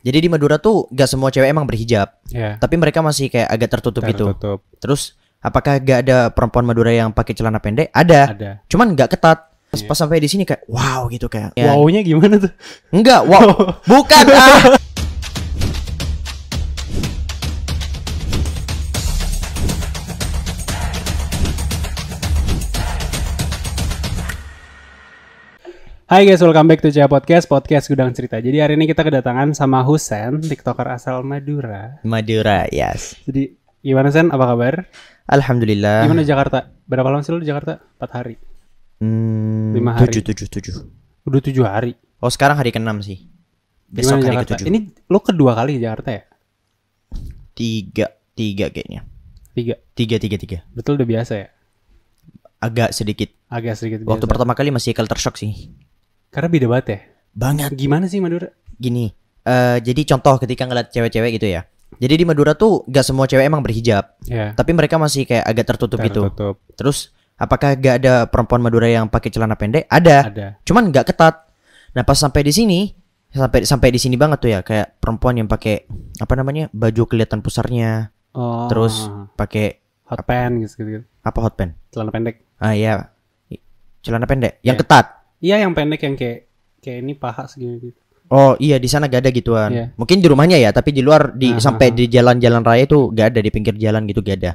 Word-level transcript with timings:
Jadi 0.00 0.18
di 0.24 0.28
Madura 0.28 0.56
tuh 0.56 0.88
gak 0.88 1.06
semua 1.06 1.28
cewek 1.28 1.46
emang 1.46 1.68
berhijab, 1.68 2.08
Ya. 2.28 2.56
tapi 2.56 2.80
mereka 2.80 3.00
masih 3.00 3.28
kayak 3.28 3.48
agak 3.48 3.68
tertutup 3.78 4.02
gitu. 4.04 4.32
Tertutup. 4.32 4.64
Terus 4.80 5.14
apakah 5.38 5.76
gak 5.78 6.08
ada 6.08 6.18
perempuan 6.30 6.64
Madura 6.64 6.88
yang 6.88 7.12
pakai 7.12 7.32
celana 7.32 7.60
pendek? 7.60 7.92
Ada, 7.92 8.32
Ada. 8.32 8.50
cuman 8.66 8.96
gak 8.96 9.12
ketat. 9.12 9.38
Pas, 9.70 9.78
Iya. 9.78 9.86
pas 9.86 9.94
sampai 9.94 10.18
di 10.18 10.26
sini 10.26 10.42
kayak 10.42 10.66
wow 10.66 11.06
gitu 11.06 11.30
kayak. 11.30 11.54
Ya, 11.54 11.70
Wow-nya 11.70 12.02
gimana 12.02 12.42
tuh? 12.42 12.50
Enggak, 12.90 13.22
wow. 13.22 13.54
Bukan 13.90 14.24
ah. 14.34 14.74
Hai 26.10 26.26
guys, 26.26 26.42
welcome 26.42 26.66
back 26.66 26.82
to 26.82 26.90
Cia 26.90 27.06
Podcast, 27.06 27.46
podcast 27.46 27.86
Gudang 27.86 28.10
Cerita. 28.10 28.42
Jadi 28.42 28.58
hari 28.58 28.74
ini 28.74 28.90
kita 28.90 29.06
kedatangan 29.06 29.54
sama 29.54 29.86
Husen, 29.86 30.42
TikToker 30.42 30.82
asal 30.90 31.22
Madura. 31.22 32.02
Madura, 32.02 32.66
yes. 32.66 33.14
Jadi 33.30 33.54
gimana 33.78 34.10
Sen? 34.10 34.26
Apa 34.26 34.50
kabar? 34.50 34.90
Alhamdulillah. 35.30 36.10
Gimana 36.10 36.26
Jakarta? 36.26 36.66
Berapa 36.90 37.14
lama 37.14 37.22
sih 37.22 37.30
lu 37.30 37.38
di 37.38 37.46
Jakarta? 37.46 37.78
4 38.02 38.10
hari. 38.10 38.34
Hmm, 38.98 39.70
Lima 39.70 39.94
hari. 39.94 40.10
tujuh, 40.10 40.34
tujuh, 40.34 40.46
tujuh. 40.50 40.74
Udah 41.30 41.40
7 41.40 41.62
hari. 41.62 41.92
Oh 42.18 42.28
sekarang 42.28 42.58
hari 42.58 42.74
ke-6 42.74 42.90
sih. 43.06 43.30
Besok 43.86 44.18
Gimana 44.18 44.26
hari 44.26 44.36
Jakarta? 44.42 44.54
ke-7. 44.58 44.66
Ini 44.66 44.78
lu 45.06 45.18
kedua 45.22 45.52
kali 45.54 45.78
di 45.78 45.82
Jakarta 45.86 46.10
ya? 46.10 46.22
Tiga, 47.54 48.06
tiga 48.34 48.66
kayaknya. 48.66 49.06
Tiga. 49.54 49.74
Tiga, 49.94 50.16
tiga, 50.18 50.36
tiga. 50.42 50.58
Betul 50.74 50.98
udah 50.98 51.06
biasa 51.06 51.32
ya? 51.38 51.48
Agak 52.58 52.90
sedikit. 52.90 53.30
Agak 53.46 53.78
sedikit 53.78 54.02
Waktu 54.02 54.26
biasa. 54.26 54.32
pertama 54.34 54.52
kali 54.58 54.74
masih 54.74 54.90
culture 54.90 55.22
shock 55.22 55.38
sih. 55.38 55.70
Karena 56.30 56.48
beda 56.48 56.66
banget 56.66 56.86
ya? 56.86 56.98
Banget. 57.32 57.70
Gimana 57.74 58.06
sih 58.06 58.18
Madura? 58.18 58.48
Gini, 58.72 59.10
eh 59.42 59.76
jadi 59.78 60.00
contoh 60.06 60.38
ketika 60.38 60.64
ngeliat 60.64 60.88
cewek-cewek 60.88 61.36
gitu 61.36 61.46
ya. 61.50 61.66
Jadi 61.98 62.22
di 62.22 62.24
Madura 62.24 62.54
tuh 62.54 62.86
gak 62.86 63.02
semua 63.02 63.26
cewek 63.26 63.44
emang 63.44 63.60
berhijab, 63.60 64.14
Ya. 64.24 64.54
tapi 64.54 64.72
mereka 64.72 64.94
masih 64.96 65.26
kayak 65.26 65.42
agak 65.42 65.74
tertutup 65.74 65.98
gitu. 66.00 66.30
Tertutup. 66.30 66.56
Terus 66.72 67.10
apakah 67.34 67.74
gak 67.74 67.94
ada 68.00 68.24
perempuan 68.30 68.62
Madura 68.62 68.86
yang 68.86 69.10
pakai 69.10 69.28
celana 69.28 69.58
pendek? 69.58 69.90
Ada, 69.90 70.30
Ada. 70.30 70.46
cuman 70.62 70.94
gak 70.94 71.10
ketat. 71.10 71.50
Nah 71.92 72.06
pas 72.06 72.14
sampai 72.14 72.46
di 72.46 72.54
sini, 72.54 72.94
sampai 73.28 73.66
sampai 73.66 73.90
di 73.90 73.98
sini 73.98 74.14
banget 74.14 74.38
tuh 74.38 74.50
ya, 74.50 74.60
kayak 74.62 75.02
perempuan 75.02 75.34
yang 75.34 75.50
pakai 75.50 75.84
apa 76.16 76.34
namanya 76.38 76.70
baju 76.70 77.04
kelihatan 77.04 77.42
pusarnya, 77.42 78.14
Oh. 78.30 78.70
terus 78.70 79.10
pakai 79.34 79.82
hot 80.06 80.22
pants 80.22 80.78
gitu, 80.78 80.86
gitu. 80.88 81.04
apa 81.20 81.38
hot 81.42 81.58
pants? 81.58 81.74
Celana 81.90 82.14
pendek. 82.14 82.46
Ah 82.56 82.70
iya, 82.72 83.10
celana 84.00 84.24
pendek 84.24 84.62
yang 84.62 84.78
Iya. 84.78 84.82
ketat. 84.86 85.06
Iya 85.40 85.64
yang 85.64 85.72
pendek 85.72 86.00
yang 86.04 86.14
kayak 86.14 86.46
kayak 86.78 86.98
ini 87.00 87.12
paha 87.16 87.48
segini 87.48 87.80
gitu. 87.80 88.00
Oh 88.30 88.54
iya 88.62 88.78
di 88.78 88.86
sana 88.86 89.10
gak 89.10 89.26
ada 89.26 89.30
gituan. 89.34 89.70
Iya. 89.74 89.84
Mungkin 89.98 90.22
di 90.22 90.28
rumahnya 90.30 90.54
ya, 90.54 90.70
tapi 90.70 90.94
di 90.94 91.02
luar 91.02 91.34
di 91.34 91.50
Ah, 91.50 91.58
sampai 91.58 91.90
ah, 91.90 91.94
di 91.98 92.06
jalan-jalan 92.06 92.62
raya 92.62 92.86
itu 92.86 93.10
gak 93.10 93.34
ada 93.34 93.40
di 93.42 93.50
pinggir 93.50 93.74
jalan 93.74 94.06
gitu 94.06 94.22
gak 94.22 94.38
ada. 94.38 94.52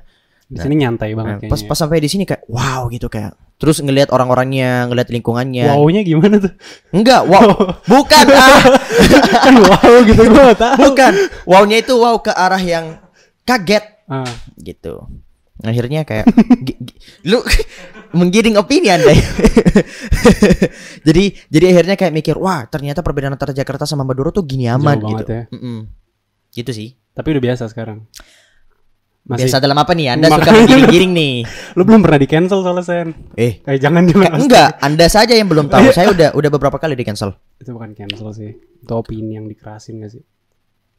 Di 0.47 0.61
sini 0.61 0.79
nyantai 0.79 1.11
Nah, 1.11 1.17
banget 1.19 1.49
pas 1.49 1.57
kayaknya. 1.59 1.67
pas 1.67 1.77
sampai 1.83 1.97
di 1.99 2.07
sini 2.07 2.23
kayak 2.23 2.47
wow 2.47 2.87
gitu 2.87 3.11
kayak. 3.11 3.35
Terus 3.59 3.83
ngelihat 3.83 4.15
orang-orangnya, 4.15 4.87
ngelihat 4.87 5.11
lingkungannya. 5.11 5.75
Wow-nya 5.75 6.01
gimana 6.07 6.39
tuh? 6.39 6.53
Enggak, 6.95 7.27
wow. 7.27 7.49
Bukan 7.91 8.25
ah. 8.31 8.63
kan 9.47 9.55
wow 9.59 9.91
gitu 10.07 10.21
gue 10.23 10.43
gak 10.55 10.59
tahu. 10.59 10.75
Bukan. 10.79 11.11
Wow-nya 11.43 11.77
itu 11.83 11.93
wow 11.99 12.15
ke 12.23 12.31
arah 12.31 12.61
yang 12.61 12.95
kaget 13.43 13.83
Ah, 14.05 14.29
gitu. 14.61 15.03
Akhirnya 15.57 16.03
kayak 16.03 16.27
lu 17.23 17.39
menggiring 18.17 18.55
opini 18.55 18.89
Anda. 18.89 19.07
ya. 19.07 19.23
jadi 21.07 21.23
jadi 21.47 21.65
akhirnya 21.71 21.95
kayak 21.95 22.13
mikir, 22.13 22.35
wah, 22.35 22.65
ternyata 22.65 22.99
perbedaan 22.99 23.33
antara 23.33 23.51
Jakarta 23.51 23.83
sama 23.83 24.03
Madura 24.03 24.29
tuh 24.29 24.43
gini 24.43 24.67
aman 24.67 24.97
Jauh 24.97 25.09
gitu. 25.15 25.31
ya. 25.31 25.43
Gitu 26.51 26.71
sih. 26.71 26.89
tapi 27.09 27.31
udah 27.31 27.43
biasa 27.45 27.63
sekarang. 27.65 28.03
Masih 29.25 29.47
Biasa 29.47 29.57
dalam 29.57 29.73
apa 29.75 29.91
nih? 29.91 30.11
Anda 30.11 30.29
suka 30.29 30.51
menggiring-giring 30.53 31.11
nih. 31.17 31.35
lu 31.73 31.81
belum 31.81 31.97
pernah 31.99 32.19
di 32.19 32.27
cancel 32.27 32.61
soalnya 32.61 32.83
Sen. 32.83 33.07
Eh, 33.33 33.57
Eh 33.59 33.79
jangan 33.79 34.05
jangan. 34.05 34.27
ka- 34.27 34.37
enggak, 34.37 34.69
Anda 34.77 35.05
saja 35.07 35.33
yang 35.33 35.47
belum 35.47 35.65
tahu. 35.65 35.89
Saya 35.89 36.11
udah 36.11 36.29
udah 36.31 36.49
beberapa 36.51 36.75
kali 36.75 36.93
di 36.93 37.01
cancel. 37.01 37.33
Itu 37.55 37.71
bukan 37.71 37.95
cancel 37.95 38.29
sih. 38.31 38.53
Itu 38.53 38.93
opini 38.93 39.33
yang 39.33 39.47
dikerasin 39.47 39.97
gak 39.97 40.11
sih? 40.11 40.21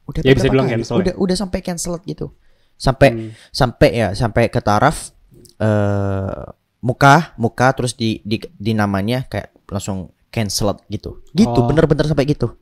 Udah 0.06 0.20
Ya, 0.20 0.32
bisa 0.32 0.48
bilang 0.48 0.66
kali. 0.66 0.74
cancel 0.74 0.94
ya. 0.96 1.00
Udah 1.04 1.14
udah 1.18 1.36
sampai 1.36 1.58
cancel 1.60 2.00
gitu. 2.02 2.34
Sampai 2.76 3.08
Hmm. 3.10 3.30
sampai 3.50 3.90
ya 3.90 4.08
sampai 4.12 4.46
ke 4.46 4.60
taraf 4.60 5.10
eh 5.56 6.42
muka 6.78 7.32
muka 7.34 7.72
terus 7.72 7.92
di, 7.92 8.20
di 8.20 8.36
di 8.52 8.72
namanya 8.72 9.24
kayak 9.24 9.50
langsung 9.66 10.12
cancel 10.28 10.76
gitu. 10.86 11.24
Gitu, 11.32 11.48
Oh. 11.50 11.64
bener-bener 11.64 12.04
sampai 12.04 12.26
gitu. 12.26 12.52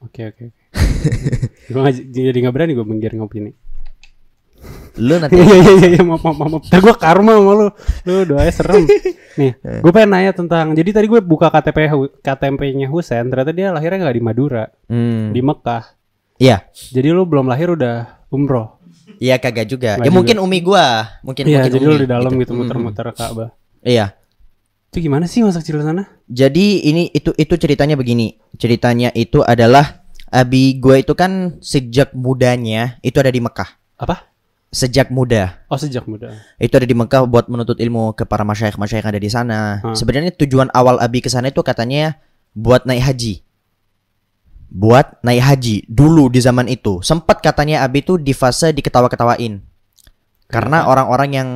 Oke 0.00 0.26
oke 0.26 0.42
oke. 0.48 0.58
gue 1.70 1.80
gak, 1.80 1.94
jadi 2.08 2.38
gak 2.40 2.52
berani 2.52 2.72
gue 2.72 2.82
menggiring 2.82 3.20
opini. 3.20 3.52
Lu 4.98 5.16
nanti 5.22 5.38
Iya 5.38 5.46
iya 5.46 5.72
iya 5.72 5.88
iya 5.94 6.02
maaf 6.02 6.20
maaf 6.20 6.36
maaf. 6.36 6.50
maaf. 6.50 6.62
Ntar 6.66 6.80
gue 6.82 6.94
karma 6.94 7.32
sama 7.32 7.52
lu. 7.54 7.66
Lu 8.04 8.14
doanya 8.26 8.50
serem. 8.50 8.82
Nih, 9.38 9.52
Eh. 9.56 9.80
gue 9.80 9.92
pengen 9.94 10.10
nanya 10.10 10.32
tentang. 10.34 10.74
Jadi 10.74 10.90
tadi 10.90 11.06
gue 11.06 11.20
buka 11.22 11.48
KTP 11.48 11.78
Hu- 11.88 12.12
KTP-nya 12.18 12.90
Husen, 12.90 13.30
ternyata 13.30 13.52
dia 13.52 13.70
lahirnya 13.70 14.02
nggak 14.02 14.16
di 14.18 14.22
Madura, 14.22 14.64
Hmm. 14.84 15.30
di 15.30 15.40
Mekah. 15.40 15.84
Iya. 16.36 16.66
Jadi 16.72 17.08
lu 17.08 17.22
belum 17.22 17.46
lahir 17.46 17.70
udah 17.70 18.26
umroh. 18.28 18.79
Iya 19.20 19.36
kagak 19.36 19.68
juga. 19.68 20.00
Nggak 20.00 20.08
ya 20.08 20.08
juga. 20.08 20.16
mungkin 20.16 20.36
umi 20.40 20.58
gua, 20.64 21.20
mungkin 21.20 21.44
Iya, 21.44 21.60
mungkin 21.60 21.72
jadi 21.76 21.84
umi 21.84 21.96
di 22.00 22.08
dalam 22.08 22.30
gitu, 22.40 22.52
Mm-mm. 22.56 22.64
muter-muter 22.64 23.06
Ka'bah. 23.12 23.52
Iya. 23.84 24.16
Itu 24.88 24.98
gimana 25.04 25.28
sih 25.28 25.44
masa 25.44 25.60
kecil 25.60 25.84
sana? 25.84 26.08
Jadi 26.26 26.88
ini 26.88 27.12
itu 27.12 27.30
itu 27.36 27.54
ceritanya 27.60 28.00
begini. 28.00 28.40
Ceritanya 28.56 29.12
itu 29.12 29.44
adalah 29.44 30.02
abi 30.32 30.80
gue 30.80 31.04
itu 31.04 31.12
kan 31.12 31.60
sejak 31.60 32.16
mudanya 32.16 32.96
itu 33.04 33.20
ada 33.20 33.28
di 33.28 33.44
Mekah. 33.44 33.76
Apa? 34.00 34.32
Sejak 34.70 35.10
muda 35.10 35.58
Oh 35.66 35.74
sejak 35.74 36.06
muda. 36.06 36.30
itu 36.62 36.70
ada 36.70 36.86
di 36.86 36.94
Mekah 36.94 37.26
buat 37.26 37.50
menuntut 37.50 37.74
ilmu 37.82 38.14
ke 38.14 38.22
para 38.22 38.46
masyayikh 38.46 38.78
masyayikh 38.78 39.02
yang 39.02 39.12
ada 39.12 39.20
di 39.20 39.30
sana. 39.30 39.58
Hmm. 39.82 39.98
Sebenarnya 39.98 40.30
tujuan 40.38 40.70
awal 40.70 41.02
abi 41.02 41.18
ke 41.18 41.26
sana 41.26 41.50
itu 41.50 41.58
katanya 41.66 42.16
buat 42.54 42.86
naik 42.86 43.02
haji. 43.02 43.42
Buat 44.70 45.18
naik 45.26 45.42
haji 45.42 45.76
dulu 45.90 46.30
di 46.30 46.38
zaman 46.38 46.70
itu. 46.70 47.02
Sempat 47.02 47.42
katanya 47.42 47.82
abi 47.82 48.06
itu 48.06 48.14
di 48.14 48.30
fase 48.30 48.70
diketawa-ketawain. 48.70 49.58
Karena 50.46 50.86
orang-orang 50.86 51.30
yang 51.34 51.48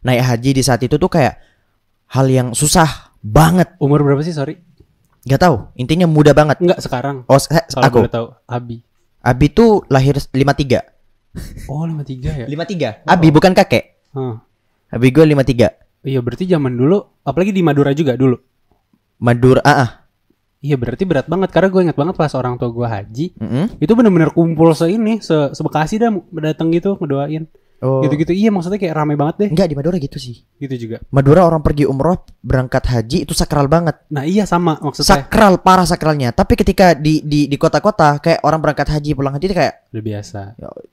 naik 0.00 0.24
haji 0.24 0.50
di 0.56 0.62
saat 0.64 0.80
itu 0.80 0.96
tuh 0.96 1.08
kayak 1.08 1.36
hal 2.12 2.24
yang 2.28 2.56
susah 2.56 3.12
banget. 3.20 3.76
Umur 3.80 4.00
berapa 4.00 4.20
sih 4.20 4.32
sorry? 4.32 4.60
Gak 5.24 5.40
tahu, 5.40 5.72
intinya 5.76 6.04
muda 6.04 6.36
banget. 6.36 6.60
Enggak 6.60 6.80
sekarang. 6.84 7.24
Oh, 7.28 7.40
se- 7.40 7.48
Kalau 7.48 7.84
aku. 7.88 7.98
boleh 8.04 8.12
tahu, 8.12 8.26
Abi. 8.44 8.76
Abi 9.24 9.46
tuh 9.48 9.80
lahir 9.88 10.20
53. 10.20 10.84
Oh 11.68 11.88
53 11.88 12.44
ya? 12.44 12.46
53. 12.46 13.08
Abi 13.08 13.28
bukan 13.32 13.56
kakek. 13.56 14.04
Hah. 14.12 14.44
Abi 14.92 15.08
gue 15.10 15.24
53. 15.24 16.04
Iya 16.04 16.20
berarti 16.20 16.44
zaman 16.44 16.76
dulu, 16.76 17.00
apalagi 17.24 17.56
di 17.56 17.64
Madura 17.64 17.96
juga 17.96 18.12
dulu. 18.14 18.36
Madura, 19.24 19.64
ah, 19.64 19.72
ah. 19.80 19.90
Iya 20.64 20.80
berarti 20.80 21.04
berat 21.04 21.28
banget 21.28 21.52
karena 21.52 21.68
gue 21.68 21.80
ingat 21.84 21.92
banget 21.94 22.16
pas 22.16 22.32
orang 22.32 22.56
tua 22.56 22.72
gue 22.72 22.88
haji 22.88 23.26
Mm-mm. 23.36 23.76
itu 23.76 23.92
bener-bener 23.92 24.32
kumpul 24.32 24.72
se 24.72 24.88
ini 24.88 25.20
se 25.20 25.52
sebekasi 25.52 26.00
dah 26.00 26.08
datang 26.40 26.72
gitu 26.72 26.96
ngedoain 26.96 27.44
Oh. 27.84 28.00
gitu-gitu 28.00 28.32
iya 28.32 28.48
maksudnya 28.48 28.80
kayak 28.80 28.96
rame 28.96 29.12
banget 29.12 29.34
deh 29.44 29.48
Enggak 29.52 29.68
di 29.68 29.76
Madura 29.76 30.00
gitu 30.00 30.16
sih. 30.16 30.40
gitu 30.56 30.88
juga 30.88 31.04
Madura 31.12 31.44
orang 31.44 31.60
pergi 31.60 31.84
umroh 31.84 32.16
berangkat 32.40 32.80
haji 32.80 33.28
itu 33.28 33.36
sakral 33.36 33.68
banget. 33.68 34.00
nah 34.08 34.24
iya 34.24 34.48
sama 34.48 34.80
maksudnya 34.80 35.20
Sakral 35.20 35.60
parah 35.60 35.84
sakralnya. 35.84 36.32
Tapi 36.32 36.56
ketika 36.56 36.96
di 36.96 37.20
di 37.20 37.44
di 37.44 37.56
kota-kota 37.60 38.16
kayak 38.24 38.40
orang 38.40 38.64
berangkat 38.64 38.88
haji 38.88 39.12
pulang 39.12 39.36
haji 39.36 39.52
itu 39.52 39.56
kayak 39.58 39.74
udah 39.92 40.00
biasa 40.00 40.40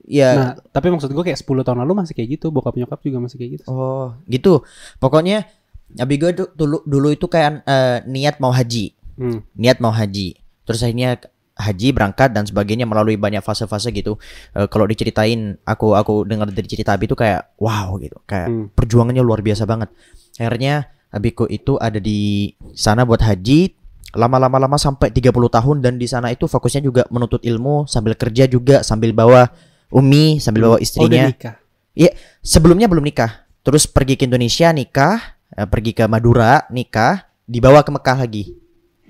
ya 0.04 0.30
nah 0.36 0.52
tapi 0.68 0.92
maksud 0.92 1.08
gue 1.08 1.24
kayak 1.24 1.40
10 1.40 1.64
tahun 1.64 1.78
lalu 1.80 1.92
masih 1.96 2.12
kayak 2.12 2.28
gitu 2.36 2.52
bokap 2.52 2.76
nyokap 2.76 3.00
juga 3.00 3.18
masih 3.24 3.36
kayak 3.40 3.50
gitu 3.56 3.64
oh 3.72 4.12
gitu. 4.28 4.60
Pokoknya 5.00 5.48
Abi 5.96 6.16
gue 6.16 6.36
dulu 6.52 6.84
dulu 6.84 7.08
itu 7.08 7.24
kayak 7.24 7.64
eh, 7.64 7.98
niat 8.04 8.36
mau 8.36 8.52
haji. 8.52 8.92
Hmm. 9.18 9.38
niat 9.56 9.78
mau 9.78 9.92
haji. 9.92 10.38
Terus 10.64 10.80
akhirnya 10.84 11.18
haji 11.52 11.88
berangkat 11.92 12.32
dan 12.32 12.48
sebagainya 12.48 12.88
melalui 12.88 13.20
banyak 13.20 13.44
fase-fase 13.44 13.92
gitu. 13.92 14.16
Eh, 14.56 14.66
kalau 14.68 14.88
diceritain 14.88 15.58
aku 15.64 15.94
aku 15.94 16.24
dengar 16.24 16.48
dari 16.48 16.68
cerita 16.68 16.96
Abi 16.96 17.06
itu 17.10 17.16
kayak 17.16 17.56
wow 17.60 17.96
gitu. 18.00 18.18
Kayak 18.24 18.48
Hmm. 18.48 18.66
perjuangannya 18.72 19.22
luar 19.22 19.44
biasa 19.44 19.68
banget. 19.68 19.92
Akhirnya 20.40 20.88
Abiku 21.12 21.44
itu 21.44 21.76
ada 21.76 22.00
di 22.00 22.52
sana 22.72 23.04
buat 23.04 23.20
haji 23.20 23.76
lama-lama 24.16 24.56
lama 24.56 24.76
sampai 24.80 25.12
30 25.12 25.48
tahun 25.52 25.84
dan 25.84 26.00
di 26.00 26.08
sana 26.08 26.32
itu 26.32 26.48
fokusnya 26.48 26.84
juga 26.84 27.02
menuntut 27.12 27.44
ilmu 27.44 27.84
sambil 27.88 28.16
kerja 28.16 28.48
juga 28.48 28.80
sambil 28.84 29.12
bawa 29.16 29.48
umi 29.92 30.40
sambil 30.40 30.68
bawa 30.68 30.76
oh, 30.76 30.80
istrinya. 30.80 31.28
nikah 31.28 31.62
Iya, 31.92 32.16
sebelumnya 32.40 32.88
belum 32.88 33.04
nikah. 33.04 33.44
Terus 33.62 33.84
pergi 33.84 34.16
ke 34.16 34.24
Indonesia 34.24 34.72
nikah, 34.72 35.20
eh, 35.52 35.68
pergi 35.68 35.92
ke 35.92 36.08
Madura 36.08 36.64
nikah, 36.72 37.28
dibawa 37.44 37.84
ke 37.84 37.92
Mekah 37.92 38.18
lagi. 38.24 38.44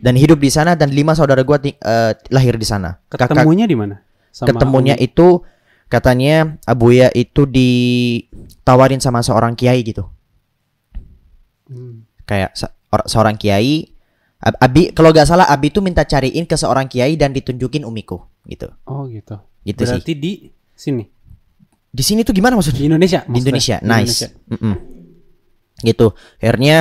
Dan 0.03 0.19
hidup 0.19 0.43
di 0.43 0.51
sana 0.51 0.75
dan 0.75 0.91
lima 0.91 1.15
saudara 1.15 1.47
gua 1.47 1.63
eh, 1.63 1.73
lahir 2.29 2.59
di 2.59 2.67
sana. 2.67 2.99
Ketemunya 3.07 3.71
di 3.71 3.79
mana 3.79 4.03
ketemunya 4.33 4.97
Umi? 4.97 5.07
itu 5.13 5.45
katanya 5.93 6.57
Abuya 6.65 7.13
itu 7.13 7.45
ditawarin 7.45 8.97
sama 8.97 9.21
seorang 9.21 9.53
kiai 9.53 9.85
gitu. 9.85 10.09
Hmm. 11.69 12.09
Kayak 12.25 12.57
se- 12.57 12.73
or- 12.89 13.07
seorang 13.07 13.37
kiai 13.37 13.93
Ab- 14.43 14.59
Abi 14.59 14.91
kalau 14.91 15.15
gak 15.15 15.29
salah 15.29 15.47
Abi 15.47 15.71
tuh 15.71 15.85
minta 15.85 16.03
cariin 16.03 16.49
ke 16.49 16.57
seorang 16.59 16.91
kiai 16.91 17.15
dan 17.15 17.31
ditunjukin 17.31 17.85
umiku 17.87 18.25
gitu. 18.49 18.73
Oh 18.89 19.07
gitu. 19.07 19.39
Gitu 19.63 19.85
sih. 19.87 20.01
Berarti 20.01 20.13
di 20.19 20.33
sini 20.75 21.05
Di 21.93 22.01
sini 22.01 22.25
tuh 22.25 22.33
gimana 22.33 22.57
di 22.57 22.59
maksudnya? 22.59 22.83
Indonesia. 22.89 23.21
Di? 23.29 23.37
Indonesia. 23.39 23.77
Di 23.79 23.87
nice. 23.87 24.01
Indonesia. 24.01 24.29
Mm-mm. 24.49 24.75
Gitu. 25.85 26.07
Akhirnya 26.41 26.77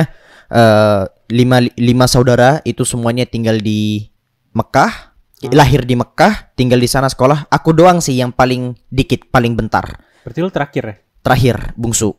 eh, 0.52 1.02
lima 1.32 1.64
lima 1.80 2.06
saudara 2.06 2.60
itu 2.68 2.84
semuanya 2.84 3.24
tinggal 3.24 3.56
di 3.56 4.12
Mekah. 4.52 5.16
Lahir 5.50 5.82
di 5.82 5.98
Mekah, 5.98 6.54
tinggal 6.54 6.78
di 6.78 6.86
sana 6.86 7.10
sekolah. 7.10 7.50
Aku 7.50 7.74
doang 7.74 7.98
sih 7.98 8.14
yang 8.14 8.30
paling 8.30 8.78
dikit, 8.86 9.26
paling 9.26 9.58
bentar. 9.58 9.82
Berarti 10.22 10.38
lu 10.38 10.54
terakhir 10.54 10.82
ya? 10.86 10.96
Terakhir 11.18 11.56
bungsu. 11.74 12.14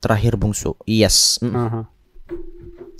Terakhir 0.00 0.40
bungsu. 0.40 0.72
Yes. 0.88 1.36
Mm, 1.44 1.52
Aha. 1.52 1.82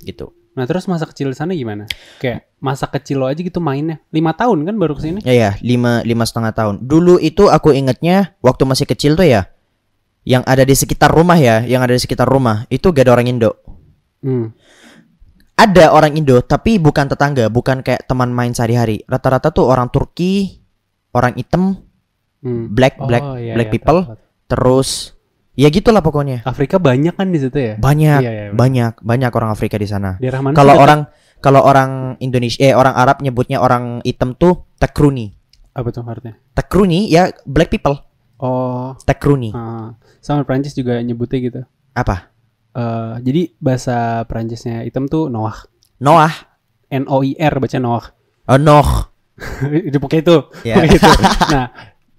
gitu. 0.05 0.37
Nah 0.53 0.69
terus 0.69 0.85
masa 0.85 1.09
kecil 1.09 1.33
di 1.33 1.37
sana 1.37 1.57
gimana? 1.57 1.89
Kayak 2.21 2.45
masa 2.61 2.85
kecil 2.85 3.17
lo 3.17 3.25
aja 3.25 3.41
gitu 3.41 3.57
mainnya. 3.57 3.97
Lima 4.13 4.37
tahun 4.37 4.69
kan 4.69 4.75
baru 4.77 4.93
ke 4.93 5.01
sini? 5.01 5.19
Ya 5.25 5.33
ya, 5.33 5.51
lima 5.65 6.05
lima 6.05 6.29
setengah 6.29 6.53
tahun. 6.53 6.85
Dulu 6.85 7.17
itu 7.17 7.49
aku 7.49 7.73
ingetnya 7.73 8.37
waktu 8.45 8.69
masih 8.69 8.85
kecil 8.85 9.17
tuh 9.17 9.25
ya, 9.25 9.49
yang 10.29 10.45
ada 10.45 10.61
di 10.61 10.77
sekitar 10.77 11.09
rumah 11.09 11.41
ya, 11.41 11.65
yang 11.65 11.81
ada 11.81 11.97
di 11.97 12.01
sekitar 12.05 12.29
rumah 12.29 12.69
itu 12.69 12.85
gak 12.93 13.09
ada 13.09 13.17
orang 13.17 13.33
Indo. 13.33 13.62
Hmm. 14.23 14.55
Ada 15.53 15.93
orang 15.93 16.17
Indo 16.17 16.41
tapi 16.41 16.81
bukan 16.81 17.05
tetangga, 17.05 17.45
bukan 17.47 17.85
kayak 17.85 18.09
teman 18.09 18.33
main 18.33 18.51
sehari-hari. 18.51 19.05
Rata-rata 19.05 19.53
tuh 19.53 19.69
orang 19.69 19.87
Turki, 19.87 20.63
orang 21.11 21.37
hitam, 21.37 21.77
Hmm. 22.41 22.67
black 22.67 22.99
Oh, 22.99 23.07
black 23.07 23.23
iya, 23.39 23.55
black 23.55 23.69
iya, 23.69 23.75
people, 23.77 23.99
terus 24.47 25.15
ya 25.53 25.69
gitulah 25.69 26.03
pokoknya. 26.03 26.43
Afrika 26.43 26.75
banyak 26.75 27.15
kan 27.15 27.31
di 27.31 27.39
situ 27.39 27.55
ya? 27.55 27.73
Banyak, 27.77 28.19
Iya, 28.19 28.31
iya, 28.31 28.45
banyak, 28.51 28.99
banyak 28.99 29.31
orang 29.31 29.53
Afrika 29.53 29.79
di 29.79 29.87
sana. 29.87 30.19
Kalau 30.51 30.75
orang 30.75 31.07
kalau 31.39 31.63
orang 31.63 32.15
Indonesia 32.19 32.59
eh 32.59 32.75
orang 32.75 32.95
Arab 32.95 33.21
nyebutnya 33.21 33.59
orang 33.59 34.03
hitam 34.03 34.33
tuh 34.33 34.67
takruni. 34.75 35.31
apa 35.73 35.89
tuh 35.89 36.05
artinya? 36.05 36.37
Takruni 36.53 37.09
ya 37.09 37.33
black 37.45 37.71
people. 37.71 37.97
Oh, 38.37 38.93
Takruni. 39.05 39.49
ah. 39.55 39.95
sama 40.19 40.43
Prancis 40.43 40.71
juga 40.71 40.99
nyebutnya 40.99 41.39
gitu. 41.39 41.61
Apa? 41.93 42.32
Eh, 42.73 43.13
jadi 43.21 43.41
bahasa 43.57 43.97
Prancisnya 44.25 44.81
hitam 44.81 45.05
tuh 45.05 45.29
Noah. 45.29 45.61
Noah. 45.99 46.33
N 46.89 47.05
O 47.05 47.21
I 47.21 47.33
R 47.33 47.53
baca 47.57 47.77
Noah. 47.77 48.05
Oh, 48.45 48.57
Noh. 48.57 48.89
itu 49.87 49.97
pakai 49.97 50.19
itu. 50.21 50.37
Itu. 50.63 51.09
Nah, 51.53 51.69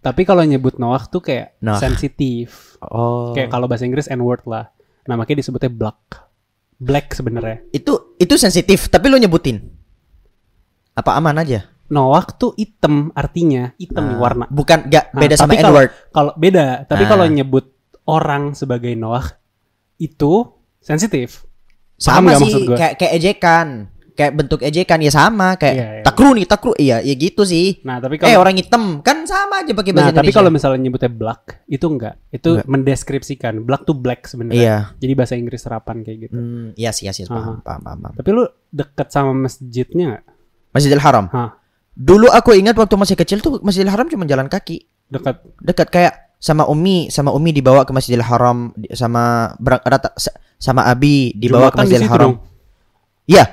tapi 0.00 0.22
kalau 0.22 0.42
nyebut 0.42 0.78
Noah 0.78 1.06
tuh 1.06 1.18
kayak 1.20 1.58
Noah. 1.58 1.78
sensitif. 1.78 2.78
Oh. 2.80 3.34
Kayak 3.34 3.50
kalau 3.50 3.66
bahasa 3.66 3.82
Inggris 3.82 4.06
N 4.06 4.22
word 4.22 4.46
lah. 4.46 4.70
Nah, 5.04 5.14
makanya 5.14 5.42
disebutnya 5.42 5.70
black. 5.70 6.00
Black 6.74 7.14
sebenarnya. 7.14 7.62
itu 7.70 8.18
itu 8.18 8.34
sensitif, 8.34 8.90
tapi 8.90 9.06
lo 9.06 9.16
nyebutin. 9.16 9.62
Apa 10.92 11.14
aman 11.14 11.38
aja? 11.38 11.70
Noah 11.86 12.24
tuh 12.26 12.54
hitam 12.54 13.10
artinya, 13.12 13.74
hitam 13.76 14.06
nih 14.06 14.16
Ah, 14.16 14.20
warna. 14.20 14.44
Bukan 14.48 14.86
gak 14.88 15.10
Nah, 15.10 15.20
beda 15.20 15.34
sama 15.34 15.46
tapi 15.48 15.56
kalau- 15.56 15.70
N-word. 15.76 15.90
Kalau 16.10 16.32
beda, 16.34 16.66
tapi 16.84 17.04
Ah. 17.04 17.08
kalau 17.08 17.24
nyebut 17.26 17.64
orang 18.04 18.54
sebagai 18.54 18.94
Noah 18.94 19.26
itu 19.96 20.32
sensitif. 20.78 21.44
Paham 21.96 22.26
Sama 22.26 22.30
sih 22.34 22.44
maksud 22.44 22.60
gua? 22.66 22.76
kayak 22.76 22.94
kayak 22.96 23.12
ejekan. 23.14 23.68
Kayak 24.14 24.32
bentuk 24.38 24.62
ejekan 24.62 25.02
ya 25.02 25.10
sama 25.10 25.58
kayak 25.58 25.74
Iya, 25.74 25.86
iya. 25.90 26.02
takruni, 26.06 26.42
takru. 26.46 26.70
Iya, 26.72 27.02
ya 27.02 27.14
gitu 27.14 27.42
sih. 27.42 27.82
Nah, 27.82 27.98
tapi 27.98 28.14
Eh 28.14 28.22
kalau 28.22 28.46
orang 28.46 28.54
hitam 28.54 29.02
kan 29.02 29.26
sama 29.26 29.66
aja 29.66 29.74
pakai 29.74 29.90
Nah, 29.90 30.06
bahasa 30.06 30.10
tapi 30.12 30.30
Indonesia. 30.30 30.38
kalau 30.38 30.50
misalnya 30.54 30.80
nyebutnya 30.80 31.10
black, 31.10 31.42
itu 31.66 31.82
enggak. 31.82 32.14
Itu 32.30 32.50
Enggak. 32.54 32.66
mendeskripsikan. 32.70 33.54
Black 33.60 33.82
tuh 33.82 33.98
black 33.98 34.22
sebenarnya. 34.24 34.54
Iya. 34.54 34.76
Jadi 34.96 35.12
bahasa 35.12 35.34
Inggris 35.34 35.58
serapan 35.58 36.06
kayak 36.06 36.18
gitu. 36.20 36.36
Hmm, 36.36 36.70
iya 36.74 36.94
sih, 36.94 37.04
iya 37.04 37.12
sih, 37.12 37.26
paham, 37.26 37.58
Aha. 37.58 37.66
paham, 37.66 37.80
paham, 37.82 37.98
paham. 38.00 38.14
Tapi 38.14 38.28
lu 38.30 38.42
deket 38.70 39.08
sama 39.10 39.34
masjidnya 39.34 40.04
nggak? 40.08 40.24
Masjidil 40.70 41.02
Haram. 41.02 41.26
Hah, 41.28 41.50
Dulu 41.90 42.26
aku 42.28 42.54
ingat 42.54 42.74
waktu 42.74 42.94
masih 42.94 43.14
kecil 43.14 43.38
tuh 43.38 43.58
Masjidil 43.60 43.90
Haram 43.90 44.06
cuma 44.06 44.22
jalan 44.24 44.46
kaki. 44.46 44.86
dekat. 45.04 45.42
Dekat 45.58 45.88
kayak 45.90 46.14
sama 46.44 46.68
Umi, 46.68 47.08
sama 47.08 47.32
Umi 47.32 47.56
dibawa 47.56 47.88
ke 47.88 47.96
Masjidil 47.96 48.20
Haram, 48.20 48.76
sama 48.92 49.56
berang, 49.56 49.80
rata, 49.80 50.12
sa- 50.20 50.36
sama 50.60 50.84
Abi 50.84 51.32
dibawa 51.32 51.72
ke 51.72 51.80
Jumatan 51.80 51.88
di 51.88 51.88
Masjidil 51.88 52.12
Haram. 52.12 52.32
Iya, 53.24 53.44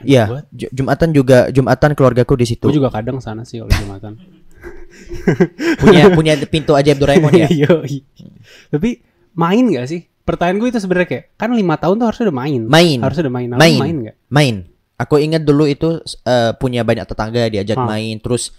Hebat 0.00 0.48
iya. 0.56 0.68
Jumatan 0.72 1.08
juga 1.12 1.52
Jumatan 1.52 1.92
keluargaku 1.92 2.40
di 2.40 2.48
situ. 2.48 2.64
Gue 2.64 2.80
juga 2.80 2.88
kadang 2.88 3.20
sana 3.20 3.44
sih 3.44 3.60
kalau 3.60 3.68
Jumatan. 3.68 4.16
punya 5.84 6.08
punya 6.16 6.32
pintu 6.48 6.72
ajaib 6.72 6.96
Doraemon 6.96 7.32
ya. 7.36 7.48
Tapi 8.72 8.90
main 9.36 9.64
gak 9.68 9.86
sih? 9.92 10.00
Pertanyaan 10.24 10.56
gue 10.64 10.68
itu 10.72 10.80
sebenarnya 10.80 11.08
kayak 11.08 11.24
kan 11.36 11.52
lima 11.52 11.76
tahun 11.76 12.00
tuh 12.00 12.06
harusnya 12.08 12.24
udah 12.32 12.38
main. 12.40 12.60
Main. 12.64 12.98
Harusnya 13.04 13.28
udah 13.28 13.34
main. 13.36 13.48
Main. 13.52 13.80
main 13.80 13.96
gak? 14.08 14.16
Main. 14.32 14.54
Aku 14.96 15.20
ingat 15.20 15.44
dulu 15.44 15.68
itu 15.68 16.00
eh, 16.24 16.52
punya 16.56 16.80
banyak 16.84 17.04
tetangga 17.04 17.48
diajak 17.52 17.76
Hah. 17.76 17.88
main, 17.88 18.20
terus 18.20 18.52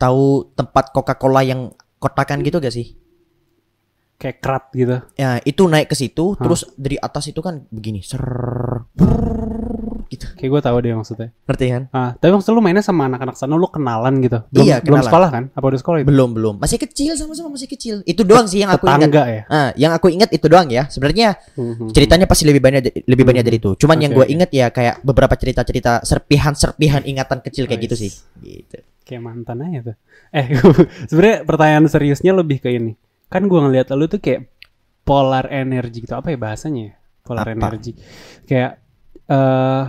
tahu 0.00 0.48
tempat 0.56 0.92
Coca-Cola 0.96 1.44
yang 1.44 1.72
kotakan 2.00 2.40
gitu 2.40 2.60
gak 2.60 2.72
sih? 2.72 2.96
Kayak 4.20 4.36
kerat 4.38 4.64
gitu. 4.76 4.96
Ya, 5.16 5.40
itu 5.40 5.62
naik 5.64 5.88
ke 5.88 5.96
situ, 5.96 6.36
Hah. 6.36 6.44
terus 6.44 6.68
dari 6.76 7.00
atas 7.00 7.24
itu 7.26 7.40
kan 7.40 7.64
begini, 7.72 8.04
ser 8.04 8.20
gitu. 10.10 10.26
Kayak 10.34 10.50
gue 10.50 10.60
tahu 10.66 10.76
deh 10.82 10.90
maksudnya. 10.92 11.28
Ngerti 11.46 11.64
kan? 11.70 11.82
Ah, 11.94 12.10
tapi 12.18 12.34
maksud 12.34 12.50
lu 12.50 12.58
mainnya 12.58 12.82
sama 12.82 13.06
anak-anak 13.06 13.38
sana 13.38 13.54
lu 13.54 13.70
kenalan 13.70 14.18
gitu. 14.18 14.42
Belum, 14.50 14.66
Iya, 14.66 14.76
belum 14.82 14.98
kenalan. 14.98 15.06
sekolah 15.06 15.28
kan? 15.30 15.44
Apa 15.54 15.64
udah 15.70 15.78
sekolah 15.78 15.96
itu? 16.02 16.06
Belum, 16.10 16.30
belum. 16.34 16.54
Masih 16.58 16.78
kecil 16.82 17.14
sama-sama 17.14 17.54
masih 17.54 17.70
kecil. 17.70 18.02
Itu 18.02 18.26
doang 18.26 18.50
sih 18.50 18.60
yang 18.60 18.74
aku 18.74 18.84
ingat. 18.84 19.06
Tetangga 19.06 19.24
ya. 19.24 19.42
Ah, 19.46 19.70
yang 19.78 19.92
aku 19.94 20.10
ingat 20.10 20.34
itu 20.34 20.50
doang 20.50 20.66
ya. 20.66 20.90
Sebenarnya 20.90 21.38
Mhm. 21.54 21.94
ceritanya 21.94 22.26
pasti 22.26 22.42
lebih 22.42 22.58
banyak 22.58 23.06
lebih 23.06 23.22
banyak 23.24 23.44
dari 23.46 23.56
itu. 23.56 23.78
Cuman 23.78 24.02
yang 24.02 24.10
Oke, 24.10 24.18
gue 24.18 24.26
oke. 24.26 24.34
ingat 24.34 24.50
ya 24.50 24.66
kayak 24.68 24.94
beberapa 25.00 25.34
cerita-cerita 25.38 26.02
serpihan-serpihan 26.02 27.06
ingatan 27.06 27.38
kecil 27.40 27.70
kayak 27.70 27.80
gitu 27.86 27.94
Nice. 27.96 28.02
sih. 28.02 28.12
Gitu. 28.42 28.78
kayak 29.00 29.26
mantan 29.26 29.58
aja 29.66 29.90
tuh. 29.90 29.96
Eh, 30.30 30.46
sebenarnya 31.10 31.42
pertanyaan 31.42 31.82
seriusnya 31.86 32.30
lebih 32.30 32.62
ke 32.62 32.70
ini. 32.70 32.94
Kan 33.30 33.46
gua 33.46 33.64
ngeliat 33.64 33.88
lu 33.94 34.04
tuh 34.04 34.18
kayak 34.18 34.50
polar 35.00 35.46
energi 35.48 36.02
gitu. 36.02 36.12
Apa 36.12 36.34
ya 36.34 36.38
bahasanya 36.38 36.82
ya? 36.82 36.94
Polar 37.22 37.46
Apa? 37.46 37.54
energi. 37.54 37.94
Kayak 38.44 38.82
eh 39.26 39.84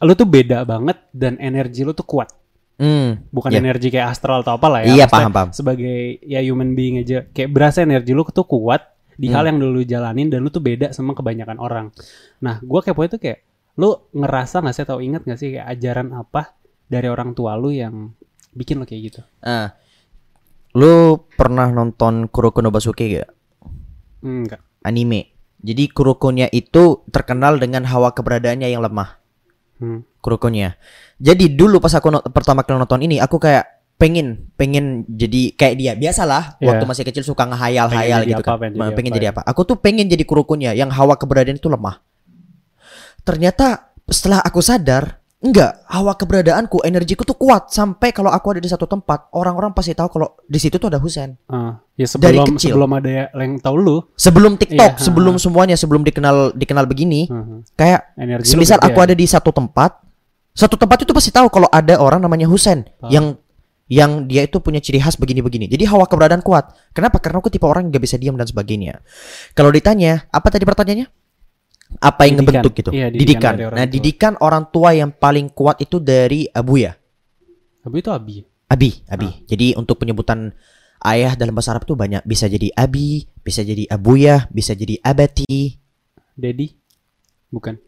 lu 0.00 0.12
tuh 0.14 0.28
beda 0.28 0.62
banget 0.62 0.98
dan 1.10 1.34
energi 1.38 1.82
lu 1.82 1.90
tuh 1.90 2.06
kuat. 2.06 2.30
Hmm. 2.74 3.22
Bukan 3.30 3.54
Iya. 3.54 3.58
energi 3.62 3.88
kayak 3.88 4.10
astral 4.10 4.42
atau 4.42 4.58
apalah 4.58 4.82
ya. 4.82 4.90
Iya, 4.94 5.06
paham, 5.06 5.30
paham. 5.30 5.48
Sebagai 5.50 6.18
ya 6.22 6.42
human 6.42 6.74
being 6.74 6.98
aja. 6.98 7.22
Kayak 7.30 7.50
berasa 7.50 7.82
energi 7.82 8.10
lu 8.10 8.26
tuh 8.26 8.42
kuat 8.44 8.82
di 9.14 9.30
Hmm. 9.30 9.34
hal 9.38 9.44
yang 9.46 9.58
dulu 9.62 9.78
lu 9.78 9.84
jalanin 9.84 10.26
dan 10.26 10.42
lu 10.42 10.50
tuh 10.50 10.58
beda 10.58 10.90
sama 10.90 11.14
kebanyakan 11.14 11.58
orang. 11.58 11.86
Nah, 12.42 12.58
gua 12.62 12.82
kepo 12.82 13.06
itu 13.06 13.18
kayak 13.18 13.46
lu 13.74 13.90
ngerasa 14.10 14.58
nggak 14.58 14.74
sih 14.74 14.82
atau 14.82 14.98
ingat 14.98 15.22
nggak 15.22 15.38
sih 15.38 15.48
kayak 15.54 15.66
ajaran 15.70 16.14
apa 16.14 16.54
dari 16.86 17.06
orang 17.06 17.30
tua 17.32 17.54
lu 17.54 17.70
yang 17.70 18.10
bikin 18.50 18.78
lu 18.78 18.86
kayak 18.86 19.02
gitu? 19.08 19.20
Ah. 19.40 19.74
Lu 20.74 21.26
pernah 21.38 21.70
nonton 21.70 22.26
Kuroko 22.26 22.58
no 22.58 22.74
Basuke 22.74 23.06
gak? 23.06 23.30
Enggak. 24.22 24.60
Anime. 24.82 25.34
Jadi 25.64 25.88
Kurokonya 25.88 26.52
itu 26.52 27.06
terkenal 27.08 27.56
dengan 27.56 27.88
hawa 27.88 28.12
keberadaannya 28.12 28.68
yang 28.68 28.84
lemah. 28.84 29.16
Hmm. 29.80 30.04
Kurokonya. 30.20 30.76
Jadi 31.16 31.54
dulu 31.54 31.80
pas 31.80 31.94
aku 31.94 32.10
no- 32.12 32.24
pertama 32.28 32.66
kali 32.66 32.76
nonton 32.76 33.00
ini 33.00 33.16
aku 33.16 33.40
kayak 33.40 33.64
pengen 33.94 34.50
pengen 34.58 35.06
jadi 35.06 35.54
kayak 35.54 35.74
dia 35.78 35.92
biasalah 35.94 36.58
Iya. 36.58 36.66
waktu 36.74 36.84
masih 36.84 37.04
kecil 37.06 37.22
suka 37.22 37.46
ngehayal-hayal 37.46 38.26
gitu 38.26 38.42
apa, 38.42 38.58
kan 38.58 38.58
pengen 38.58 38.74
jadi 38.74 38.90
pengen 38.98 39.10
apa, 39.14 39.16
jadi 39.16 39.26
ya. 39.30 39.32
apa 39.32 39.42
aku 39.46 39.60
tuh 39.62 39.76
pengen 39.78 40.06
jadi 40.10 40.24
kurokonya 40.26 40.74
yang 40.74 40.90
hawa 40.90 41.14
keberadaan 41.14 41.62
itu 41.62 41.70
lemah 41.70 42.02
ternyata 43.22 43.94
setelah 44.10 44.42
aku 44.42 44.58
sadar 44.58 45.22
enggak 45.44 45.84
hawa 45.84 46.16
keberadaanku 46.16 46.80
energiku 46.82 47.20
tuh 47.22 47.36
kuat 47.36 47.68
sampai 47.68 48.10
kalau 48.10 48.32
aku 48.32 48.56
ada 48.56 48.60
di 48.64 48.66
satu 48.66 48.88
tempat 48.88 49.28
orang-orang 49.30 49.70
pasti 49.70 49.92
tahu 49.92 50.08
kalau 50.08 50.32
di 50.40 50.56
situ 50.56 50.74
tuh 50.74 50.88
ada 50.88 50.96
Husen 50.96 51.36
Ah, 51.46 51.84
ya 51.94 52.08
Dari 52.08 52.40
sebelum 52.40 52.46
kecil. 52.56 52.72
sebelum 52.72 52.90
ada 52.96 53.10
yang 53.28 53.60
tahu 53.60 53.76
lu, 53.76 53.96
sebelum 54.16 54.56
TikTok 54.56 54.96
Iya, 54.96 55.04
sebelum 55.04 55.36
semuanya 55.36 55.76
sebelum 55.76 56.00
dikenal 56.00 56.56
dikenal 56.56 56.88
begini 56.88 57.28
hmm, 57.28 57.76
kayak 57.76 58.16
energi 58.16 58.48
Semisal 58.48 58.80
aku 58.80 58.96
ya. 58.98 59.04
ada 59.04 59.14
di 59.14 59.26
satu 59.28 59.52
tempat, 59.52 60.00
satu 60.50 60.74
tempat 60.74 61.04
itu 61.04 61.12
pasti 61.12 61.28
tahu 61.28 61.52
kalau 61.52 61.68
ada 61.68 62.00
orang 62.00 62.24
namanya 62.24 62.48
Husen 62.48 62.88
Paham. 62.96 63.12
yang 63.12 63.26
yang 63.84 64.24
dia 64.24 64.48
itu 64.48 64.64
punya 64.64 64.80
ciri 64.80 64.96
khas 64.96 65.20
begini-begini. 65.20 65.68
Jadi 65.68 65.84
hawa 65.84 66.08
keberadaan 66.08 66.40
kuat. 66.40 66.72
Kenapa? 66.96 67.20
Karena 67.20 67.44
aku 67.44 67.52
tipe 67.52 67.68
orang 67.68 67.84
yang 67.84 67.92
gak 67.92 68.04
bisa 68.08 68.16
diam 68.16 68.32
dan 68.32 68.48
sebagainya. 68.48 69.04
Kalau 69.52 69.68
ditanya, 69.68 70.24
apa 70.32 70.48
tadi 70.48 70.64
pertanyaannya? 70.64 71.04
Apa 71.98 72.24
yang 72.24 72.36
Didikan. 72.36 72.50
ngebentuk 72.60 72.72
gitu? 72.74 72.90
Iya, 72.90 73.06
didikan 73.08 73.54
didikan. 73.54 73.54
Nah, 73.70 73.84
tua. 73.84 73.92
didikan 73.92 74.32
orang 74.38 74.64
tua 74.68 74.90
yang 74.92 75.10
paling 75.10 75.46
kuat 75.48 75.78
itu 75.78 75.98
dari 75.98 76.46
Abuya. 76.46 76.94
Tapi 77.80 77.96
itu 77.98 78.10
abi. 78.10 78.36
Abi, 78.64 78.90
Abi. 79.06 79.28
Ah. 79.28 79.34
Jadi 79.44 79.66
untuk 79.74 79.98
penyebutan 79.98 80.50
ayah 81.00 81.36
dalam 81.36 81.52
bahasa 81.52 81.70
Arab 81.70 81.84
tuh 81.84 81.94
banyak. 81.94 82.24
Bisa 82.24 82.46
jadi 82.46 82.72
Abi, 82.72 83.28
bisa 83.38 83.60
jadi 83.60 83.84
Abuya, 83.86 84.48
bisa 84.48 84.72
jadi 84.72 84.96
Abati, 84.98 85.76
Daddy? 86.32 86.74
Bukan. 87.48 87.78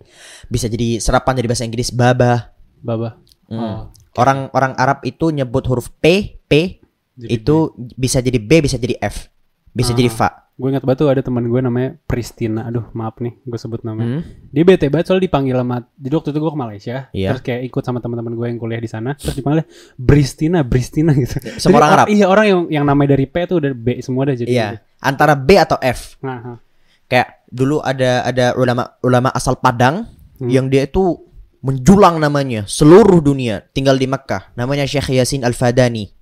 bisa 0.47 0.71
jadi 0.71 1.01
serapan 1.01 1.35
dari 1.35 1.51
bahasa 1.51 1.67
Inggris 1.67 1.91
Baba. 1.91 2.55
Baba. 2.79 3.19
Hmm. 3.47 3.59
Oh, 3.59 3.81
Orang 4.15 4.49
orang 4.53 4.73
Arab 4.77 5.03
itu 5.03 5.29
nyebut 5.29 5.67
huruf 5.67 5.91
P, 5.93 6.39
P 6.41 6.79
jadi 7.15 7.37
itu 7.37 7.57
bisa 7.93 8.21
jadi 8.21 8.39
B, 8.39 8.63
bisa 8.63 8.77
jadi 8.77 8.95
F, 8.97 9.27
bisa 9.73 9.91
Ah. 9.91 9.97
jadi 9.97 10.09
fa. 10.09 10.46
Gue 10.57 10.69
ingat 10.69 10.83
banget 10.83 10.99
tuh 10.99 11.09
ada 11.09 11.21
teman 11.21 11.45
gue 11.45 11.61
namanya 11.61 12.01
Pristina 12.03 12.65
aduh 12.65 12.89
maaf 12.91 13.17
nih 13.19 13.37
gue 13.39 13.55
sebut 13.55 13.81
namanya 13.83 14.19
Hmm. 14.19 14.23
dia 14.49 14.63
bete 14.63 14.89
banget 14.89 15.05
soalnya 15.07 15.25
dipanggil 15.25 15.53
sama 15.55 15.77
jadi 15.95 16.15
waktu 16.15 16.29
itu 16.31 16.39
gue 16.39 16.49
ke 16.49 16.59
Malaysia 16.59 16.97
Iya. 17.11 17.29
terus 17.29 17.43
kayak 17.43 17.61
ikut 17.63 17.83
sama 17.83 17.99
teman-teman 17.99 18.33
gue 18.33 18.47
yang 18.47 18.57
kuliah 18.57 18.79
di 18.79 18.89
sana 18.89 19.13
terus 19.13 19.35
dipanggil 19.35 19.69
Bristina 19.95 20.61
Bristina 20.61 21.13
gitu 21.15 21.37
Semua 21.59 21.79
orang 21.79 21.91
Jadi, 21.91 21.99
Arab. 21.99 22.07
iya 22.11 22.27
orang 22.27 22.47
yang 22.47 22.61
yang 22.73 22.85
namanya 22.85 23.13
dari 23.13 23.27
P 23.27 23.37
tuh 23.45 23.57
udah 23.59 23.73
B 23.73 24.01
semua 24.01 24.25
udah 24.25 24.33
jadi 24.35 24.49
Iya, 24.49 24.69
antara 24.99 25.37
B 25.37 25.49
atau 25.55 25.77
F. 25.77 26.17
Nah, 26.21 26.39
nah. 26.39 26.59
Kayak 27.05 27.29
dulu 27.47 27.79
ada 27.79 28.25
ada 28.25 28.47
ulama 28.57 28.83
ulama 29.01 29.29
asal 29.31 29.55
Padang 29.57 30.09
Hmm. 30.37 30.49
yang 30.49 30.67
dia 30.67 30.85
itu 30.85 31.17
menjulang 31.59 32.17
namanya 32.17 32.65
seluruh 32.65 33.19
dunia, 33.19 33.65
tinggal 33.71 33.95
di 33.95 34.05
Mekah. 34.05 34.53
Namanya 34.53 34.85
Syekh 34.85 35.13
Yasin 35.13 35.43
Al-Fadani. 35.43 36.13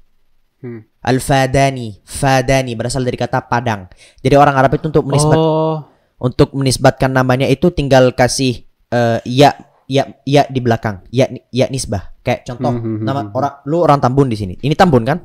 Hmm. 0.59 0.87
Al-Fadani, 1.05 2.01
Fadani 2.03 2.73
berasal 2.73 3.05
dari 3.05 3.21
kata 3.21 3.45
Padang. 3.45 3.87
Jadi 4.25 4.35
orang 4.41 4.57
Arab 4.57 4.73
itu 4.73 4.89
untuk 4.89 5.05
menisbat 5.05 5.37
oh 5.37 5.95
untuk 6.25 6.57
menisbatkan 6.57 7.13
namanya 7.13 7.45
itu 7.51 7.69
tinggal 7.69 8.17
kasih 8.17 8.65
eh, 8.89 9.19
ya 9.29 9.53
ya 9.85 10.09
ya 10.25 10.49
di 10.49 10.61
belakang, 10.65 11.05
ya 11.13 11.29
ya 11.53 11.69
nisbah. 11.69 12.17
Kayak 12.25 12.49
contoh 12.49 12.73
Hmm, 12.73 12.81
hmm, 12.81 12.97
hmm, 12.97 13.05
nama 13.05 13.21
hmm. 13.29 13.37
orang 13.37 13.53
lu 13.69 13.77
orang 13.85 13.99
Tambun 14.01 14.33
di 14.33 14.37
sini. 14.41 14.55
Ini 14.57 14.73
Tambun 14.73 15.05
kan? 15.05 15.21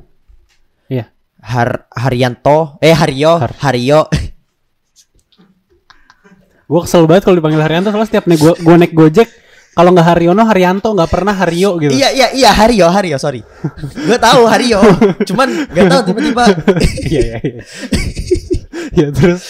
Iya. 0.92 1.08
Har 1.40 1.88
Haryanto, 1.96 2.76
eh 2.84 2.92
Haryo, 2.92 3.40
Har- 3.40 3.56
Haryo. 3.64 4.04
gue 6.70 6.80
kesel 6.86 7.02
banget 7.10 7.26
kalau 7.26 7.34
dipanggil 7.40 7.64
Haryanto 7.64 7.90
soalnya 7.90 8.06
setiap 8.06 8.30
naik 8.30 8.38
gue 8.38 8.74
naik 8.78 8.92
Gojek 8.94 9.26
kalau 9.70 9.90
nggak 9.94 10.06
Haryono 10.06 10.42
Haryanto 10.44 10.90
nggak 10.92 11.10
pernah 11.10 11.34
Haryo 11.34 11.78
gitu 11.78 11.94
Iya 11.94 12.08
iya 12.10 12.28
iya 12.34 12.50
Haryo 12.50 12.86
Haryo 12.90 13.16
sorry. 13.22 13.40
gue 13.94 14.18
tahu 14.18 14.42
Haryo, 14.50 14.82
cuman 15.28 15.48
gak 15.70 15.86
tahu 15.86 16.00
tiba-tiba 16.10 16.44
iya 17.10 17.20
iya 17.22 17.38
iya 17.42 17.62
ya 18.90 19.06
terus 19.14 19.42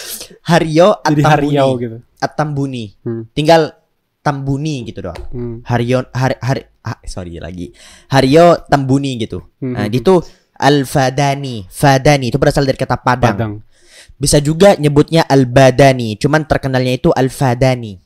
Haryo 0.44 1.00
jadi 1.04 1.22
Atambuni. 1.24 1.56
Haryao 1.56 1.70
gitu 1.80 1.96
Atambuni. 2.20 2.84
Hmm. 3.00 3.22
Tinggal 3.32 3.72
Tambuni 4.20 4.84
gitu 4.84 5.00
doang. 5.00 5.20
Hmm. 5.32 5.56
Haryo 5.64 6.04
Har, 6.12 6.36
Har 6.44 6.58
ah, 6.84 7.00
sorry 7.08 7.40
lagi. 7.40 7.72
Haryo 8.12 8.60
Tambuni 8.68 9.16
gitu. 9.16 9.40
Hmm. 9.64 9.72
Nah, 9.72 9.88
itu 9.88 10.20
Al-Fadani. 10.60 11.64
Fadani 11.72 12.28
itu 12.28 12.36
berasal 12.36 12.68
dari 12.68 12.76
kata 12.76 13.00
Padang. 13.00 13.32
Padang 13.32 13.52
Bisa 14.20 14.36
juga 14.36 14.76
nyebutnya 14.76 15.24
Al-Badani, 15.24 16.20
cuman 16.20 16.44
terkenalnya 16.44 17.00
itu 17.00 17.08
Al-Fadani. 17.08 17.96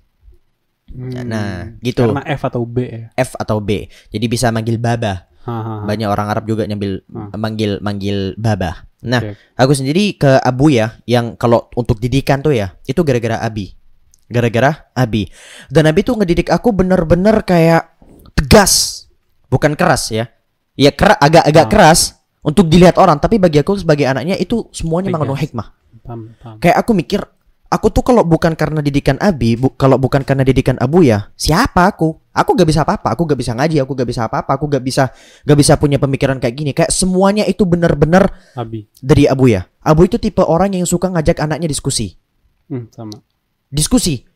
Hmm. 0.84 1.10
Nah, 1.26 1.74
gitu. 1.80 2.06
karena 2.06 2.22
F 2.28 2.42
atau 2.44 2.62
B 2.62 2.76
ya 2.86 3.02
F 3.16 3.34
atau 3.34 3.58
B. 3.58 3.88
Jadi 4.08 4.26
bisa 4.26 4.50
manggil 4.50 4.78
Baba. 4.78 5.26
Hahaha. 5.44 5.84
Banyak 5.84 6.08
orang 6.08 6.28
Arab 6.30 6.44
juga 6.44 6.64
nyambil 6.64 7.04
manggil 7.34 7.76
manggil 7.78 8.32
Baba. 8.34 8.88
Nah, 9.04 9.20
Oke. 9.20 9.36
aku 9.52 9.72
sendiri 9.74 10.16
ke 10.16 10.40
Abu 10.40 10.72
ya, 10.72 10.96
yang 11.04 11.36
kalau 11.36 11.68
untuk 11.76 12.00
didikan 12.00 12.40
tuh 12.40 12.56
ya, 12.56 12.72
itu 12.84 12.96
gara-gara 13.04 13.36
Abi. 13.38 13.76
Gara-gara 14.24 14.88
Abi. 14.96 15.28
Dan 15.68 15.84
Abi 15.84 16.00
tuh 16.00 16.16
ngedidik 16.16 16.48
aku 16.48 16.72
bener-bener 16.72 17.44
kayak 17.44 17.92
tegas, 18.32 19.04
bukan 19.52 19.76
keras 19.76 20.08
ya. 20.08 20.32
Ya 20.74 20.88
kera- 20.90 21.20
agak-agak 21.20 21.66
Ah. 21.66 21.70
keras 21.70 22.00
untuk 22.40 22.66
dilihat 22.66 22.96
orang, 22.96 23.20
tapi 23.20 23.36
bagi 23.36 23.60
aku 23.60 23.76
sebagai 23.76 24.08
anaknya 24.08 24.40
itu 24.40 24.64
semuanya 24.72 25.12
mengandung 25.12 25.36
hikmah. 25.36 25.76
paham 26.00 26.32
paham 26.36 26.56
Kayak 26.58 26.76
aku 26.80 26.92
mikir, 26.92 27.20
aku 27.68 27.87
tuh 27.90 28.02
kalau 28.02 28.23
bukan 28.23 28.54
karena 28.54 28.80
didikan 28.80 29.16
Abi, 29.18 29.56
bu- 29.56 29.75
kalau 29.75 29.97
bukan 29.97 30.23
karena 30.23 30.42
didikan 30.42 30.76
Abu 30.78 31.02
ya, 31.02 31.28
siapa 31.35 31.88
aku? 31.88 32.16
Aku 32.35 32.50
gak 32.59 32.66
bisa 32.66 32.83
apa-apa, 32.83 33.14
aku 33.14 33.30
gak 33.30 33.38
bisa 33.38 33.54
ngaji, 33.54 33.78
aku 33.78 33.94
gak 33.94 34.09
bisa 34.11 34.26
apa-apa, 34.26 34.59
aku 34.59 34.66
gak 34.66 34.83
bisa 34.83 35.06
gak 35.47 35.54
bisa 35.54 35.78
punya 35.78 36.02
pemikiran 36.02 36.42
kayak 36.42 36.54
gini. 36.54 36.71
Kayak 36.75 36.90
semuanya 36.90 37.47
itu 37.47 37.62
bener-bener 37.62 38.26
Abi 38.59 38.90
dari 38.99 39.30
Abu 39.30 39.47
ya. 39.47 39.71
Abu 39.78 40.06
itu 40.06 40.18
tipe 40.18 40.42
orang 40.42 40.75
yang 40.75 40.83
suka 40.83 41.06
ngajak 41.09 41.38
anaknya 41.38 41.71
diskusi. 41.71 42.18
hmm, 42.66 42.90
sama 42.90 43.23
Diskusi. 43.71 44.26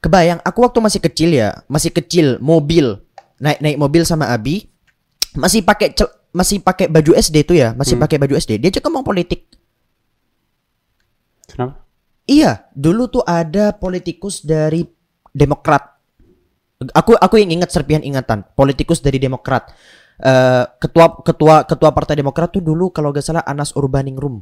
Kebayang, 0.00 0.40
aku 0.40 0.60
waktu 0.60 0.78
masih 0.80 1.00
kecil 1.00 1.32
ya, 1.32 1.64
masih 1.64 1.88
kecil, 1.88 2.36
mobil, 2.36 3.00
naik 3.40 3.60
naik 3.64 3.76
mobil 3.80 4.04
sama 4.04 4.28
Abi, 4.28 4.68
masih 5.32 5.64
pakai 5.64 5.96
masih 6.30 6.60
pakai 6.60 6.92
baju 6.92 7.12
SD 7.14 7.44
tuh 7.44 7.56
ya, 7.56 7.72
masih 7.72 7.96
Hmm. 7.96 8.04
pakai 8.04 8.20
baju 8.20 8.36
SD. 8.36 8.60
Dia 8.60 8.68
juga 8.68 8.88
ngomong 8.88 9.04
politik. 9.04 9.48
kenapa 11.44 11.83
Iya, 12.24 12.68
dulu 12.72 13.08
tuh 13.10 13.22
ada 13.22 13.72
politikus 13.72 14.40
dari 14.40 14.88
Demokrat. 15.28 15.92
Aku 16.94 17.16
aku 17.16 17.36
yang 17.36 17.50
ingat 17.52 17.68
serpihan 17.68 18.00
ingatan, 18.00 18.44
politikus 18.54 19.00
dari 19.00 19.18
Demokrat. 19.18 19.68
Eh, 20.14 20.64
ketua 20.78 21.10
ketua 21.20 21.66
ketua 21.66 21.90
Partai 21.90 22.14
Demokrat 22.14 22.54
tuh 22.54 22.62
dulu 22.62 22.88
kalau 22.88 23.10
gak 23.10 23.24
salah 23.24 23.42
Anas 23.42 23.74
Urbaningrum. 23.74 24.40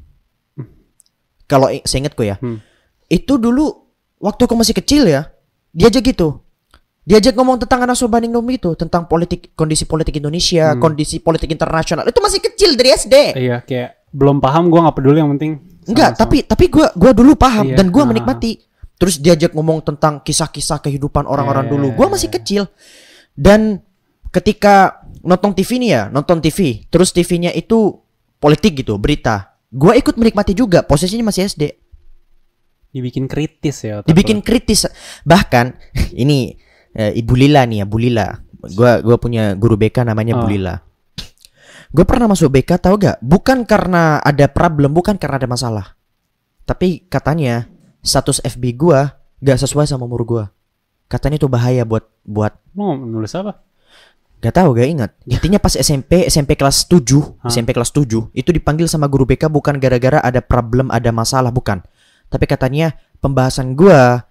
Kalau 1.48 1.68
i- 1.68 1.84
seingatku 1.84 2.22
ya. 2.22 2.36
Hmm. 2.40 2.60
Itu 3.08 3.36
dulu 3.36 3.68
waktu 4.20 4.44
aku 4.44 4.54
masih 4.54 4.76
kecil 4.76 5.08
ya, 5.08 5.32
dia 5.72 5.88
aja 5.88 6.00
gitu. 6.00 6.40
Diajak 7.02 7.34
ngomong 7.34 7.58
tentang 7.58 7.82
Anas 7.82 7.98
Urbaningrum 7.98 8.46
itu, 8.48 8.78
tentang 8.78 9.10
politik 9.10 9.52
kondisi 9.58 9.84
politik 9.84 10.14
Indonesia, 10.16 10.72
Hmm. 10.72 10.80
kondisi 10.80 11.18
politik 11.18 11.50
internasional. 11.50 12.06
Itu 12.06 12.22
masih 12.22 12.38
kecil 12.38 12.78
dari 12.78 12.90
SD. 12.94 13.14
iya 13.36 13.58
kayak 13.60 14.01
belum 14.12 14.38
paham 14.38 14.68
gue 14.68 14.80
nggak 14.80 14.96
peduli 14.96 15.18
yang 15.18 15.32
penting 15.36 15.52
Enggak, 15.82 16.14
tapi 16.14 16.46
tapi 16.46 16.70
gua 16.70 16.94
gua 16.94 17.10
dulu 17.10 17.34
paham 17.34 17.74
Iya, 17.74 17.82
dan 17.82 17.90
gua 17.90 18.06
ah. 18.06 18.14
menikmati. 18.14 18.54
Terus 18.94 19.18
diajak 19.18 19.50
ngomong 19.50 19.82
tentang 19.82 20.22
kisah-kisah 20.22 20.78
kehidupan 20.78 21.26
orang-orang 21.26 21.66
Iya, 21.66 21.72
dulu. 21.74 21.86
Gua 21.98 22.06
iya, 22.06 22.12
masih 22.14 22.30
kecil. 22.30 22.62
Dan 23.34 23.82
ketika 24.30 25.02
nonton 25.26 25.50
TV 25.58 25.82
nih 25.82 25.90
ya, 25.90 26.02
nonton 26.06 26.38
TV, 26.38 26.86
terus 26.86 27.10
TV-nya 27.10 27.50
itu 27.50 27.98
politik 28.38 28.78
gitu, 28.78 28.94
berita. 28.94 29.58
Gua 29.74 29.98
ikut 29.98 30.14
menikmati 30.14 30.54
juga, 30.54 30.86
posisinya 30.86 31.34
masih 31.34 31.50
SD. 31.50 31.64
dibikin 32.92 33.26
kritis 33.26 33.82
ya 33.82 34.04
otak 34.04 34.12
Dibikin 34.12 34.38
lo. 34.38 34.44
kritis. 34.46 34.86
Bahkan 35.26 35.66
ini 36.22 36.54
eh, 36.92 37.10
Ibu 37.18 37.34
Lila 37.34 37.66
nih 37.66 37.82
ya, 37.82 37.86
Bu 37.90 37.98
Lila. 37.98 38.38
Gua 38.70 39.02
gua 39.02 39.18
punya 39.18 39.58
guru 39.58 39.74
BK 39.74 40.06
namanya 40.06 40.38
Bu 40.38 40.46
Oh. 40.46 40.50
Lila. 40.52 40.78
Gue 41.92 42.04
pernah 42.08 42.24
masuk 42.24 42.48
BK 42.48 42.80
tau 42.80 42.96
gak? 42.96 43.20
Bukan 43.20 43.68
karena 43.68 44.16
ada 44.24 44.48
problem, 44.48 44.96
bukan 44.96 45.20
karena 45.20 45.36
ada 45.36 45.48
masalah. 45.48 45.86
Tapi 46.64 47.04
katanya 47.12 47.68
status 48.02 48.42
FB 48.42 48.64
gua 48.76 49.14
gak 49.38 49.62
sesuai 49.62 49.86
sama 49.86 50.04
umur 50.04 50.22
gua. 50.26 50.44
Katanya 51.06 51.38
itu 51.38 51.46
bahaya 51.46 51.86
buat 51.86 52.08
buat 52.26 52.54
mau 52.72 52.96
nulis 52.96 53.34
apa 53.36 53.62
gak 54.42 54.58
tahu 54.58 54.74
gak 54.74 54.88
ingat. 54.90 55.10
Intinya 55.30 55.62
pas 55.62 55.70
SMP 55.78 56.26
SMP 56.26 56.58
kelas 56.58 56.90
7, 56.90 56.98
Hah? 57.46 57.46
SMP 57.46 57.70
kelas 57.70 57.94
7 57.94 58.34
itu 58.34 58.50
dipanggil 58.50 58.90
sama 58.90 59.06
guru 59.06 59.22
BK 59.22 59.46
bukan 59.46 59.78
gara-gara 59.78 60.18
ada 60.18 60.42
problem, 60.42 60.90
ada 60.90 61.14
masalah, 61.14 61.54
bukan. 61.54 61.78
Tapi 62.26 62.44
katanya 62.50 62.98
pembahasan 63.22 63.78
gua, 63.78 64.26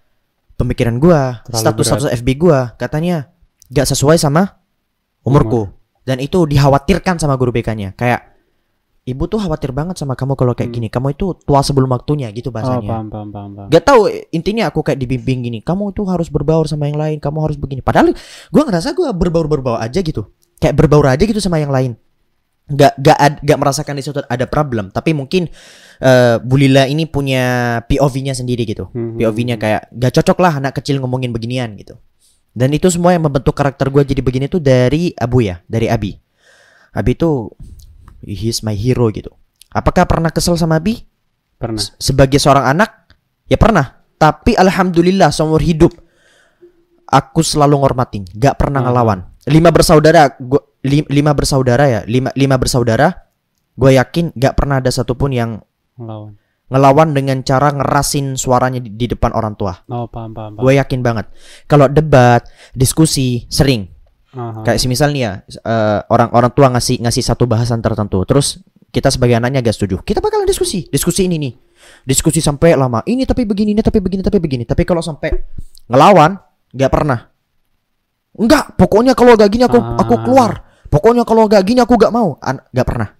pemikiran 0.59 0.99
gua, 0.99 1.47
Terlalu 1.47 1.63
status-status 1.63 2.11
FB 2.19 2.29
gua 2.35 2.75
katanya 2.75 3.31
gak 3.71 3.87
sesuai 3.87 4.19
sama 4.19 4.59
umurku. 5.23 5.71
Dan 6.01 6.17
itu 6.17 6.43
dikhawatirkan 6.43 7.17
sama 7.17 7.37
guru 7.37 7.53
BK-nya. 7.53 7.93
Kayak 7.93 8.33
ibu 9.01 9.25
tuh 9.25 9.41
khawatir 9.41 9.73
banget 9.73 9.97
sama 9.97 10.13
kamu 10.13 10.33
kalau 10.33 10.53
kayak 10.53 10.69
Hmm. 10.69 10.77
gini. 10.81 10.87
Kamu 10.89 11.13
itu 11.13 11.33
tua 11.41 11.61
sebelum 11.61 11.89
waktunya 11.89 12.29
gitu 12.29 12.49
oh 12.49 12.53
bahasanya. 12.53 12.85
paham 12.85 13.07
paham 13.09 13.27
paham 13.29 13.49
paham 13.53 13.67
Gak 13.69 13.83
tahu 13.83 14.01
intinya 14.29 14.69
aku 14.69 14.81
kayak 14.81 14.97
dibimbing 14.97 15.41
gini. 15.41 15.59
Kamu 15.61 15.93
itu 15.93 16.01
harus 16.05 16.29
berbaur 16.29 16.65
sama 16.65 16.85
yang 16.85 16.97
lain. 16.97 17.17
Kamu 17.17 17.37
harus 17.41 17.57
begini. 17.57 17.81
Padahal 17.81 18.13
gue 18.47 18.61
ngerasa 18.61 18.93
gue 18.93 19.09
berbaur 19.11 19.45
berbaur 19.45 19.77
aja 19.77 20.01
gitu. 20.01 20.29
Kayak 20.57 20.77
berbaur 20.77 21.05
aja 21.09 21.21
gitu 21.21 21.41
sama 21.41 21.57
yang 21.57 21.73
lain. 21.73 21.97
Gak 22.71 22.93
gak 22.97 23.17
ad- 23.17 23.41
gak 23.41 23.57
merasakan 23.57 23.93
di 23.97 24.03
situ 24.05 24.21
ada 24.21 24.45
problem. 24.45 24.89
Tapi 24.89 25.11
mungkin 25.11 25.49
eh 25.99 26.35
Bu 26.39 26.57
Lila 26.57 26.85
ini 26.85 27.05
punya 27.05 27.43
POV-nya 27.85 28.33
sendiri 28.33 28.65
gitu. 28.65 28.89
Hmm, 28.89 29.17
POV-nya 29.17 29.57
kayak 29.57 29.89
gak 29.91 30.13
cocok 30.17 30.37
lah 30.39 30.53
anak 30.57 30.77
kecil 30.77 30.97
ngomongin 30.97 31.29
beginian 31.29 31.73
gitu. 31.77 31.97
Dan 32.51 32.75
itu 32.75 32.91
semua 32.91 33.15
yang 33.15 33.23
membentuk 33.23 33.55
karakter 33.55 33.87
gue 33.87 34.03
jadi 34.03 34.19
begini 34.19 34.45
tuh 34.47 34.59
dari 34.59 35.15
Abu 35.15 35.43
ya, 35.43 35.63
dari 35.65 35.87
Abi. 35.87 36.15
Abi 36.91 37.15
tuh 37.15 37.47
he's 38.21 38.59
my 38.59 38.75
hero 38.75 39.07
gitu. 39.09 39.31
Apakah 39.71 40.03
pernah 40.03 40.27
kesel 40.29 40.59
sama 40.59 40.77
Abi? 40.77 41.07
pernah 41.61 41.77
sebagai 42.01 42.41
seorang 42.41 42.73
anak 42.73 43.13
ya 43.45 43.53
pernah 43.53 44.01
tapi 44.17 44.57
alhamdulillah 44.57 45.29
seumur 45.29 45.61
hidup 45.61 45.93
aku 47.05 47.45
selalu 47.45 47.85
ngormatin 47.85 48.25
gak 48.33 48.57
pernah 48.57 48.81
Ah. 48.81 48.89
ngelawan 48.89 49.19
lima 49.45 49.69
bersaudara 49.69 50.33
gua 50.41 50.65
li- 50.81 51.05
lima 51.05 51.37
bersaudara 51.37 51.85
ya 51.85 52.01
lima 52.09 52.33
lima 52.33 52.57
bersaudara 52.57 53.13
gue 53.77 53.93
yakin 53.93 54.33
gak 54.33 54.57
pernah 54.57 54.81
ada 54.81 54.89
satupun 54.89 55.29
yang 55.29 55.61
ngelawan 56.01 56.33
ngelawan 56.71 57.11
dengan 57.11 57.43
cara 57.43 57.75
ngerasin 57.75 58.39
suaranya 58.39 58.79
di, 58.79 58.95
di 58.95 59.05
depan 59.11 59.35
orang 59.35 59.59
tua. 59.59 59.75
Oh 59.91 60.07
paham 60.07 60.31
paham 60.31 60.55
paham. 60.55 60.63
Gue 60.63 60.79
yakin 60.79 61.03
banget. 61.03 61.27
Kalau 61.67 61.91
debat 61.91 62.41
diskusi 62.71 63.43
sering. 63.51 63.91
Aha. 64.31 64.63
kayak 64.63 64.79
semisal 64.79 65.11
nih 65.11 65.27
ya 65.27 65.31
eh, 65.43 65.99
orang 66.07 66.31
orang 66.31 66.55
tua 66.55 66.71
ngasih 66.71 67.03
ngasih 67.03 67.19
satu 67.19 67.51
bahasan 67.51 67.83
tertentu 67.83 68.23
terus 68.23 68.63
kita 68.87 69.11
sebagai 69.11 69.35
anaknya 69.35 69.59
gak 69.59 69.75
setuju 69.75 69.99
kita 70.07 70.23
bakalan 70.23 70.47
diskusi. 70.47 70.87
Diskusi 70.87 71.27
ini 71.27 71.35
nih. 71.35 71.53
Diskusi 72.07 72.39
sampai 72.39 72.79
lama 72.79 73.03
ini 73.03 73.27
tapi 73.27 73.43
begini 73.43 73.75
ini 73.75 73.83
tapi 73.83 73.99
begini 73.99 74.23
tapi 74.23 74.39
begini. 74.39 74.63
Tapi 74.63 74.87
kalau 74.87 75.03
sampai 75.03 75.35
ngelawan 75.91 76.39
nggak 76.71 76.91
pernah. 76.95 77.19
Enggak 78.39 78.79
pokoknya 78.79 79.11
kalau 79.19 79.35
gak 79.35 79.51
gini 79.51 79.67
aku 79.67 79.75
aku 79.75 80.13
Ah. 80.15 80.21
keluar. 80.23 80.51
Pokoknya 80.87 81.27
kalau 81.27 81.51
gak 81.51 81.67
gini 81.67 81.83
aku 81.83 81.99
gak 81.99 82.15
mau. 82.15 82.39
An- 82.39 82.63
nggak 82.71 82.87
pernah 82.87 83.11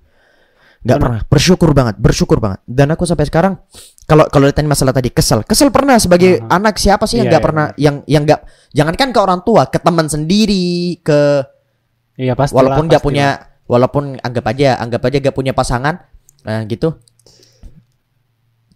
nggak 0.81 0.97
pernah. 0.97 1.21
bersyukur 1.29 1.69
banget 1.71 1.95
bersyukur 2.01 2.37
banget. 2.41 2.59
Dan 2.65 2.89
aku 2.89 3.05
sampai 3.05 3.29
sekarang 3.29 3.53
kalau 4.05 4.25
kalau 4.27 4.49
ditanya 4.49 4.73
masalah 4.73 4.91
tadi 4.91 5.13
kesel. 5.13 5.45
Kesel 5.45 5.69
pernah 5.69 6.01
sebagai 6.01 6.41
Aha. 6.41 6.57
anak 6.57 6.81
siapa 6.81 7.05
sih 7.05 7.21
yang 7.21 7.29
Iya, 7.29 7.31
nggak 7.37 7.41
iya, 7.41 7.47
pernah 7.47 7.65
yang 7.77 7.95
yang 8.09 8.23
nggak 8.25 8.39
jangankan 8.73 9.09
ke 9.13 9.19
orang 9.21 9.41
tua 9.45 9.69
ke 9.69 9.77
teman 9.77 10.09
sendiri 10.09 10.97
ke 10.99 11.45
Iya 12.17 12.33
pasti. 12.33 12.57
walaupun 12.57 12.89
nggak 12.89 13.01
punya 13.01 13.27
walaupun 13.69 14.17
anggap 14.19 14.45
aja 14.51 14.75
anggap 14.77 15.01
aja 15.05 15.17
gak 15.21 15.35
punya 15.37 15.53
pasangan 15.53 16.01
nah 16.43 16.65
gitu. 16.65 16.97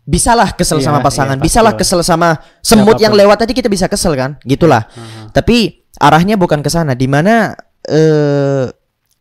Bisalah 0.05 0.53
kesel 0.53 0.77
Iya, 0.77 0.85
sama 0.85 1.01
iya, 1.01 1.05
pasangan 1.09 1.35
pasti 1.41 1.45
bisalah 1.49 1.73
lah. 1.73 1.79
kesel 1.81 2.01
sama 2.05 2.29
semut 2.61 3.01
yang 3.01 3.17
lewat 3.17 3.41
tadi 3.41 3.57
kita 3.57 3.65
bisa 3.65 3.89
kesel 3.89 4.13
kan 4.13 4.37
gitulah 4.45 4.85
tapi 5.33 5.81
arahnya 5.97 6.37
bukan 6.37 6.61
ke 6.61 6.69
sana 6.69 6.93
di 6.93 7.09
mana 7.09 7.57
eh 7.81 8.69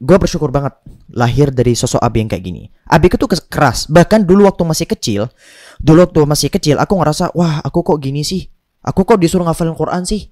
gue 0.05 0.17
bersyukur 0.21 0.53
banget 0.53 0.77
lahir 1.09 1.49
dari 1.49 1.73
sosok 1.73 2.05
Abi 2.05 2.21
yang 2.21 2.29
kayak 2.29 2.45
gini. 2.45 2.69
Abi 2.85 3.09
itu 3.09 3.25
keras. 3.49 3.89
Bahkan 3.89 4.29
dulu 4.29 4.45
waktu 4.45 4.63
masih 4.69 4.85
kecil 4.85 5.33
dulu 5.81 6.05
waktu 6.05 6.21
masih 6.29 6.49
kecil 6.53 6.77
aku 6.79 6.95
ngerasa 7.01 7.33
wah 7.33 7.65
aku 7.65 7.81
kok 7.81 7.99
gini 8.05 8.21
sih? 8.21 8.45
Aku 8.85 9.09
kok 9.09 9.17
disuruh 9.17 9.49
ngafalin 9.49 9.73
Quran 9.73 10.05
sih? 10.05 10.29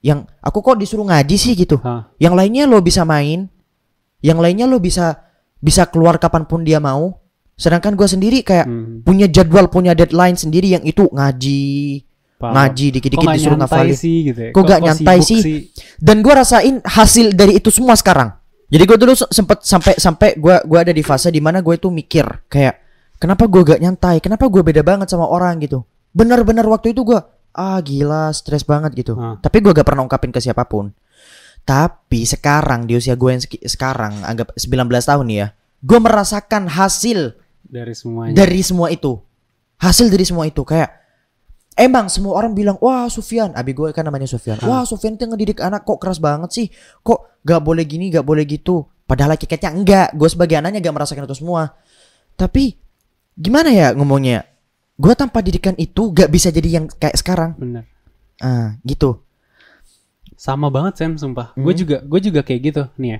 Yang 0.00 0.24
aku 0.40 0.64
kok 0.64 0.80
disuruh 0.80 1.04
ngaji 1.04 1.36
sih? 1.36 1.52
Gitu. 1.52 1.76
Hah. 1.84 2.08
yang 2.16 2.32
lainnya 2.32 2.64
lo 2.64 2.80
bisa 2.80 3.04
main. 3.04 3.52
Yang 4.24 4.38
lainnya 4.40 4.64
lo 4.64 4.80
bisa 4.80 5.20
bisa 5.60 5.84
keluar 5.90 6.16
kapan 6.16 6.48
pun 6.48 6.64
dia 6.64 6.80
mau. 6.80 7.20
Sedangkan 7.58 7.98
gue 7.98 8.06
sendiri 8.06 8.40
kayak 8.46 8.66
Hmm, 8.70 9.02
punya 9.02 9.26
jadwal 9.26 9.66
punya 9.68 9.92
deadline 9.92 10.38
sendiri 10.38 10.78
yang 10.78 10.84
itu 10.86 11.10
ngaji 11.10 11.66
paham. 12.38 12.54
ngaji 12.54 12.86
Kok 12.86 12.94
dikit-dikit 12.94 13.28
disuruh 13.34 13.58
ngafalin. 13.58 13.96
sih 13.98 14.16
gitu 14.30 14.40
ya? 14.46 14.50
Kok 14.54 14.62
nggak 14.62 14.80
nyantai 14.80 15.18
sibuk 15.18 15.42
sih? 15.42 15.60
dan 15.98 16.16
gue 16.22 16.32
rasain 16.32 16.74
hasil 16.86 17.34
dari 17.34 17.58
itu 17.58 17.68
semua 17.74 17.98
sekarang 17.98 18.30
jadi 18.68 18.84
gue 18.84 18.98
dulu 19.00 19.12
se- 19.16 19.30
sempet 19.32 19.64
sampai 19.64 19.94
sampai 19.96 20.28
gue 20.36 20.56
gua 20.68 20.78
ada 20.84 20.92
di 20.92 21.00
fase 21.00 21.32
di 21.32 21.40
mana 21.40 21.64
gue 21.64 21.74
itu 21.74 21.88
mikir 21.88 22.48
kayak 22.52 22.76
kenapa 23.16 23.48
gue 23.48 23.64
gak 23.64 23.80
nyantai? 23.80 24.20
Kenapa 24.20 24.46
gue 24.46 24.60
beda 24.60 24.84
banget 24.84 25.08
sama 25.08 25.24
orang 25.24 25.56
gitu? 25.64 25.82
Benar-benar 26.12 26.68
waktu 26.68 26.92
itu 26.92 27.02
gue 27.02 27.18
ah 27.58 27.80
gila 27.80 28.30
stres 28.30 28.62
banget 28.62 28.94
gitu. 28.94 29.16
Ah. 29.18 29.40
tapi 29.40 29.58
gue 29.64 29.72
gak 29.72 29.88
pernah 29.88 30.04
ungkapin 30.04 30.30
ke 30.30 30.38
siapa 30.38 30.68
pun. 30.68 30.92
Tapi 31.64 32.24
sekarang 32.24 32.88
di 32.88 32.96
usia 32.96 33.16
gue 33.16 33.30
yang 33.34 33.42
sekarang 33.44 34.24
anggap 34.24 34.52
19 34.56 34.88
tahun 34.88 35.26
nih 35.28 35.38
ya 35.42 35.48
gue 35.78 35.98
merasakan 36.02 36.66
hasil 36.66 37.38
dari 37.62 37.94
semuanya. 37.94 38.34
dari 38.34 38.60
semua 38.66 38.88
itu. 38.90 39.18
Hasil 39.78 40.10
dari 40.10 40.26
semua 40.26 40.44
itu 40.50 40.66
kayak 40.66 40.90
emang 41.78 42.10
semua 42.10 42.34
orang 42.34 42.52
bilang 42.52 42.76
wah 42.82 43.06
Sufyan 43.06 43.54
abi 43.54 43.72
gue 43.72 43.94
kan 43.94 44.02
namanya 44.02 44.26
Sufyan 44.26 44.58
wah 44.62 44.82
Sufyan 44.82 45.14
itu 45.14 45.24
ngedidik 45.24 45.62
anak 45.62 45.86
kok 45.86 45.96
keras 45.96 46.18
banget 46.18 46.50
sih 46.50 46.66
kok 47.00 47.38
gak 47.40 47.62
boleh 47.62 47.86
gini 47.86 48.10
gak 48.10 48.26
boleh 48.26 48.42
gitu 48.42 48.84
padahal 49.06 49.38
hakikatnya 49.38 49.70
enggak 49.70 50.08
gue 50.12 50.26
sebagai 50.26 50.58
anaknya 50.58 50.82
gak 50.82 50.94
merasakan 50.94 51.24
itu 51.24 51.38
semua 51.38 51.78
tapi 52.34 52.76
gimana 53.32 53.70
ya 53.70 53.94
ngomongnya 53.94 54.42
gue 54.94 55.14
tanpa 55.14 55.38
didikan 55.38 55.78
itu 55.78 56.10
gak 56.10 56.26
bisa 56.26 56.50
jadi 56.50 56.82
yang 56.82 56.90
kayak 56.90 57.14
sekarang 57.14 57.54
Bener. 57.54 57.86
ah 58.38 58.74
gitu 58.82 59.22
Sama 60.38 60.70
banget 60.70 60.94
Sam, 60.94 61.18
sumpah. 61.18 61.50
Gue 61.58 61.74
Hmm. 61.74 61.80
juga 61.82 61.96
gue 61.98 62.20
juga 62.22 62.40
kayak 62.46 62.60
gitu 62.62 62.82
nih 62.94 63.10
ya. 63.10 63.18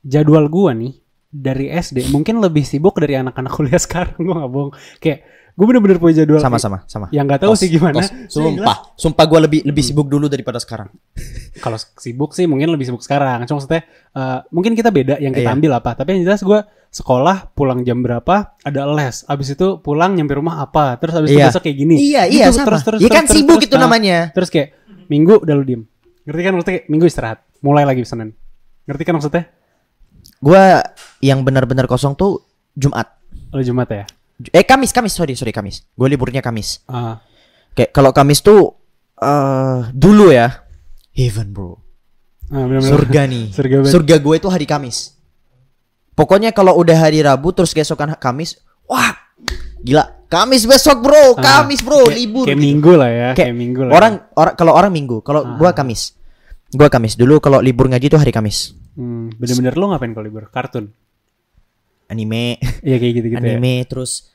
Jadwal 0.00 0.48
gue 0.48 0.70
nih 0.72 0.92
dari 1.28 1.68
SD 1.68 2.08
mungkin 2.08 2.40
lebih 2.40 2.64
sibuk 2.64 2.96
dari 2.96 3.20
anak-anak 3.20 3.52
kuliah 3.52 3.76
sekarang. 3.84 4.16
Gue 4.16 4.32
nggak 4.32 4.48
bohong. 4.48 4.72
Kayak 4.96 5.28
gue 5.58 5.66
bener-bener 5.66 5.98
punya 5.98 6.22
jadwal. 6.22 6.38
sama-sama 6.38 6.86
sama 6.86 7.10
Yang 7.10 7.24
nggak 7.26 7.40
tahu 7.42 7.52
Kos, 7.52 7.58
sih 7.58 7.68
gimana. 7.68 7.98
kos. 7.98 8.08
Sumpah 8.30 8.76
sumpah 8.94 9.24
gue 9.26 9.38
lebih 9.42 9.60
lebih 9.64 9.82
sibuk 9.82 10.06
dulu 10.06 10.26
daripada 10.26 10.56
sekarang 10.56 10.86
Kalau 11.58 11.74
sibuk 11.74 12.30
sih 12.30 12.46
mungkin 12.46 12.70
lebih 12.70 12.86
sibuk 12.86 13.02
sekarang. 13.02 13.42
Cuma 13.42 13.58
maksudnya 13.58 13.82
eh, 14.14 14.38
mungkin 14.48 14.72
kita 14.72 14.88
beda 14.88 15.18
yang 15.18 15.34
kita 15.34 15.50
Iya. 15.50 15.58
ambil 15.58 15.70
apa. 15.74 15.90
Tapi 15.92 16.14
yang 16.14 16.22
jelas 16.24 16.40
gue 16.40 16.60
sekolah 16.88 17.50
pulang 17.52 17.82
jam 17.82 17.98
berapa 17.98 18.54
ada 18.56 18.86
les. 18.88 19.26
Abis 19.26 19.52
itu 19.52 19.68
pulang 19.78 20.14
nyampe 20.14 20.32
rumah 20.32 20.62
apa. 20.62 20.94
Terus 20.96 21.18
abis 21.18 21.28
itu 21.28 21.36
Iya. 21.36 21.50
besok 21.50 21.62
kayak 21.66 21.76
gini. 21.76 21.94
iya 21.98 22.22
Gitu, 22.24 22.38
iya 22.38 22.46
sama 22.48 22.66
terus, 22.70 22.82
terus, 22.86 22.98
ya 22.98 23.04
terus, 23.04 23.12
kan 23.12 23.24
terus, 23.26 23.34
sibuk 23.34 23.58
terus. 23.58 23.66
itu 23.66 23.74
Nah, 23.74 23.82
namanya 23.84 24.18
Terus 24.30 24.48
kayak 24.48 24.68
minggu 25.06 25.42
udah 25.42 25.54
lu 25.54 25.64
diem. 25.64 25.82
Ngerti 26.22 26.40
kan 26.40 26.52
maksudnya 26.54 26.78
minggu 26.86 27.04
istirahat. 27.04 27.38
Mulai 27.58 27.82
lagi 27.82 28.06
Senin. 28.06 28.30
Ngerti 28.86 29.02
kan 29.02 29.14
maksudnya? 29.14 29.44
gue 30.38 30.62
yang 31.20 31.42
benar-benar 31.42 31.84
kosong 31.84 32.14
tuh 32.14 32.46
Jumat 32.72 33.10
Lo 33.50 33.58
Jumat 33.58 33.90
ya? 33.90 34.06
Eh 34.40 34.62
Kamis, 34.62 34.90
Kamis, 34.90 35.12
sorry, 35.12 35.34
sorry 35.34 35.50
Kamis. 35.50 35.82
Gue 35.92 36.06
liburnya 36.06 36.38
Kamis. 36.38 36.86
Ah, 36.86 37.18
Kayak 37.72 37.90
kalau 37.90 38.10
Kamis 38.10 38.38
tuh 38.38 38.74
eh 39.14 39.90
dulu 39.90 40.30
ya, 40.30 40.62
heaven 41.10 41.50
bro, 41.50 41.74
bener-bener. 42.44 42.86
surga 42.86 43.22
nih. 43.24 43.44
Surga 43.56 43.76
surga 43.84 44.14
gue 44.16 44.34
itu 44.36 44.46
hari 44.46 44.62
Kamis. 44.64 45.18
Pokoknya 46.14 46.50
kalau 46.50 46.74
udah 46.74 46.94
hari 46.96 47.18
Rabu 47.18 47.50
terus 47.50 47.70
keesokan 47.70 48.14
Kamis, 48.14 48.58
wah, 48.84 49.14
gila. 49.80 50.14
Kamis 50.28 50.66
besok 50.66 51.00
bro, 51.00 51.34
Ah, 51.34 51.64
Kamis 51.64 51.80
bro, 51.80 52.04
kayak- 52.04 52.14
libur. 52.14 52.44
Kayak 52.44 52.58
gitu. 52.58 52.66
minggu 52.68 52.92
lah 52.94 53.08
ya. 53.08 53.28
Kayak, 53.32 53.36
Kayak 53.38 53.54
minggu 53.56 53.80
lah. 53.80 53.92
Orang, 53.96 54.12
orang 54.34 54.54
kalau 54.54 54.72
orang 54.74 54.92
Minggu, 54.92 55.16
kalau 55.20 55.40
Ah. 55.40 55.56
gua 55.56 55.70
Kamis. 55.72 56.12
Gua 56.68 56.86
Kamis 56.86 57.16
dulu 57.16 57.40
kalau 57.40 57.58
libur 57.58 57.88
ngaji 57.88 58.06
tuh 58.06 58.20
hari 58.20 58.28
Kamis. 58.28 58.76
Hmm, 58.92 59.32
bener-bener 59.32 59.72
lo 59.72 59.88
ngapain 59.88 60.12
kalau 60.12 60.26
libur? 60.26 60.46
Kartun. 60.48 60.92
Anime, 62.08 62.56
Iya 62.80 62.96
kayak 62.96 63.12
gitu-gitu 63.20 63.44
ya. 63.44 63.56
anime 63.56 63.84
terus 63.84 64.32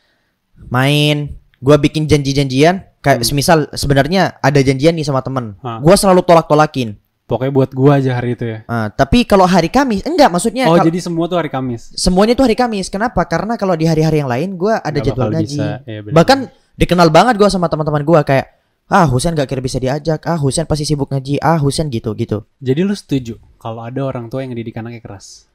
main. 0.69 1.33
Gua 1.63 1.79
bikin 1.79 2.05
janji-janjian 2.05 2.99
kayak 2.99 3.23
semisal 3.23 3.71
sebenarnya 3.73 4.35
ada 4.39 4.59
janjian 4.59 4.93
nih 4.93 5.07
sama 5.07 5.23
temen. 5.25 5.55
Gua 5.59 5.95
selalu 5.95 6.21
tolak-tolakin. 6.21 6.99
Pokoknya 7.23 7.51
buat 7.55 7.71
gua 7.71 8.03
aja 8.03 8.19
hari 8.19 8.35
itu 8.35 8.45
ya. 8.45 8.67
Ah, 8.67 8.91
tapi 8.91 9.23
kalau 9.23 9.47
hari 9.47 9.71
Kamis 9.71 10.03
enggak 10.03 10.27
maksudnya 10.27 10.67
oh, 10.67 10.75
jadi 10.75 10.99
semua 10.99 11.25
tuh 11.31 11.39
hari 11.39 11.47
Kamis. 11.47 11.95
semuanya 11.95 12.35
tuh 12.35 12.45
hari 12.45 12.53
Kamis. 12.59 12.91
Kenapa? 12.91 13.23
Karena 13.23 13.55
kalau 13.55 13.79
di 13.79 13.87
hari-hari 13.87 14.19
yang 14.19 14.27
lain 14.27 14.59
gua 14.59 14.83
ada 14.83 14.99
jadwal 14.99 15.31
ngaji 15.31 15.57
bener. 15.87 16.11
bahkan 16.11 16.51
dikenal 16.75 17.07
banget 17.09 17.39
gua 17.39 17.47
sama 17.47 17.71
teman-teman 17.71 18.03
gua 18.03 18.27
kayak 18.27 18.59
ah 18.91 19.07
Husen 19.07 19.33
gak 19.39 19.47
kira 19.47 19.63
bisa 19.63 19.79
diajak. 19.79 20.19
Ah 20.27 20.35
Husen 20.35 20.67
pasti 20.67 20.83
sibuk 20.83 21.09
ngaji. 21.09 21.39
Ah 21.39 21.55
Husen 21.57 21.87
gitu 21.87 22.11
gitu 22.13 22.43
Jadi 22.59 22.83
lu 22.83 22.91
setuju 22.93 23.39
kalau 23.55 23.87
ada 23.87 24.03
orang 24.03 24.27
tua 24.27 24.43
yang 24.43 24.51
ngedidik 24.51 24.75
anaknya 24.75 24.99
keras? 24.99 25.47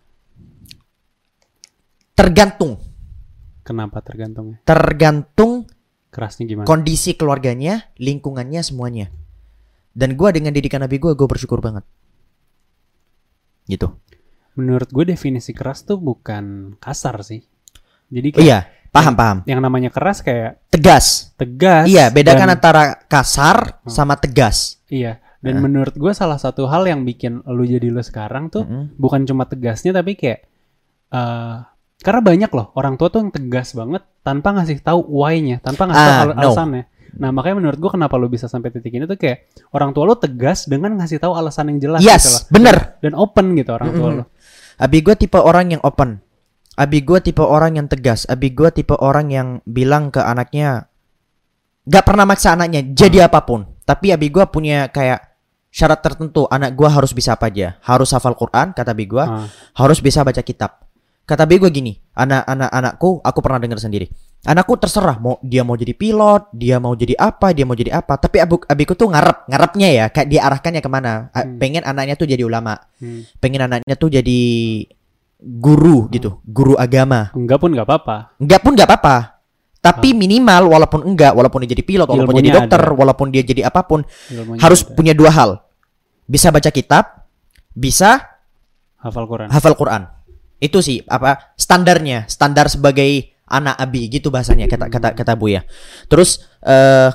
Tergantung 2.19 2.83
Kenapa 3.63 4.03
tergantungnya? 4.03 4.59
tergantung 4.63 5.69
Kerasnya 6.09 6.45
gimana? 6.45 6.65
kondisi 6.65 7.15
keluarganya 7.15 7.95
lingkungannya 7.95 8.59
semuanya 8.61 9.07
dan 9.93 10.13
gua 10.13 10.31
dengan 10.31 10.51
didikan 10.51 10.81
nabi 10.81 10.97
gua 10.97 11.13
gua 11.13 11.29
bersyukur 11.29 11.61
banget 11.61 11.87
gitu 13.67 13.95
Menurut 14.53 14.91
gue 14.91 15.07
definisi 15.07 15.55
keras 15.55 15.87
tuh 15.87 15.95
bukan 15.97 16.75
kasar 16.77 17.23
sih. 17.23 17.47
Jadi 18.11 18.35
kayak 18.35 18.43
iya 18.43 18.59
paham 18.89 19.15
paham 19.15 19.39
yang 19.45 19.61
namanya 19.61 19.87
keras 19.87 20.19
kayak 20.19 20.59
tegas 20.67 21.31
tegas. 21.35 21.87
iya 21.87 22.11
bedakan 22.11 22.49
dan- 22.49 22.55
antara 22.59 22.83
kasar 23.01 23.79
sama 23.85 24.17
tegas 24.17 24.83
Iya. 24.89 25.23
Dan 25.39 25.55
Nah. 25.55 25.63
menurut 25.63 25.95
gue 25.95 26.11
salah 26.11 26.35
satu 26.35 26.67
hal 26.67 26.83
yang 26.85 27.07
bikin 27.07 27.47
lu 27.47 27.63
jadi 27.63 27.87
lu 27.87 28.03
sekarang 28.03 28.51
tuh 28.51 28.67
Mm-mm. 28.67 28.99
bukan 28.99 29.23
cuma 29.23 29.47
tegasnya 29.47 29.95
tapi 29.95 30.17
kayak 30.17 30.43
eh 31.09 31.57
karena 31.99 32.21
banyak 32.21 32.51
loh 32.51 32.71
orang 32.73 32.95
tua 32.95 33.09
tuh 33.09 33.21
yang 33.21 33.31
tegas 33.31 33.73
banget 33.73 34.07
tanpa 34.23 34.55
ngasih 34.55 34.79
tahu 34.79 35.03
why-nya, 35.05 35.59
tanpa 35.59 35.87
ngasih 35.87 35.99
tahu 36.01 36.15
Ah, 36.15 36.23
al- 36.23 36.33
no. 36.33 36.41
alasannya. 36.47 36.83
Nah 37.19 37.31
makanya 37.31 37.57
menurut 37.59 37.79
gue 37.79 37.91
kenapa 37.91 38.15
lu 38.15 38.29
bisa 38.29 38.47
sampai 38.47 38.69
titik 38.69 38.93
ini 38.93 39.03
tuh 39.03 39.17
kayak 39.17 39.49
orang 39.73 39.91
tua 39.91 40.05
lu 40.05 40.15
tegas 40.15 40.65
dengan 40.65 40.95
ngasih 40.95 41.19
tahu 41.19 41.33
alasan 41.33 41.73
yang 41.73 41.79
jelas 41.81 42.01
gitu 42.01 42.07
loh. 42.07 42.15
yes 42.15 42.27
bener 42.49 42.77
dan 43.01 43.13
open 43.13 43.57
gitu 43.57 43.71
orang 43.73 43.91
tua 43.91 44.07
Mm-mm. 44.07 44.19
lu. 44.21 44.25
Abi 44.79 44.99
gue 45.01 45.15
tipe 45.15 45.35
orang 45.35 45.75
yang 45.75 45.83
open. 45.83 46.23
Abi 46.75 47.03
gue 47.03 47.19
tipe 47.19 47.43
orang 47.43 47.75
yang 47.75 47.87
tegas. 47.87 48.23
Abi 48.25 48.55
gue 48.55 48.71
tipe 48.71 48.95
orang 48.95 49.27
yang 49.29 49.49
bilang 49.65 50.15
ke 50.15 50.23
anaknya, 50.23 50.87
gak 51.83 52.05
pernah 52.07 52.23
maksa 52.23 52.55
anaknya 52.55 52.87
jadi 52.87 53.27
apa 53.27 53.43
pun. 53.43 53.67
Tapi 53.83 54.13
abi 54.13 54.29
gue 54.29 54.47
punya 54.47 54.87
kayak 54.87 55.19
syarat 55.69 55.99
tertentu. 55.99 56.47
Anak 56.47 56.73
gue 56.73 56.87
harus 56.87 57.11
bisa 57.11 57.35
apa 57.35 57.51
aja. 57.51 57.75
Harus 57.83 58.15
hafal 58.15 58.33
Quran, 58.33 58.71
kata 58.71 58.95
abi 58.95 59.05
gue. 59.05 59.19
Ah, 59.19 59.51
Harus 59.75 59.99
bisa 59.99 60.23
baca 60.23 60.39
kitab. 60.41 60.87
Kata 61.29 61.45
abi 61.45 61.61
gue 61.61 61.69
gini, 61.69 61.93
anak-anak 62.17 62.73
anakku, 62.73 63.21
aku 63.21 63.39
pernah 63.45 63.61
dengar 63.61 63.77
sendiri. 63.77 64.09
Anakku 64.49 64.81
terserah 64.81 65.21
mau 65.21 65.37
dia 65.45 65.61
mau 65.61 65.77
jadi 65.77 65.93
pilot, 65.93 66.49
dia 66.57 66.81
mau 66.81 66.97
jadi 66.97 67.13
apa, 67.21 67.53
dia 67.53 67.69
mau 67.69 67.77
jadi 67.77 68.01
apa. 68.01 68.17
Tapi 68.17 68.41
abu, 68.41 68.57
abiku 68.65 68.97
tuh 68.97 69.13
ngarep, 69.13 69.45
ngarepnya 69.45 69.89
ya, 69.93 70.05
kayak 70.09 70.25
diarahkannya 70.25 70.81
ke 70.81 70.89
mana. 70.89 71.29
Hmm. 71.37 71.61
Pengen 71.61 71.85
anaknya 71.85 72.17
tuh 72.17 72.25
jadi 72.25 72.41
ulama 72.49 72.81
hmm. 72.81 73.45
pengen 73.45 73.61
anaknya 73.69 73.95
tuh 74.01 74.09
jadi 74.09 74.41
guru 75.37 76.09
gitu, 76.09 76.41
guru 76.49 76.81
agama. 76.81 77.29
Enggak 77.37 77.61
pun 77.61 77.77
nggak 77.77 77.85
apa-apa. 77.85 78.17
Enggak 78.41 78.61
pun 78.65 78.73
nggak 78.73 78.89
apa-apa. 78.89 79.17
Tapi 79.85 80.17
minimal 80.17 80.65
walaupun 80.65 81.05
enggak, 81.05 81.37
walaupun 81.37 81.61
dia 81.69 81.77
jadi 81.77 81.85
pilot, 81.85 82.09
walaupun 82.09 82.35
Ilmunya 82.35 82.49
jadi 82.49 82.57
dokter, 82.57 82.83
ada. 82.83 82.97
walaupun 82.97 83.27
dia 83.29 83.43
jadi 83.45 83.63
apa 83.69 83.85
pun, 83.85 84.01
Ilmunya 84.33 84.65
harus 84.65 84.81
ada. 84.81 84.97
punya 84.97 85.13
dua 85.13 85.29
hal. 85.29 85.51
Bisa 86.25 86.49
baca 86.49 86.73
kitab, 86.73 87.29
bisa 87.77 88.41
hafal 88.97 89.29
Quran. 89.29 89.53
hafal 89.53 89.77
Quran. 89.77 90.18
Itu 90.59 90.83
sih 90.83 91.03
apa 91.07 91.55
standarnya, 91.55 92.27
standar 92.27 92.67
sebagai 92.67 93.31
anak 93.47 93.79
abi 93.79 94.11
gitu 94.11 94.29
bahasanya 94.29 94.67
kata 94.67 94.91
kata 94.91 95.09
kata 95.15 95.33
Bu 95.35 95.49
ya. 95.49 95.63
Terus 96.07 96.43
eh 96.61 97.11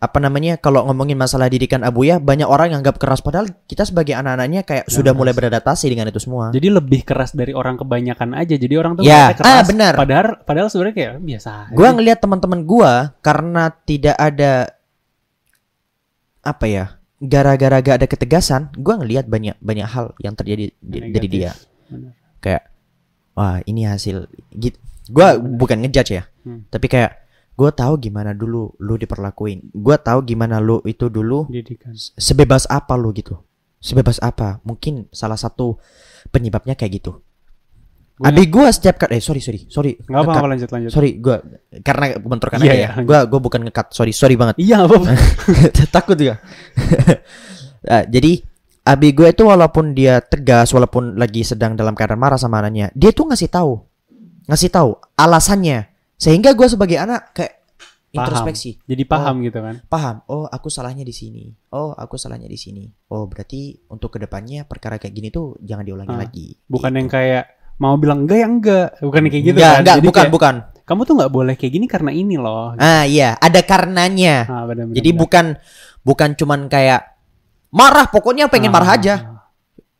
apa 0.00 0.16
namanya 0.16 0.56
kalau 0.56 0.88
ngomongin 0.88 1.12
masalah 1.12 1.44
didikan 1.52 1.84
Abuya 1.84 2.16
banyak 2.16 2.48
orang 2.48 2.72
yang 2.72 2.80
anggap 2.80 2.96
keras 2.96 3.20
padahal 3.20 3.52
kita 3.68 3.84
sebagai 3.84 4.16
anak-anaknya 4.16 4.64
kayak 4.64 4.88
Nggak 4.88 4.96
sudah 4.96 5.12
mulai 5.12 5.36
beradaptasi 5.36 5.92
dengan 5.92 6.08
itu 6.08 6.16
semua. 6.16 6.48
Jadi 6.56 6.72
lebih 6.72 7.04
keras 7.04 7.36
dari 7.36 7.52
orang 7.52 7.76
kebanyakan 7.76 8.32
aja. 8.32 8.56
Jadi 8.56 8.74
orang 8.80 8.96
tuh 8.96 9.04
Ya, 9.04 9.28
ngeliatnya 9.28 9.36
keras. 9.44 9.52
ah, 9.52 9.62
benar. 9.68 9.92
Padahal 10.00 10.26
padahal 10.40 10.68
sebenarnya 10.72 10.96
kayak 10.96 11.12
biasa. 11.20 11.52
Gua 11.76 11.88
ngelihat 11.92 12.18
teman-teman 12.18 12.60
gua 12.64 12.92
karena 13.20 13.68
tidak 13.84 14.16
ada 14.16 14.72
apa 16.40 16.64
ya 16.64 16.84
gara-gara 17.20 17.84
gak 17.84 17.96
ada 18.00 18.06
ketegasan, 18.08 18.72
gua 18.80 18.96
ngelihat 18.96 19.28
banyak 19.28 19.52
banyak 19.60 19.84
hal 19.84 20.16
yang 20.16 20.32
terjadi 20.32 20.72
di- 20.72 21.12
dari 21.12 21.28
dia. 21.28 21.52
Benar. 21.92 22.16
Kayak 22.40 22.69
wah 23.32 23.58
ini 23.62 23.84
hasil 23.84 24.26
gitu. 24.52 24.76
Gua 25.06 25.34
bukan 25.34 25.80
ngejudge 25.80 26.12
ya, 26.12 26.24
Hmm. 26.40 26.64
tapi 26.66 26.86
kayak 26.86 27.18
gua 27.52 27.70
tahu 27.70 27.98
gimana 27.98 28.30
dulu 28.30 28.72
lu 28.76 28.94
diperlakuin. 28.94 29.72
Gua 29.72 29.96
tahu 29.96 30.22
gimana 30.22 30.56
lu 30.56 30.78
itu 30.84 31.06
dulu 31.06 31.44
Pendidikan. 31.44 31.90
sebebas 32.14 32.64
apa 32.64 32.94
lu 32.94 33.10
gitu 33.12 33.36
sebebas 33.76 34.16
apa 34.18 34.60
mungkin 34.60 35.08
salah 35.08 35.34
satu 35.34 35.80
penyebabnya 36.28 36.74
kayak 36.74 37.00
gitu 37.00 37.16
Gua- 38.14 38.28
Abi 38.28 38.44
gua 38.46 38.68
setiap 38.68 39.00
kali 39.00 39.16
eh 39.16 39.22
sorry 39.22 39.40
sorry 39.40 39.64
sorry 39.66 39.96
Enggak 39.98 40.20
apa-apa 40.22 40.46
lanjut 40.46 40.68
lanjut. 40.68 40.90
sorry 40.90 41.16
gua 41.16 41.40
karena 41.80 42.12
bentrokan 42.14 42.60
Iya, 42.60 42.68
aja 42.68 42.76
iya, 42.76 42.90
ya 42.92 43.00
gua 43.00 43.24
gua 43.24 43.40
bukan 43.40 43.64
ngekat 43.64 43.86
sorry 43.90 44.12
sorry 44.12 44.36
banget 44.36 44.60
Iya, 44.60 44.84
apa 44.84 44.94
apa. 44.94 45.08
takut 45.90 46.14
juga 46.14 46.36
Nah, 47.80 48.04
jadi 48.04 48.44
Abi 48.90 49.12
gue 49.12 49.28
itu 49.28 49.44
walaupun 49.44 49.92
dia 49.92 50.18
tegas 50.18 50.68
walaupun 50.68 51.14
lagi 51.14 51.42
sedang 51.42 51.72
dalam 51.72 51.94
keadaan 51.94 52.18
marah 52.18 52.34
sama 52.34 52.58
anaknya 52.58 52.90
dia 52.92 53.10
tuh 53.10 53.24
ngasih 53.24 53.46
tahu 53.46 53.78
ngasih 54.44 54.66
tahu 54.68 54.90
alasannya 55.14 55.86
sehingga 56.16 56.50
gua 56.52 56.66
sebagai 56.66 56.98
anak 56.98 57.30
kayak 57.32 57.54
Paham. 58.10 58.26
introspeksi 58.26 58.82
Jadi 58.82 59.02
paham 59.04 59.38
gitu 59.40 59.58
kan. 59.58 59.78
paham 59.86 60.16
oh 60.26 60.42
aku 60.44 60.66
salahnya 60.66 61.00
di 61.00 61.12
sini 61.12 61.44
oh 61.70 61.94
aku 61.94 62.18
salahnya 62.18 62.44
di 62.44 62.58
sini 62.58 62.82
oh 63.06 63.24
berarti 63.24 63.60
untuk 63.86 64.10
ke 64.10 64.18
depannya 64.18 64.64
perkara 64.64 64.98
kayak 64.98 65.14
gini 65.14 65.30
tuh 65.30 65.54
jangan 65.60 65.86
diulangi 65.86 66.10
Ah, 66.10 66.18
lagi 66.18 66.46
Bukan 66.66 66.90
Gitu. 66.90 66.98
yang 66.98 67.08
kayak 67.08 67.44
mau 67.78 67.94
bilang 67.94 68.24
enggak 68.24 68.38
ya 68.38 68.46
enggak. 68.46 68.88
Bukan 68.98 69.20
yang 69.20 69.30
kayak 69.30 69.44
gitu 69.44 69.56
Enggak, 69.56 69.70
kan. 69.70 69.80
enggak, 69.80 69.96
Jadi 69.96 70.06
bukan 70.06 70.20
kayak, 70.20 70.34
bukan 70.34 70.54
Kamu 70.82 71.00
tuh 71.00 71.14
nggak 71.14 71.30
boleh 71.30 71.54
kayak 71.54 71.72
gini 71.72 71.86
karena 71.86 72.10
ini 72.10 72.34
loh. 72.34 72.74
ah 72.74 73.04
iya 73.06 73.38
ada 73.38 73.60
karenanya 73.62 74.34
Ah, 74.44 74.66
benar, 74.66 74.84
benar, 74.84 74.96
jadi 74.96 75.10
bukan 75.14 75.46
bukan 76.02 76.30
cuman 76.34 76.66
kayak 76.66 77.19
marah 77.70 78.06
pokoknya 78.06 78.46
pengen 78.46 78.70
marah 78.70 78.90
Ah, 78.90 78.98
aja 78.98 79.14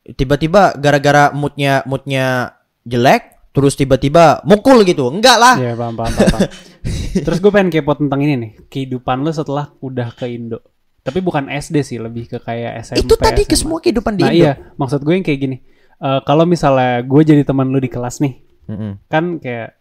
tiba-tiba 0.03 0.75
gara-gara 0.75 1.29
moodnya 1.31 1.85
moodnya 1.85 2.55
jelek 2.83 3.51
terus 3.51 3.75
tiba-tiba 3.75 4.39
mukul 4.43 4.81
gitu 4.81 5.07
enggak 5.07 5.37
lah 5.37 5.55
Iya, 5.55 5.75
paham, 5.75 5.93
paham, 5.93 6.11
paham. 6.11 6.29
paham. 6.31 6.49
Terus 7.27 7.37
gue 7.37 7.51
pengen 7.51 7.67
kepo 7.67 7.91
tentang 7.93 8.19
ini 8.19 8.33
nih, 8.33 8.51
kehidupan 8.65 9.19
lu 9.19 9.29
setelah 9.29 9.69
udah 9.77 10.15
ke 10.15 10.25
Indo. 10.25 10.63
Tapi 11.01 11.19
bukan 11.19 11.45
SD 11.45 11.83
sih, 11.83 11.97
lebih 11.99 12.25
ke 12.25 12.37
kayak 12.39 12.79
SMP. 12.81 13.03
itu 13.03 13.13
tadi 13.13 13.43
ke 13.43 13.51
SMA. 13.51 13.59
semua 13.59 13.77
kehidupan 13.77 14.15
di 14.15 14.23
Nah 14.23 14.31
Indo 14.31 14.39
iya, 14.41 14.53
maksud 14.73 15.03
gue 15.03 15.11
yang 15.11 15.21
kayak 15.21 15.39
gini. 15.41 15.57
Eh, 15.99 16.19
kalau 16.23 16.47
misalnya 16.47 17.03
gue 17.03 17.21
jadi 17.21 17.43
teman 17.43 17.67
lu 17.67 17.77
di 17.77 17.85
kelas 17.85 18.17
nih, 18.17 18.39
Mm-mm. 18.65 18.91
kan 19.05 19.37
kayak 19.37 19.75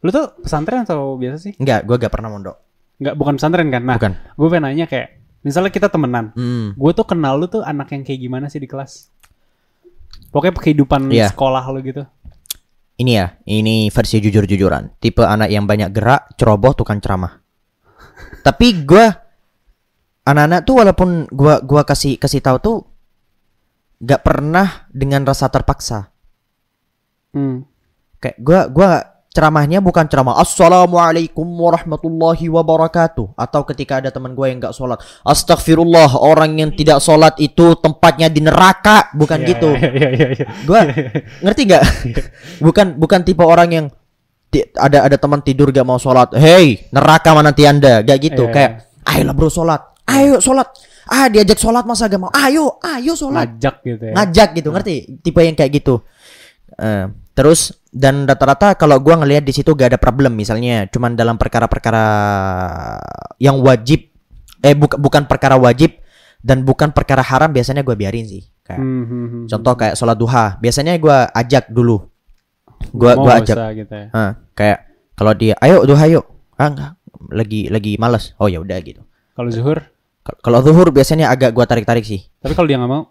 lu 0.00 0.08
tuh 0.08 0.38
pesantren 0.38 0.86
atau 0.86 1.14
biasa 1.14 1.36
sih? 1.38 1.52
enggak 1.58 1.82
gua 1.84 1.94
gak 1.96 2.10
pernah 2.10 2.26
mondok 2.28 2.56
Nggak, 2.96 3.14
bukan 3.14 3.34
pesantren 3.36 3.68
kan? 3.68 3.82
Nah, 3.82 3.96
bukan 3.98 4.12
gue 4.14 4.48
pengen 4.48 4.64
nanya 4.64 4.86
kayak, 4.86 5.08
misalnya 5.42 5.68
kita 5.68 5.86
temenan, 5.86 6.30
Mm. 6.32 6.74
gue 6.74 6.90
tuh 6.92 7.04
kenal 7.04 7.36
lu 7.36 7.46
tuh 7.46 7.60
anak 7.60 7.90
yang 7.90 8.02
kayak 8.02 8.18
gimana 8.18 8.46
sih 8.46 8.58
di 8.58 8.66
kelas? 8.66 9.10
Pokoknya 10.28 10.54
kehidupan 10.54 11.10
Iya. 11.10 11.28
sekolah 11.28 11.62
lu 11.68 11.82
gitu. 11.82 12.02
ini 12.94 13.18
ya 13.18 13.34
ini 13.44 13.88
versi 13.88 14.20
jujur-jujuran 14.20 15.00
tipe 15.00 15.24
anak 15.24 15.50
yang 15.50 15.66
banyak 15.66 15.90
gerak 15.90 16.36
ceroboh 16.36 16.70
tukang 16.70 17.00
ceramah 17.02 17.40
tapi 18.46 18.84
gua 18.84 19.10
anak-anak 20.22 20.60
tuh 20.62 20.74
walaupun 20.78 21.08
gua 21.32 21.58
gua 21.64 21.82
kasih 21.82 22.14
kasih 22.14 22.38
tahu 22.38 22.56
tuh 22.62 22.78
gak 23.98 24.22
pernah 24.22 24.86
dengan 24.92 25.24
rasa 25.24 25.48
terpaksa 25.48 26.12
Hmm. 27.32 27.64
kayak 28.20 28.36
gua 28.38 28.60
gua 28.70 28.90
ceramahnya 29.32 29.80
bukan 29.80 30.04
ceramah 30.12 30.36
assalamualaikum 30.44 31.48
warahmatullahi 31.48 32.52
wabarakatuh. 32.52 33.32
Atau 33.32 33.64
ketika 33.64 34.04
ada 34.04 34.12
teman 34.12 34.36
gua 34.36 34.52
yang 34.52 34.60
gak 34.60 34.76
sholat 34.76 35.00
astagfirullah 35.24 36.20
orang 36.20 36.60
yang 36.60 36.70
tidak 36.76 37.00
sholat 37.00 37.32
itu 37.40 37.72
tempatnya 37.80 38.28
di 38.28 38.44
neraka. 38.44 39.08
Bukan 39.16 39.40
Iya, 39.40 39.48
gitu. 39.56 39.70
iya, 39.72 40.08
iya, 40.12 40.26
iya. 40.36 40.46
gua 40.68 40.80
ngerti 41.48 41.60
nggak? 41.64 41.82
Bukan 42.68 42.86
bukan 43.00 43.20
tipe 43.24 43.40
orang 43.40 43.68
yang 43.72 43.86
ada 44.76 45.08
ada 45.08 45.16
teman 45.16 45.40
tidur 45.40 45.72
gak 45.72 45.88
mau 45.88 45.96
sholat 45.96 46.36
hey 46.36 46.92
neraka 46.92 47.32
mana 47.32 47.50
nanti 47.50 47.64
anda? 47.64 48.04
Gak 48.04 48.18
gitu. 48.20 48.52
Iya, 48.52 48.52
kayak 48.52 48.70
ayolah 49.08 49.32
bro 49.32 49.48
sholat 49.48 49.80
ayo 50.12 50.36
sholat. 50.44 50.68
Ah 51.08 51.26
diajak 51.32 51.56
sholat 51.56 51.88
masa 51.88 52.04
gak 52.04 52.20
mau 52.20 52.28
ayo 52.36 52.76
ayo 52.84 53.16
sholat. 53.16 53.48
Ngajak 53.56 53.74
gitu 53.80 54.04
ya. 54.04 54.12
ngajak 54.12 54.48
gitu 54.60 54.68
ngerti? 54.76 54.94
Tipe 55.24 55.40
yang 55.40 55.56
kayak 55.56 55.72
gitu. 55.72 56.04
Eh, 56.76 57.04
terus 57.32 57.60
dan 57.88 58.24
rata-rata 58.24 58.74
kalau 58.74 58.96
gua 58.98 59.16
ngelihat 59.16 59.40
di 59.40 59.50
situ 59.50 59.72
gak 59.72 59.90
ada 59.90 59.98
problem 59.98 60.32
misalnya 60.32 60.84
cuman 60.86 61.12
dalam 61.12 61.36
perkara-perkara 61.36 62.04
yang 63.38 63.58
wajib 63.58 64.08
eh 64.60 64.74
bukan 64.74 64.98
bukan 64.98 65.22
perkara 65.24 65.56
wajib 65.56 65.98
dan 66.38 66.62
bukan 66.62 66.90
perkara 66.90 67.22
haram 67.22 67.48
biasanya 67.48 67.80
gua 67.80 67.94
biarin 67.94 68.26
sih 68.26 68.42
kayak 68.62 68.78
Hmm, 68.78 69.04
hmm, 69.04 69.26
hmm. 69.26 69.44
Contoh 69.46 69.74
kayak 69.74 69.94
sholat 69.94 70.14
duha, 70.14 70.56
biasanya 70.56 70.94
gua 70.96 71.26
ajak 71.28 71.68
dulu. 71.68 72.06
Gua 72.90 73.14
Mau 73.14 73.26
gua 73.26 73.38
ajak. 73.38 73.56
gitu 73.76 73.90
ya. 73.90 74.06
Kayak 74.54 74.78
kalau 75.14 75.32
dia, 75.32 75.54
ayo 75.58 75.82
duha 75.82 76.04
yuk. 76.08 76.24
Ah 76.54 76.66
enggak, 76.66 76.92
lagi 77.28 77.60
lagi 77.66 77.92
malas. 77.96 78.34
Oh 78.38 78.46
ya 78.46 78.58
udah 78.58 78.78
gitu. 78.78 79.02
Kalau 79.32 79.50
zuhur, 79.50 79.78
Kal- 80.22 80.38
Kalau 80.40 80.58
zuhur 80.62 80.88
biasanya 80.90 81.26
agak 81.28 81.50
gua 81.50 81.66
tarik-tarik 81.66 82.02
sih. 82.02 82.22
tapi 82.38 82.54
kalau 82.54 82.66
dia 82.66 82.78
nggak 82.78 82.90
mau, 82.90 83.10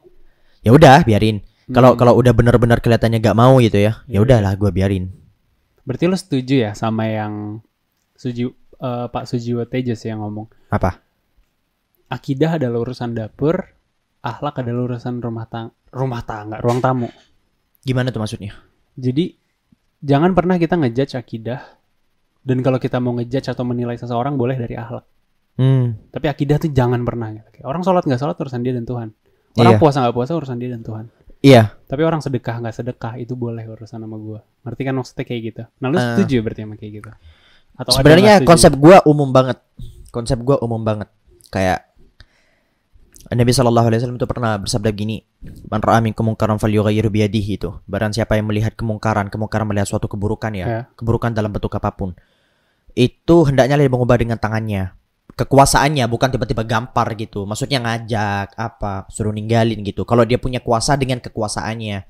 Ya 0.62 0.72
udah, 0.72 1.04
biarin. 1.04 1.44
Kalau 1.72 1.94
Hmm. 1.94 2.00
kalau 2.00 2.14
udah 2.16 2.32
benar-benar 2.32 2.80
kelihatannya 2.80 3.20
gak 3.20 3.34
mau 3.34 3.58
gitu 3.58 3.78
ya, 3.78 4.04
ya 4.06 4.18
Iya. 4.18 4.20
udahlah 4.22 4.54
gua 4.56 4.70
biarin. 4.70 5.12
berarti 5.82 6.06
lu 6.06 6.14
setuju 6.14 6.56
ya 6.62 6.72
sama 6.74 7.06
yang 7.06 7.58
Suji 8.14 8.46
eh, 8.78 9.06
Pak 9.10 9.26
Sujiwo 9.26 9.66
Tejas 9.66 10.06
yang 10.06 10.22
ngomong 10.22 10.46
Apa? 10.70 11.02
akidah 12.08 12.60
adalah 12.60 12.82
urusan 12.82 13.14
dapur, 13.14 13.66
akhlak 14.22 14.62
adalah 14.62 14.86
urusan 14.88 15.18
rumah 15.18 15.48
tang 15.48 15.72
rumah 15.90 16.22
tangga, 16.22 16.60
ruang 16.60 16.80
tamu. 16.80 17.10
Gimana 17.82 18.10
tuh 18.10 18.22
maksudnya? 18.22 18.54
Jadi 18.94 19.34
jangan 20.00 20.32
pernah 20.32 20.56
kita 20.56 20.78
ngejudge 20.78 21.16
akidah 21.16 21.60
dan 22.42 22.62
kalau 22.62 22.78
kita 22.78 22.98
mau 22.98 23.16
ngejudge 23.16 23.50
atau 23.50 23.64
menilai 23.64 23.98
seseorang 23.98 24.36
boleh 24.36 24.56
dari 24.56 24.76
akhlak. 24.76 25.06
Hmm, 25.58 25.98
Tapi 26.10 26.26
akidah 26.26 26.58
tuh 26.58 26.72
jangan 26.72 27.02
pernah 27.02 27.28
gitu. 27.32 27.48
Orang 27.64 27.82
sholat 27.82 28.06
nggak 28.06 28.18
sholat 28.18 28.38
urusan 28.38 28.62
dia 28.62 28.72
dan 28.72 28.86
Tuhan. 28.86 29.10
Orang 29.54 29.76
Iya. 29.76 29.82
puasa 29.82 29.98
nggak 30.00 30.16
puasa 30.16 30.32
urusan 30.34 30.58
dia 30.58 30.70
dan 30.72 30.82
Tuhan. 30.82 31.06
Iya. 31.42 31.76
Tapi 31.86 32.02
orang 32.02 32.24
sedekah 32.24 32.62
nggak 32.64 32.76
sedekah 32.76 33.14
itu 33.20 33.36
boleh 33.36 33.68
urusan 33.68 34.00
sama 34.00 34.16
gua. 34.16 34.40
Ngerti 34.64 34.82
kan 34.88 34.94
maksudnya 34.96 35.26
kayak 35.28 35.42
gitu. 35.44 35.64
Nah 35.84 35.88
lu 35.92 35.98
Eh. 35.98 36.04
setuju 36.16 36.36
berarti 36.42 36.62
sama 36.64 36.76
kayak 36.80 36.92
gitu? 37.02 37.10
Atau 37.76 37.92
Sebenarnya 37.98 38.34
konsep 38.46 38.72
gua 38.78 39.04
umum 39.04 39.30
banget. 39.30 39.58
Konsep 40.10 40.40
gua 40.40 40.62
umum 40.64 40.80
banget. 40.80 41.10
Kayak 41.52 41.92
Nabi 43.32 43.52
Shallallahu 43.56 43.88
Alaihi 43.88 44.00
Wasallam 44.04 44.20
itu 44.20 44.28
pernah 44.28 44.60
bersabda 44.60 44.92
gini, 44.92 45.24
"Man 45.72 45.80
ra'a 45.80 46.04
minkum 46.04 46.28
munkaran 46.28 46.60
falyughayyirhu 46.60 47.08
biyadihi" 47.08 47.64
itu. 47.64 47.72
Barang 47.88 48.12
siapa 48.12 48.36
yang 48.36 48.52
melihat 48.52 48.76
kemungkaran, 48.76 49.32
kemungkaran 49.32 49.64
melihat 49.64 49.88
suatu 49.88 50.12
keburukan 50.12 50.52
ya, 50.52 50.66
Ya. 50.68 50.82
keburukan 51.00 51.32
dalam 51.32 51.48
bentuk 51.48 51.72
apa 51.72 51.96
pun, 51.96 52.12
itu 52.92 53.36
hendaknya 53.48 53.80
dia 53.80 53.88
mengubah 53.88 54.20
dengan 54.20 54.36
tangannya. 54.36 54.92
Kekuasaannya 55.32 56.06
bukan 56.12 56.30
tiba-tiba 56.32 56.63
gampar 56.67 57.08
gitu. 57.15 57.48
Maksudnya 57.48 57.80
ngajak 57.80 58.56
apa, 58.60 59.08
suruh 59.08 59.32
ninggalin 59.32 59.80
gitu. 59.82 60.04
Kalau 60.04 60.28
dia 60.28 60.38
punya 60.38 60.60
kuasa 60.60 61.00
dengan 61.00 61.24
kekuasaannya. 61.24 62.04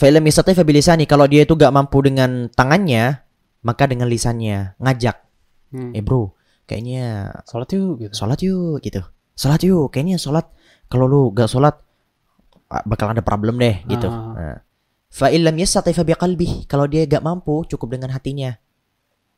Film 0.00 0.22
yastati 0.24 0.56
fa 0.56 0.64
bilisani 0.64 1.04
kalau 1.04 1.28
dia 1.28 1.44
itu 1.44 1.52
gak 1.52 1.74
mampu 1.74 2.00
dengan 2.00 2.48
tangannya, 2.48 3.20
maka 3.60 3.84
dengan 3.84 4.08
lisannya 4.08 4.78
ngajak. 4.80 5.16
Hmm. 5.72 5.92
Eh 5.92 6.00
bro, 6.00 6.32
kayaknya 6.64 7.32
Sholat 7.44 7.68
yuk 7.76 8.00
gitu. 8.00 8.12
sholat 8.16 8.40
yuk 8.40 8.80
gitu. 8.80 9.00
Sholat 9.36 9.60
yuk, 9.64 9.92
kayaknya 9.92 10.16
sholat 10.16 10.48
kalau 10.88 11.04
lu 11.04 11.22
gak 11.36 11.52
sholat 11.52 11.76
bakal 12.88 13.12
ada 13.12 13.20
problem 13.20 13.60
deh 13.60 13.84
gitu. 13.88 14.08
Ah. 14.08 14.32
Nah. 14.32 14.58
Fa 15.12 15.28
illam 15.28 15.52
yastati 15.60 15.92
fa 15.92 16.04
biqalbi. 16.08 16.64
Kalau 16.64 16.88
dia 16.88 17.04
gak 17.04 17.20
mampu 17.20 17.68
cukup 17.68 17.92
dengan 17.92 18.16
hatinya. 18.16 18.56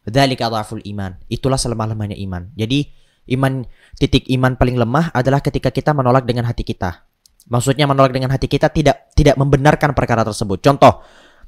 Dzalika 0.05 0.53
dhaful 0.53 0.85
iman. 0.85 1.17
Itulah 1.33 1.57
selemah-lemahnya 1.57 2.17
iman. 2.29 2.53
Jadi 2.53 2.89
iman 3.35 3.65
titik 3.97 4.29
iman 4.37 4.55
paling 4.57 4.77
lemah 4.77 5.11
adalah 5.17 5.41
ketika 5.41 5.73
kita 5.73 5.97
menolak 5.97 6.29
dengan 6.29 6.45
hati 6.45 6.61
kita. 6.61 7.09
Maksudnya 7.49 7.89
menolak 7.89 8.13
dengan 8.13 8.33
hati 8.33 8.49
kita 8.49 8.69
tidak 8.73 9.13
tidak 9.17 9.37
membenarkan 9.37 9.93
perkara 9.97 10.25
tersebut. 10.25 10.61
Contoh, 10.65 11.05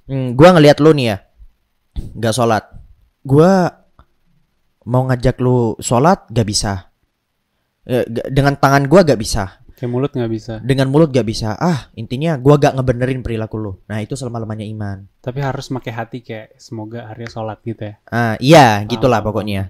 hmm, 0.09 0.37
gua 0.37 0.57
ngelihat 0.57 0.81
lu 0.81 0.93
nih 0.93 1.07
ya, 1.13 1.17
nggak 2.17 2.35
sholat. 2.37 2.65
Gua 3.25 3.69
mau 4.87 5.03
ngajak 5.11 5.37
lu 5.43 5.75
sholat 5.83 6.31
gak 6.31 6.47
bisa. 6.47 6.95
Eh, 7.87 8.07
ga- 8.07 8.29
dengan 8.31 8.55
tangan 8.55 8.87
gua 8.87 9.03
gak 9.03 9.19
bisa. 9.19 9.66
Kayak 9.77 9.91
mulut 9.93 10.09
nggak 10.17 10.33
bisa. 10.33 10.55
Dengan 10.65 10.89
mulut 10.89 11.13
gak 11.13 11.29
bisa. 11.29 11.53
Ah, 11.53 11.93
intinya 11.93 12.41
gua 12.41 12.57
gak 12.57 12.81
ngebenerin 12.81 13.21
perilaku 13.21 13.61
lu. 13.61 13.73
Nah, 13.85 14.01
itu 14.01 14.17
selama-lamanya 14.17 14.65
iman. 14.73 15.05
Tapi 15.21 15.45
harus 15.45 15.69
pakai 15.69 15.93
hati 15.93 16.19
kayak 16.25 16.57
semoga 16.57 17.05
hari 17.05 17.29
sholat 17.29 17.61
gitu 17.61 17.93
ya. 17.93 17.95
Ah, 18.09 18.41
iya, 18.41 18.81
gitulah 18.89 19.21
paham, 19.21 19.29
pokoknya. 19.29 19.69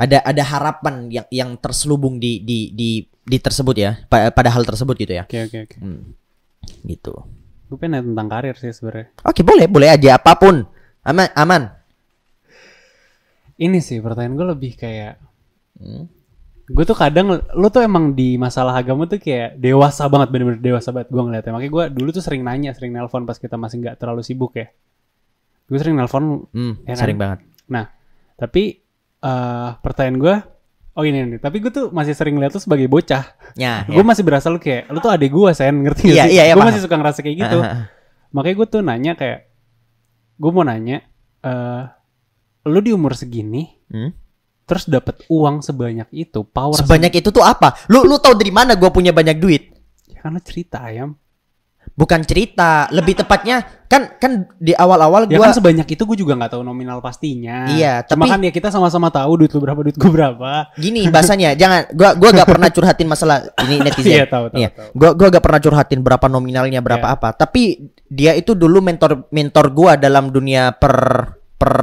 Ada 0.00 0.24
ada 0.24 0.40
harapan 0.40 1.12
yang 1.12 1.26
yang 1.28 1.50
terselubung 1.60 2.16
di 2.16 2.40
di 2.40 2.72
di 2.72 3.04
di 3.04 3.36
tersebut 3.36 3.76
ya, 3.76 4.00
pa- 4.08 4.32
pada 4.32 4.48
hal 4.48 4.64
tersebut 4.64 4.96
gitu 4.96 5.20
ya. 5.20 5.28
Oke 5.28 5.44
oke 5.44 5.58
oke. 5.68 5.76
Hmm. 5.84 6.16
Gitu. 6.88 7.12
Gue 7.68 7.76
pengen 7.76 8.16
tentang 8.16 8.28
karir 8.32 8.56
sih 8.56 8.72
sebenarnya. 8.72 9.12
Oke, 9.20 9.44
boleh, 9.44 9.68
boleh 9.68 9.92
aja 9.92 10.16
apa 10.16 10.32
pun. 10.40 10.64
Aman, 11.04 11.28
aman. 11.36 11.76
Ini 13.56 13.78
sih 13.84 14.00
pertanyaan 14.00 14.32
gue 14.32 14.46
lebih 14.48 14.72
kayak 14.80 15.20
Hmm. 15.76 16.08
Gue 16.64 16.84
tuh 16.84 16.94
kadang 16.94 17.26
lu 17.52 17.66
tuh 17.68 17.80
emang 17.80 18.12
di 18.12 18.34
masalah 18.34 18.74
agama 18.74 19.04
tuh 19.04 19.18
kayak 19.18 19.56
dewasa 19.56 20.06
banget 20.06 20.30
bener-bener 20.30 20.60
dewasa 20.60 20.90
banget 20.90 21.08
gue 21.08 21.18
ngeliatnya. 21.20 21.52
Makanya 21.52 21.72
gue 21.72 21.84
dulu 21.92 22.08
tuh 22.10 22.20
sering 22.20 22.40
nanya 22.40 22.70
sering 22.70 22.90
nelpon 22.90 23.22
pas 23.22 23.34
kita 23.34 23.54
masih 23.54 23.80
nggak 23.80 23.96
terlalu 23.96 24.22
sibuk 24.22 24.54
ya. 24.54 24.70
Gue 25.64 25.76
sering 25.76 25.94
nelpon 25.94 26.46
Hmm, 26.50 26.78
Ya 26.82 26.94
kan? 26.94 27.00
sering 27.00 27.18
banget. 27.18 27.38
tapi 28.34 28.82
eh 29.18 29.70
pertanyaan 29.78 30.18
gue 30.18 30.34
oh 30.92 31.02
ini 31.02 31.24
nih 31.24 31.38
tapi 31.38 31.56
gue 31.58 31.70
tuh 31.70 31.86
masih 31.88 32.10
sering 32.12 32.36
lihat 32.36 32.50
lu 32.50 32.58
sebagai 32.58 32.86
bocah. 32.86 33.22
Ya, 33.54 33.82
gue 33.88 34.02
masih 34.02 34.22
berasa 34.22 34.46
lu 34.46 34.58
kayak 34.58 34.86
lu 34.88 34.98
tuh 34.98 35.08
adik 35.08 35.30
gue 35.30 35.50
sen 35.52 35.72
ngerti 35.78 36.10
gak 36.10 36.14
Iya, 36.14 36.24
sih? 36.26 36.32
iya, 36.32 36.42
iya, 36.44 36.54
gue 36.54 36.64
masih 36.64 36.82
suka 36.82 36.94
ngerasa 36.94 37.18
kayak 37.20 37.36
gitu. 37.38 37.58
Makanya 38.30 38.54
gue 38.56 38.66
tuh 38.66 38.80
nanya 38.80 39.12
kayak 39.14 39.40
gue 40.34 40.50
mau 40.50 40.62
nanya 40.62 41.06
eh 41.40 41.82
lu 42.64 42.78
di 42.78 42.90
umur 42.90 43.12
segini 43.12 43.78
Hmm? 43.88 44.10
Terus 44.62 44.86
dapat 44.86 45.22
uang 45.26 45.60
sebanyak 45.60 46.08
itu 46.10 46.42
power 46.44 46.74
Sebanyak 46.74 47.12
itu 47.14 47.28
tuh 47.28 47.42
apa? 47.42 47.74
Lu 47.86 48.02
lu 48.02 48.16
tahu 48.16 48.34
dari 48.34 48.50
mana 48.50 48.74
gua 48.74 48.88
punya 48.88 49.10
banyak 49.10 49.36
duit? 49.36 49.62
ya 50.06 50.26
lu 50.26 50.38
cerita 50.38 50.82
ayam 50.82 51.18
Bukan 51.92 52.24
cerita, 52.24 52.88
lebih 52.88 53.12
tepatnya 53.12 53.60
kan 53.84 54.16
kan 54.16 54.48
di 54.56 54.72
awal-awal 54.72 55.28
Ya 55.28 55.36
gua 55.36 55.50
kan 55.50 55.60
sebanyak 55.60 55.84
itu 55.84 56.08
gue 56.08 56.16
juga 56.16 56.38
nggak 56.38 56.56
tahu 56.56 56.62
nominal 56.62 57.04
pastinya. 57.04 57.68
Iya, 57.68 58.00
Cuma 58.08 58.24
tapi- 58.24 58.32
kan 58.32 58.40
ya 58.40 58.52
kita 58.54 58.68
sama-sama 58.72 59.12
tahu 59.12 59.44
duit 59.44 59.52
lu 59.52 59.60
berapa, 59.60 59.76
duit 59.82 59.98
gue 59.98 60.08
berapa. 60.08 60.72
gini 60.78 61.10
bahasanya, 61.10 61.52
jangan 61.52 61.92
gua 61.92 62.16
gua 62.16 62.30
gak 62.32 62.48
pernah 62.48 62.70
curhatin 62.70 63.04
masalah 63.04 63.44
ini 63.60 63.82
netizen. 63.82 64.14
Iya 64.14 64.24
tahu 64.24 64.44
tahu. 64.48 64.58
Iya. 64.62 64.68
tahu. 64.72 64.88
Gua 64.94 65.10
gua 65.12 65.28
gak 65.28 65.44
pernah 65.44 65.60
curhatin 65.60 66.00
berapa 66.00 66.26
nominalnya 66.30 66.80
berapa 66.80 67.02
Iya. 67.04 67.16
apa. 67.18 67.28
Tapi 67.34 67.62
dia 68.06 68.32
itu 68.32 68.54
dulu 68.56 68.78
mentor 68.80 69.28
mentor 69.28 69.66
gua 69.74 69.92
dalam 69.98 70.32
dunia 70.32 70.72
per 70.72 70.96
per 71.60 71.74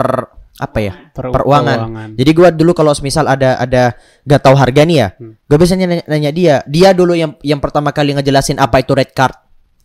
apa 0.59 0.77
ya? 0.77 0.93
Per- 1.09 1.31
Peruangan. 1.31 2.13
Jadi 2.13 2.31
gua 2.31 2.51
dulu 2.51 2.71
kalau 2.71 2.91
misal 2.99 3.25
ada 3.25 3.55
ada 3.55 3.95
gak 4.21 4.41
tahu 4.43 4.53
harga 4.53 4.83
nih 4.83 4.97
ya, 4.97 5.07
Hmm. 5.15 5.33
gua 5.43 5.57
biasanya 5.57 5.85
nanya, 5.87 6.03
nanya 6.05 6.31
dia. 6.31 6.55
Dia 6.67 6.91
dulu 6.91 7.15
yang 7.15 7.39
yang 7.41 7.57
pertama 7.57 7.89
kali 7.89 8.11
ngejelasin 8.13 8.59
apa 8.59 8.79
itu 8.79 8.91
red 8.91 9.11
card. 9.11 9.33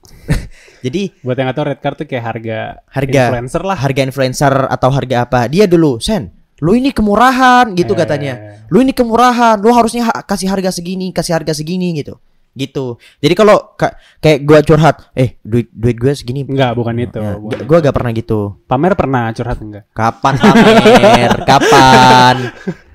Jadi 0.85 1.17
Buat 1.23 1.37
yang 1.37 1.47
nggak 1.49 1.57
tahu 1.57 1.67
red 1.67 1.81
card 1.81 1.97
tuh 1.97 2.07
kayak 2.07 2.25
harga 2.25 2.59
Harga. 2.87 3.23
influencer 3.31 3.63
lah. 3.63 3.77
harga 3.77 4.01
influencer 4.03 4.55
atau 4.69 4.91
harga 4.93 5.17
apa? 5.25 5.41
Dia 5.49 5.65
dulu, 5.65 5.97
Sen, 5.97 6.29
lu 6.61 6.77
ini 6.77 6.93
kemurahan 6.93 7.73
gitu 7.73 7.95
Eh, 7.95 7.99
katanya. 7.99 8.35
Lu 8.69 8.81
ini 8.81 8.93
kemurahan, 8.93 9.57
lu 9.61 9.73
harusnya 9.73 10.09
ha- 10.09 10.21
kasih 10.23 10.53
harga 10.53 10.69
segini, 10.69 11.09
kasih 11.09 11.41
harga 11.41 11.57
segini 11.57 11.97
gitu. 11.97 12.21
Gitu. 12.55 12.97
Jadi 13.19 13.35
kalau 13.35 13.75
ka- 13.75 13.93
kayak 14.19 14.47
gua 14.47 14.63
curhat, 14.63 15.11
eh 15.13 15.37
duit 15.43 15.67
duit 15.69 15.95
gue 15.95 16.13
segini. 16.15 16.47
Enggak, 16.47 16.73
bukan 16.75 16.95
itu. 16.97 17.19
Ya, 17.19 17.35
bukan 17.35 17.59
gua 17.67 17.79
gak 17.83 17.95
pernah 17.95 18.11
gitu. 18.11 18.23
itu. 18.55 18.65
Pamer 18.65 18.95
pernah 18.95 19.29
curhat 19.31 19.59
enggak? 19.59 19.85
Kapan 19.91 20.35
pamer? 20.39 21.33
Kapan? 21.51 22.37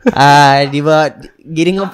Ah, 0.09 0.63
di 0.63 0.79
bawah 0.79 1.11
gini 1.37 1.75
ngop. 1.75 1.91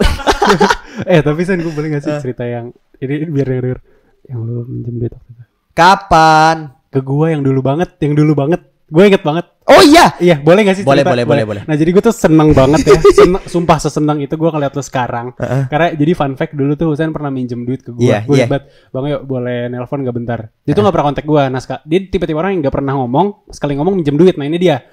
eh 1.12 1.19
tapi 1.19 1.41
Sen 1.41 1.60
gue 1.60 1.73
boleh 1.73 1.97
gak 1.97 2.01
Eh. 2.01 2.08
sih 2.08 2.13
cerita 2.21 2.45
yang 2.45 2.69
ini 2.95 3.28
biar 3.28 3.47
denger 3.49 3.78
yang 4.25 4.39
lu 4.39 4.63
minjem 4.63 4.95
duit 4.95 5.12
waktu 5.12 5.30
itu. 5.34 5.43
Kapan? 5.75 6.58
Ke 6.88 7.04
gua 7.04 7.34
yang 7.34 7.43
dulu 7.43 7.60
banget, 7.60 7.97
yang 7.99 8.15
dulu 8.15 8.32
banget. 8.32 8.62
Gue 8.86 9.10
inget 9.10 9.26
banget. 9.26 9.50
Oh 9.65 9.82
iya. 9.82 10.13
Iya, 10.21 10.38
boleh 10.45 10.62
gak 10.62 10.78
sih 10.78 10.86
Boleh, 10.86 11.02
cerita? 11.02 11.10
boleh, 11.10 11.24
boleh, 11.26 11.43
boleh. 11.50 11.62
Nah, 11.65 11.74
jadi 11.74 11.89
gue 11.89 12.04
tuh 12.06 12.13
seneng 12.13 12.54
banget 12.54 12.86
ya. 12.86 13.02
Seneng, 13.17 13.41
sumpah 13.50 13.82
seseneng 13.82 14.21
itu 14.21 14.38
gue 14.38 14.50
ngeliat 14.54 14.78
lu 14.78 14.84
sekarang. 14.86 15.34
Heeh. 15.41 15.65
Karena 15.74 15.88
jadi 15.98 16.12
fun 16.13 16.38
fact 16.38 16.54
dulu 16.54 16.78
tuh 16.78 16.93
Husain 16.93 17.10
pernah 17.10 17.34
minjem 17.34 17.65
duit 17.65 17.82
ke 17.82 17.89
gue. 17.89 18.06
Iya, 18.06 18.30
gue 18.30 18.38
iya. 18.38 18.45
hebat. 18.45 18.69
Bang 18.93 19.10
yuk 19.10 19.26
boleh 19.26 19.74
nelpon 19.74 20.06
gak 20.06 20.13
bentar. 20.13 20.39
Dia 20.69 20.78
tuh 20.78 20.86
gak 20.86 20.93
pernah 20.93 21.08
kontak 21.10 21.26
gue. 21.26 21.43
Nah, 21.50 21.62
dia 21.65 22.00
tipe-tipe 22.06 22.38
orang 22.38 22.54
yang 22.54 22.62
gak 22.69 22.76
pernah 22.78 22.93
ngomong. 22.93 23.50
Sekali 23.50 23.74
ngomong 23.74 23.98
minjem 23.98 24.13
duit. 24.21 24.38
Nah 24.38 24.45
ini 24.45 24.58
dia. 24.62 24.78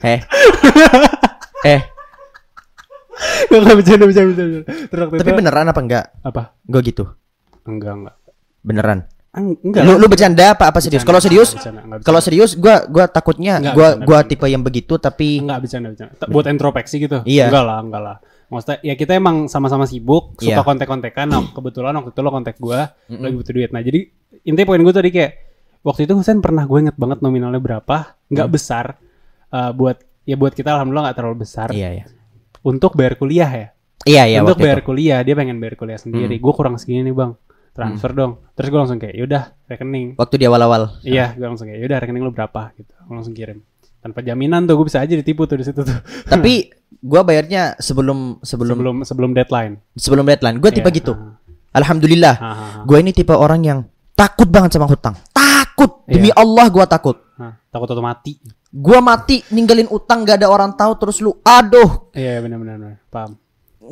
Eh. 0.00 0.20
eh, 1.76 1.80
Gak, 3.52 3.60
gak 3.68 3.76
bercanda, 3.76 4.04
bercanda, 4.08 4.32
bercanda. 4.32 4.60
Tapi 5.12 5.30
itu, 5.30 5.38
beneran 5.44 5.66
apa 5.68 5.80
enggak? 5.84 6.04
Apa? 6.24 6.42
Gua 6.64 6.80
gitu. 6.80 7.04
Enggak, 7.68 7.92
enggak. 8.00 8.16
Beneran. 8.64 8.98
Eng- 9.30 9.54
Enggak. 9.62 9.82
Lu 9.82 9.94
lu 9.94 10.06
bercanda 10.06 10.44
apa 10.52 10.66
apa 10.66 10.78
serius? 10.78 11.00
Kalau 11.00 11.18
serius, 11.18 11.54
enggak 11.54 12.02
kalau 12.02 12.18
serius 12.18 12.50
gua 12.54 12.82
gua 12.84 13.06
takutnya 13.06 13.56
Enggak, 13.56 13.72
gua 13.72 13.88
bercanda, 13.88 14.02
gua 14.02 14.18
bercanda. 14.18 14.30
tipe 14.34 14.46
yang 14.48 14.62
begitu 14.62 14.94
tapi 14.96 15.28
Enggak 15.38 15.58
bercanda, 15.60 15.86
bercanda. 15.88 16.14
Buat 16.26 16.46
introspeksi 16.48 16.96
gitu. 16.98 17.18
Iya. 17.22 17.46
Enggak 17.46 17.64
lah, 17.64 17.78
enggak 17.80 18.02
lah. 18.02 18.16
Maksudnya 18.48 18.76
ya 18.82 18.94
kita 18.94 19.12
emang 19.14 19.46
sama-sama 19.46 19.86
sibuk, 19.86 20.34
suka 20.36 20.50
Iya. 20.52 20.66
kontek-kontekan. 20.66 21.26
Nah, 21.26 21.46
kebetulan 21.48 21.94
waktu 21.94 22.10
itu 22.10 22.20
lo 22.20 22.30
kontak 22.30 22.58
gue, 22.58 22.80
Mm-mm. 23.06 23.22
lagi 23.22 23.34
butuh 23.36 23.52
duit. 23.54 23.70
Nah, 23.70 23.78
jadi 23.78 24.10
intinya 24.42 24.66
poin 24.66 24.80
gue 24.80 24.90
tadi 24.92 25.08
kayak 25.08 25.32
waktu 25.80 26.00
itu 26.02 26.12
Husain 26.12 26.38
pernah 26.38 26.66
gue 26.66 26.78
inget 26.80 26.96
banget 26.96 27.18
nominalnya 27.20 27.58
berapa, 27.58 27.96
nggak 28.26 28.44
Hmm. 28.44 28.50
besar. 28.52 28.98
Eh, 29.48 29.70
buat 29.70 29.94
ya 30.24 30.34
buat 30.34 30.50
kita 30.50 30.74
alhamdulillah 30.74 31.04
nggak 31.06 31.16
terlalu 31.16 31.36
besar. 31.40 31.70
Iya, 31.70 31.88
iya. 31.92 32.04
Untuk 32.60 32.92
bayar 32.92 33.14
kuliah 33.14 33.46
ya. 33.48 33.68
Iya, 34.02 34.22
iya 34.26 34.38
Untuk 34.40 34.58
bayar 34.58 34.80
itu. 34.80 34.86
kuliah, 34.88 35.20
dia 35.20 35.32
pengen 35.32 35.56
bayar 35.56 35.76
kuliah 35.76 35.96
sendiri. 35.96 36.34
Hmm. 36.34 36.42
Gue 36.42 36.52
kurang 36.52 36.74
segini 36.74 37.04
nih 37.04 37.14
bang, 37.14 37.38
transfer 37.70 38.10
dong. 38.10 38.32
Terus 38.52 38.68
gue 38.68 38.78
langsung 38.78 38.98
kayak, 38.98 39.14
yaudah 39.14 39.42
rekening. 39.64 40.14
Waktu 40.14 40.34
di 40.36 40.44
awal-awal. 40.44 41.00
Iya, 41.00 41.32
gue 41.32 41.46
langsung 41.46 41.66
kayak, 41.66 41.80
yaudah 41.80 41.98
rekening 41.98 42.22
lu 42.22 42.30
berapa 42.30 42.70
gitu. 42.74 42.92
Gue 42.98 43.14
langsung 43.14 43.32
kirim. 43.32 43.60
Tanpa 43.98 44.20
jaminan 44.20 44.64
tuh, 44.64 44.74
gue 44.74 44.86
bisa 44.86 44.98
aja 44.98 45.12
ditipu 45.12 45.44
tuh 45.44 45.56
di 45.56 45.64
situ 45.64 45.80
tuh. 45.80 45.98
Tapi 46.32 46.72
gua 46.98 47.20
bayarnya 47.20 47.76
sebelum 47.76 48.40
sebelum 48.40 48.76
Sebelum 48.76 48.96
sebelum 49.04 49.30
deadline. 49.32 49.74
sebelum 49.92 50.24
deadline. 50.24 50.56
Gua 50.56 50.68
tipe 50.68 50.84
Iya. 50.84 50.96
gitu. 50.96 51.12
Ah, 51.12 51.36
Alhamdulillah. 51.74 52.34
ah, 52.34 52.44
ah, 52.44 52.52
ah. 52.52 52.82
Gua 52.82 52.98
ini 52.98 53.12
tipe 53.12 53.30
orang 53.30 53.60
yang 53.60 53.78
takut 54.12 54.48
banget 54.48 54.72
sama 54.72 54.84
hutang. 54.84 55.14
Takut. 55.30 56.02
Demi 56.04 56.28
Iya. 56.28 56.36
Allah 56.36 56.66
gua 56.68 56.84
takut. 56.84 57.20
Ah, 57.36 57.56
takut 57.68 57.86
auto 57.86 58.00
mati. 58.00 58.40
Gua 58.68 59.00
mati 59.00 59.44
ninggalin 59.48 59.88
utang 59.88 60.22
gak 60.22 60.40
ada 60.40 60.48
orang 60.48 60.72
tahu 60.72 60.92
terus 60.96 61.18
lu 61.18 61.36
aduh, 61.40 62.08
Iya 62.12 62.40
benar-benar 62.40 62.76
benar. 62.76 62.96
paham. 63.08 63.36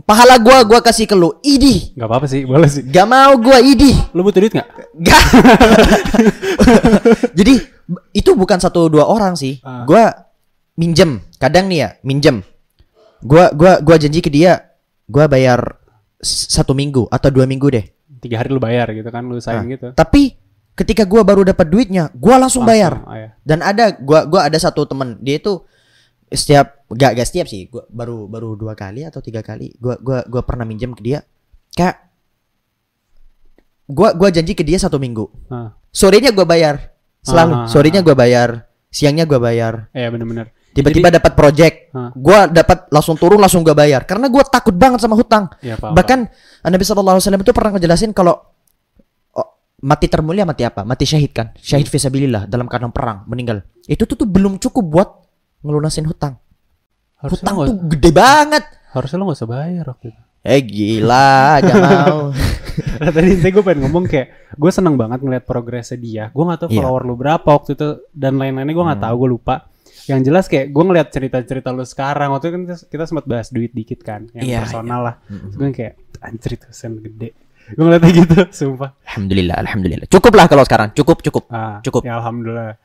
Pahala 0.06 0.38
gua 0.38 0.62
gua 0.62 0.80
kasih 0.82 1.08
ke 1.08 1.16
lu. 1.16 1.34
Idih. 1.42 1.94
Gak 1.98 2.06
apa-apa 2.06 2.26
sih, 2.30 2.46
boleh 2.46 2.68
sih. 2.70 2.82
Gak 2.86 3.06
mau 3.08 3.34
gua 3.38 3.58
idih. 3.58 3.94
Lu 4.14 4.22
butuh 4.22 4.42
duit 4.42 4.54
nggak? 4.54 4.68
Gak. 5.02 5.22
Jadi 7.38 7.54
itu 8.12 8.30
bukan 8.36 8.58
satu 8.60 8.86
dua 8.92 9.08
orang 9.08 9.34
sih. 9.34 9.58
Ah. 9.64 9.82
Gua 9.88 10.12
minjem, 10.78 11.24
kadang 11.40 11.66
nih 11.66 11.78
ya, 11.82 11.88
minjem. 12.04 12.44
Gua 13.24 13.50
gua 13.50 13.82
gua 13.82 13.96
janji 13.98 14.22
ke 14.22 14.30
dia, 14.30 14.70
gua 15.08 15.26
bayar 15.26 15.80
satu 16.22 16.74
minggu 16.74 17.08
atau 17.10 17.28
dua 17.32 17.46
minggu 17.48 17.66
deh. 17.72 17.84
Tiga 18.18 18.42
hari 18.42 18.50
lu 18.50 18.58
bayar 18.58 18.90
gitu 18.90 19.08
kan, 19.10 19.26
lu 19.26 19.38
sayang 19.38 19.66
Ah. 19.66 19.72
gitu. 19.72 19.88
Tapi 19.94 20.34
ketika 20.74 21.02
gua 21.06 21.26
baru 21.26 21.42
dapat 21.42 21.66
duitnya, 21.66 22.10
gua 22.14 22.38
langsung 22.38 22.62
bayar. 22.62 23.02
Langsung, 23.02 23.14
ah, 23.14 23.18
ya. 23.18 23.28
Dan 23.42 23.58
ada 23.64 23.84
gua 23.98 24.26
gua 24.26 24.46
ada 24.46 24.58
satu 24.58 24.86
temen, 24.86 25.18
dia 25.22 25.38
itu 25.38 25.62
setiap 26.30 26.84
gak 26.88 27.16
gak 27.16 27.26
setiap 27.26 27.46
sih, 27.46 27.66
gua 27.66 27.84
baru 27.88 28.24
baru 28.24 28.54
dua 28.54 28.72
kali 28.72 29.02
atau 29.02 29.18
tiga 29.18 29.40
kali, 29.40 29.72
gua 29.76 29.96
gua 29.98 30.24
gua 30.24 30.42
pernah 30.42 30.64
minjem 30.64 30.92
ke 30.92 31.00
dia. 31.00 31.20
Kayak 31.70 32.08
gua 33.88 34.12
gua 34.12 34.28
janji 34.28 34.52
ke 34.52 34.62
dia 34.62 34.76
satu 34.76 34.96
minggu. 34.96 35.28
Ah. 35.48 35.72
sorenya 35.88 36.28
gua 36.30 36.44
bayar 36.44 36.92
selalu 37.24 37.52
Ah. 37.54 37.66
sorenya 37.66 38.04
gua 38.04 38.12
bayar 38.12 38.68
siangnya 38.88 39.24
gua 39.24 39.40
bayar 39.40 39.88
Iya 39.96 40.12
benar-benar. 40.12 40.52
tiba-tiba 40.76 41.08
dapat 41.08 41.32
project 41.32 41.76
Ah. 41.96 42.12
gua 42.12 42.44
dapat 42.44 42.92
langsung 42.92 43.16
turun 43.16 43.40
langsung 43.40 43.64
gua 43.64 43.72
bayar 43.72 44.04
karena 44.04 44.28
gua 44.28 44.44
takut 44.44 44.76
banget 44.76 45.00
sama 45.00 45.16
hutang 45.16 45.48
Iya 45.64 45.80
paham. 45.80 45.96
bahkan 45.96 46.28
Nabi 46.60 46.84
Shallallahu 46.84 47.16
Alaihi 47.16 47.24
Wasallam 47.24 47.42
itu 47.42 47.52
pernah 47.56 47.72
ngejelasin 47.74 48.12
kalau 48.12 48.36
oh, 49.32 49.48
mati 49.80 50.06
termulia 50.06 50.44
mati 50.44 50.68
apa 50.68 50.84
mati 50.84 51.08
syahid 51.08 51.32
kan 51.32 51.56
syahid 51.56 51.88
fisabilillah 51.88 52.44
dalam 52.44 52.68
keadaan 52.68 52.92
perang 52.92 53.24
meninggal 53.24 53.64
itu 53.88 54.04
tuh, 54.04 54.20
tuh 54.20 54.28
belum 54.28 54.60
cukup 54.60 54.84
buat 54.84 55.08
ngelunasin 55.60 56.04
hutang 56.04 56.34
harusnya 57.16 57.44
hutang 57.44 57.54
tuh 57.56 57.64
nggak- 57.66 57.88
gede 57.92 58.10
banget 58.10 58.64
harusnya 58.88 59.16
lu 59.16 59.24
gak 59.26 59.36
usah 59.36 59.50
bayar 59.50 59.84
waktu 59.86 60.06
itu. 60.08 60.20
eh 60.40 60.60
gila 60.60 61.32
gak 61.60 61.76
mau 61.76 62.20
Nah, 62.78 63.10
tadi 63.10 63.34
saya 63.34 63.50
gue 63.50 63.64
pengen 63.64 63.80
ngomong 63.84 64.06
kayak 64.06 64.54
gue 64.54 64.70
seneng 64.70 64.94
banget 64.94 65.18
ngeliat 65.18 65.42
progresnya 65.42 65.98
dia. 65.98 66.24
Gue 66.28 66.44
gak 66.44 66.60
tahu 66.60 66.68
Iya. 66.68 66.78
follower 66.78 67.02
lu 67.04 67.14
berapa 67.16 67.42
waktu 67.48 67.74
itu 67.74 67.88
dan 68.08 68.38
lain-lainnya 68.38 68.70
gue 68.70 68.84
nggak 68.84 68.98
Hmm. 68.98 69.08
tahu 69.08 69.16
gue 69.18 69.30
lupa. 69.32 69.54
Yang 70.06 70.20
jelas 70.24 70.44
kayak 70.46 70.66
gue 70.68 70.84
ngeliat 70.84 71.08
cerita-cerita 71.08 71.68
lu 71.68 71.82
sekarang 71.82 72.30
waktu 72.30 72.44
itu 72.44 72.54
kan 72.54 72.62
kita, 72.86 73.04
sempat 73.04 73.24
bahas 73.24 73.50
duit 73.50 73.70
dikit 73.72 73.98
kan, 74.00 74.30
yang 74.32 74.46
Iya, 74.46 74.58
personal 74.62 75.00
lah. 75.04 75.14
Mm-mm. 75.24 75.38
Terus 75.44 75.54
gue 75.56 75.68
kayak 75.74 75.94
anjir 76.20 76.50
itu 76.54 76.68
sen 76.70 76.92
gede. 77.00 77.28
Gue 77.68 77.82
ngeliatnya 77.82 78.10
gitu, 78.16 78.36
sumpah. 78.62 78.90
alhamdulillah 79.04 79.56
alhamdulillah 79.58 80.06
cukup 80.08 80.32
lah 80.32 80.46
kalau 80.46 80.62
sekarang 80.62 80.88
cukup 80.92 81.18
cukup 81.20 81.44
Ah, 81.48 81.78
Cukup. 81.80 82.02
Ya 82.02 82.14
alhamdulillah. 82.14 82.78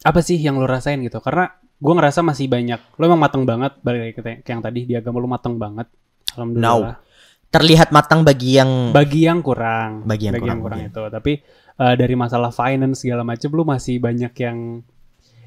Apa 0.00 0.20
sih 0.20 0.34
yang 0.36 0.54
lu 0.54 0.64
rasain 0.64 0.98
gitu? 1.00 1.18
Karena 1.18 1.50
gue 1.78 1.92
ngerasa 1.94 2.20
masih 2.20 2.46
banyak. 2.46 2.80
Lu 2.98 3.06
emang 3.06 3.22
mateng 3.22 3.42
banget 3.42 3.78
balik 3.80 4.00
lagi 4.02 4.12
ke, 4.14 4.22
ke 4.42 4.50
yang 4.50 4.60
tadi 4.60 4.84
di 4.84 4.94
agama 4.94 5.18
lu 5.18 5.26
mateng 5.26 5.54
banget. 5.56 5.86
Alhamdulillah. 6.34 6.98
terlihat 7.48 7.88
matang 7.88 8.20
bagi 8.28 8.60
yang 8.60 8.92
bagi 8.92 9.24
yang 9.24 9.40
kurang 9.40 10.04
Bagi 10.04 10.28
yang 10.28 10.36
kurang, 10.36 10.60
kurang 10.60 10.84
iya. 10.84 10.92
itu 10.92 11.00
tapi 11.08 11.40
eh, 11.80 11.94
dari 11.96 12.12
masalah 12.12 12.52
finance 12.52 13.00
segala 13.00 13.24
macam 13.24 13.48
lu 13.56 13.64
masih 13.64 13.96
banyak 13.96 14.36
yang 14.36 14.84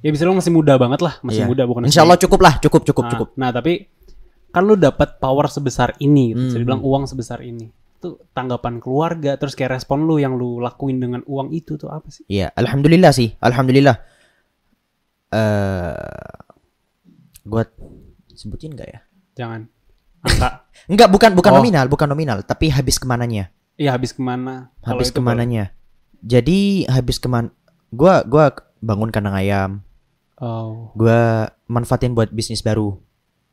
ya 0.01 0.09
bisa 0.09 0.25
lu 0.25 0.33
masih 0.33 0.49
muda 0.49 0.81
banget 0.81 0.97
lah 0.97 1.21
masih 1.21 1.45
Iya. 1.45 1.49
muda 1.53 1.63
bukan 1.69 1.85
Insya 1.85 2.01
Allah 2.01 2.17
cukup 2.17 2.41
lah, 2.41 2.57
cukup 2.57 2.81
cukup 2.89 3.03
nah, 3.05 3.11
cukup. 3.13 3.27
nah 3.37 3.49
tapi 3.53 3.85
kan 4.49 4.65
lu 4.65 4.73
dapat 4.73 5.21
power 5.21 5.45
sebesar 5.45 5.93
ini 6.01 6.33
gitu. 6.33 6.41
Hmm, 6.41 6.47
bisa 6.49 6.57
dibilang 6.57 6.81
uang 6.81 7.03
sebesar 7.05 7.45
ini 7.45 7.69
itu 7.69 8.17
tanggapan 8.33 8.81
keluarga 8.81 9.37
terus 9.37 9.53
kayak 9.53 9.77
respon 9.77 10.09
lu 10.09 10.17
yang 10.17 10.33
lu 10.33 10.57
lakuin 10.57 10.97
dengan 10.97 11.21
uang 11.29 11.53
itu 11.53 11.77
tuh 11.77 11.93
apa 11.93 12.09
sih 12.09 12.25
Iya, 12.25 12.49
alhamdulillah 12.57 13.13
sih, 13.13 13.37
alhamdulillah. 13.37 14.01
Eh, 15.31 16.35
gua 17.41 17.63
sebutin 18.31 18.75
nggak 18.75 18.89
ya? 18.89 18.99
jangan 19.31 19.71
angka 20.21 20.67
Enggak, 20.91 21.07
bukan 21.07 21.31
bukan 21.33 21.51
Oh. 21.51 21.57
nominal, 21.57 21.85
bukan 21.87 22.05
nominal, 22.05 22.43
tapi 22.43 22.67
habis 22.67 22.99
ke 22.99 23.05
mananya, 23.05 23.47
iya 23.75 23.95
habis 23.95 24.11
ke 24.11 24.19
mana 24.19 24.71
habis 24.81 25.07
ke 25.07 25.19
mananya. 25.19 25.71
Jadi 26.19 26.83
habis 26.85 27.15
keman, 27.17 27.49
gua 27.89 28.21
gua 28.27 28.51
bangun 28.77 29.07
kandang 29.07 29.33
ayam, 29.33 29.69
oh 30.35 30.91
gua 30.93 31.47
manfaatin 31.65 32.11
buat 32.11 32.27
bisnis 32.29 32.59
baru, 32.59 32.97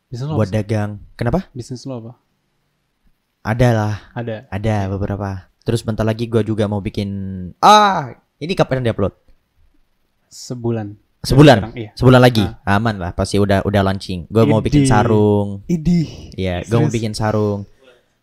bisnis 0.09 0.27
buat 0.27 0.49
apa? 0.49 0.57
dagang. 0.57 0.91
Kenapa? 1.15 1.47
bisnis 1.53 1.85
lo 1.85 2.01
apa 2.01 2.13
Ada 3.41 3.69
lah, 3.71 3.95
ada 4.13 4.37
ada 4.49 4.77
beberapa. 4.91 5.47
Terus 5.63 5.81
bentar 5.81 6.03
lagi 6.03 6.27
gua 6.27 6.43
juga 6.43 6.67
mau 6.67 6.81
bikin 6.81 7.09
ah, 7.61 8.13
ini 8.37 8.53
kapan 8.53 8.83
diupload? 8.83 9.15
sebulan 10.29 10.93
Sebulan. 11.21 11.57
Sekarang, 11.61 11.75
iya 11.77 11.91
Sebulan 11.93 12.21
lagi. 12.21 12.45
Aman 12.63 12.95
lah, 12.97 13.11
pasti 13.11 13.37
udah 13.37 13.61
udah 13.61 13.83
launching. 13.83 14.27
Gua 14.27 14.45
mau 14.45 14.59
bikin 14.59 14.85
sarung. 14.85 15.67
idih 15.67 16.31
Iya, 16.33 16.63
gue 16.63 16.79
mau 16.79 16.87
bikin 16.89 17.11
sarung. 17.11 17.67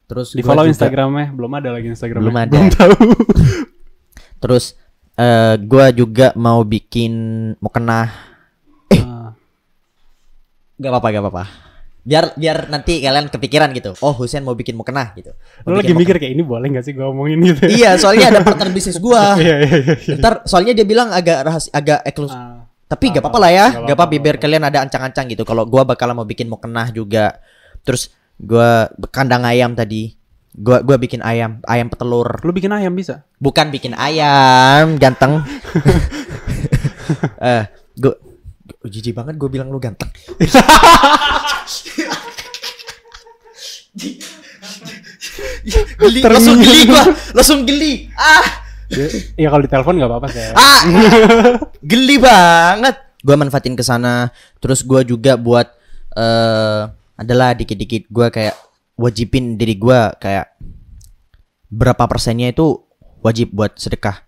Terus 0.05 0.31
di 0.31 0.39
follow 0.39 0.63
juga- 0.63 0.71
instagramnya 0.71 1.27
belum 1.29 1.51
ada 1.55 1.69
lagi 1.71 1.89
instagramnya 1.89 2.21
Belum 2.21 2.37
ada. 2.39 2.51
belum 2.51 2.67
tahu 2.69 2.95
Terus 4.41 4.77
eh 5.13 5.55
gua 5.59 5.89
juga 5.89 6.29
mau 6.35 6.61
bikin 6.61 7.13
mau 7.57 7.67
kena 7.67 8.13
Ah, 8.93 9.33
Gak 10.75 10.89
apa-apa, 10.89 11.07
gak 11.09 11.23
apa-apa. 11.23 11.43
Biar 12.01 12.25
biar 12.31 12.69
nanti 12.69 13.01
kalian 13.01 13.27
kepikiran 13.27 13.73
gitu. 13.73 13.97
Oh, 13.97 14.13
Husen 14.13 14.39
mau 14.39 14.53
bikin 14.53 14.71
mau 14.71 14.83
kena 14.83 15.09
gitu. 15.13 15.33
Mau 15.63 15.73
lu 15.73 15.81
lagi 15.81 15.91
mikir 15.91 16.15
kayak 16.15 16.31
ini 16.31 16.43
boleh 16.43 16.69
gak 16.69 16.85
sih 16.85 16.93
gue 16.93 17.01
omongin 17.01 17.41
gitu 17.43 17.65
Iya, 17.65 17.97
soalnya 17.97 18.29
ada 18.29 18.39
partner 18.39 18.69
bisnis 18.77 18.99
gua. 18.99 19.33
iya 19.35 19.57
iya 19.59 19.73
iya 19.75 19.95
iya. 19.97 20.15
Ntar 20.15 20.45
soalnya 20.45 20.71
dia 20.71 20.85
bilang 20.85 21.09
agak 21.09 21.41
rahasia, 21.41 21.73
agak 21.73 21.99
eksklusif. 22.03 22.37
Ah, 22.37 22.54
Tapi 22.95 23.05
gak 23.11 23.19
apa- 23.19 23.27
apa-apa 23.27 23.39
lah 23.43 23.51
ya, 23.51 23.65
gak 23.83 23.95
apa-apa 23.95 24.15
biar 24.17 24.37
kalian 24.39 24.63
ada 24.63 24.79
ancang-ancang 24.79 25.27
gitu. 25.27 25.43
Kalau 25.43 25.67
gua 25.67 25.83
bakal 25.83 26.15
mau 26.15 26.23
bikin 26.23 26.47
mau 26.47 26.55
kena 26.55 26.87
juga. 26.89 27.43
Terus 27.83 28.15
gua 28.39 28.87
kandang 29.11 29.43
ayam 29.43 29.75
tadi. 29.75 30.15
Gua 30.55 30.79
gua 30.79 30.95
bikin 30.95 31.19
ayam, 31.19 31.59
ayam 31.67 31.91
petelur. 31.91 32.39
lu 32.39 32.55
bikin 32.55 32.71
ayam 32.71 32.95
bisa 32.95 33.27
Bukan 33.35 33.67
bikin 33.69 33.91
ayam, 33.91 34.95
ganteng. 34.95 35.43
eh, 37.43 37.67
gua 37.99 38.15
gua- 38.15 38.87
jijik 38.87 39.13
banget 39.13 39.35
gue 39.35 39.49
bilang 39.51 39.67
lu 39.67 39.81
ganteng. 39.81 40.07
geli, 45.99 46.19
langsung 46.21 46.57
geli 46.61 46.81
gua, 46.85 47.03
langsung 47.33 47.59
geli. 47.65 47.93
Ah, 48.15 48.64
ya 49.41 49.47
kalau 49.49 49.63
di 49.65 49.71
telepon 49.71 49.97
gak 49.97 50.09
apa-apa 50.09 50.27
sih 50.29 50.41
ah, 50.53 50.81
geli 51.81 52.17
banget. 52.21 52.95
Gua 53.25 53.41
manfaatin 53.41 53.73
ke 53.73 53.81
sana, 53.81 54.29
terus 54.61 54.85
gua 54.85 55.01
juga 55.01 55.33
buat 55.33 55.65
eh 56.13 56.81
adalah 57.17 57.57
dikit-dikit 57.57 58.11
gua 58.13 58.29
kayak 58.29 58.53
wajibin 58.99 59.57
diri 59.57 59.75
gua 59.79 60.13
kayak 60.19 60.53
berapa 61.73 62.05
persennya 62.05 62.53
itu 62.53 62.85
wajib 63.25 63.49
buat 63.51 63.73
sedekah. 63.81 64.21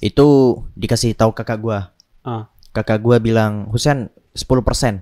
Itu 0.00 0.60
dikasih 0.72 1.12
tahu 1.12 1.36
kakak 1.36 1.60
gua. 1.60 1.92
ah 2.24 2.48
Kakak 2.72 3.00
gua 3.00 3.16
bilang, 3.16 3.72
"Husen 3.72 4.12
10%. 4.36 5.00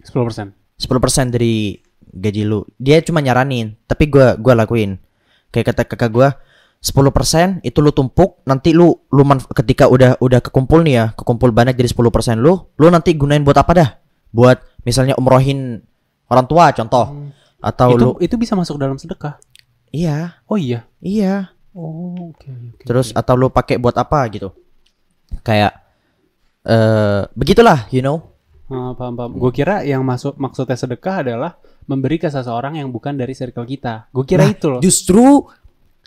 10% 0.00 0.52
10% 0.80 1.28
dari 1.32 1.80
gaji 2.00 2.42
lu." 2.44 2.64
Dia 2.80 3.00
cuma 3.04 3.20
nyaranin, 3.20 3.76
tapi 3.88 4.08
gua 4.08 4.36
gua 4.36 4.56
lakuin. 4.56 5.00
Kayak 5.52 5.72
kata 5.72 5.82
kakak 5.88 6.10
gua, 6.12 6.28
10% 6.80 7.66
itu 7.66 7.78
lu 7.82 7.90
tumpuk, 7.90 8.46
nanti 8.46 8.70
lu 8.70 8.94
lu 9.10 9.22
manf- 9.26 9.50
ketika 9.50 9.90
udah 9.90 10.20
udah 10.22 10.38
kekumpul 10.38 10.86
nih 10.86 10.94
ya, 10.94 11.04
kekumpul 11.18 11.50
banyak 11.50 11.74
jadi 11.74 11.90
10% 11.90 12.38
lu, 12.38 12.70
lu 12.78 12.86
nanti 12.88 13.16
gunain 13.18 13.42
buat 13.42 13.58
apa 13.58 13.72
dah? 13.74 13.88
Buat 14.30 14.62
misalnya 14.86 15.18
umrohin 15.18 15.82
orang 16.30 16.46
tua 16.46 16.70
contoh. 16.70 17.32
Atau 17.58 17.88
itu 17.90 17.98
lu 17.98 18.10
itu 18.22 18.34
bisa 18.38 18.54
masuk 18.54 18.78
dalam 18.78 19.00
sedekah 19.00 19.40
iya, 19.90 20.38
oh 20.46 20.60
iya 20.60 20.84
iya. 21.00 21.50
oh 21.72 22.30
oke 22.30 22.46
oke 22.46 22.84
Terus 22.84 23.10
atau 23.16 23.34
lu 23.34 23.48
pakai 23.48 23.80
buat 23.80 23.96
apa 23.96 24.22
gitu? 24.30 24.52
Kayak 25.42 25.72
eh 26.66 27.26
begitulah, 27.34 27.88
you 27.90 28.04
know. 28.04 28.22
Ah, 28.66 28.98
paham 28.98 29.14
paham 29.14 29.30
gue 29.38 29.50
kira 29.54 29.86
yang 29.86 30.02
masuk 30.02 30.34
maksudnya 30.42 30.74
sedekah 30.74 31.22
adalah 31.22 31.54
memberi 31.86 32.18
ke 32.18 32.26
seseorang 32.26 32.82
yang 32.82 32.90
bukan 32.90 33.14
dari 33.14 33.30
circle 33.30 33.62
kita 33.62 34.10
gue 34.10 34.26
kira 34.26 34.42
Nah, 34.42 34.50
itu 34.50 34.66
loh 34.66 34.80
Justru 34.82 35.46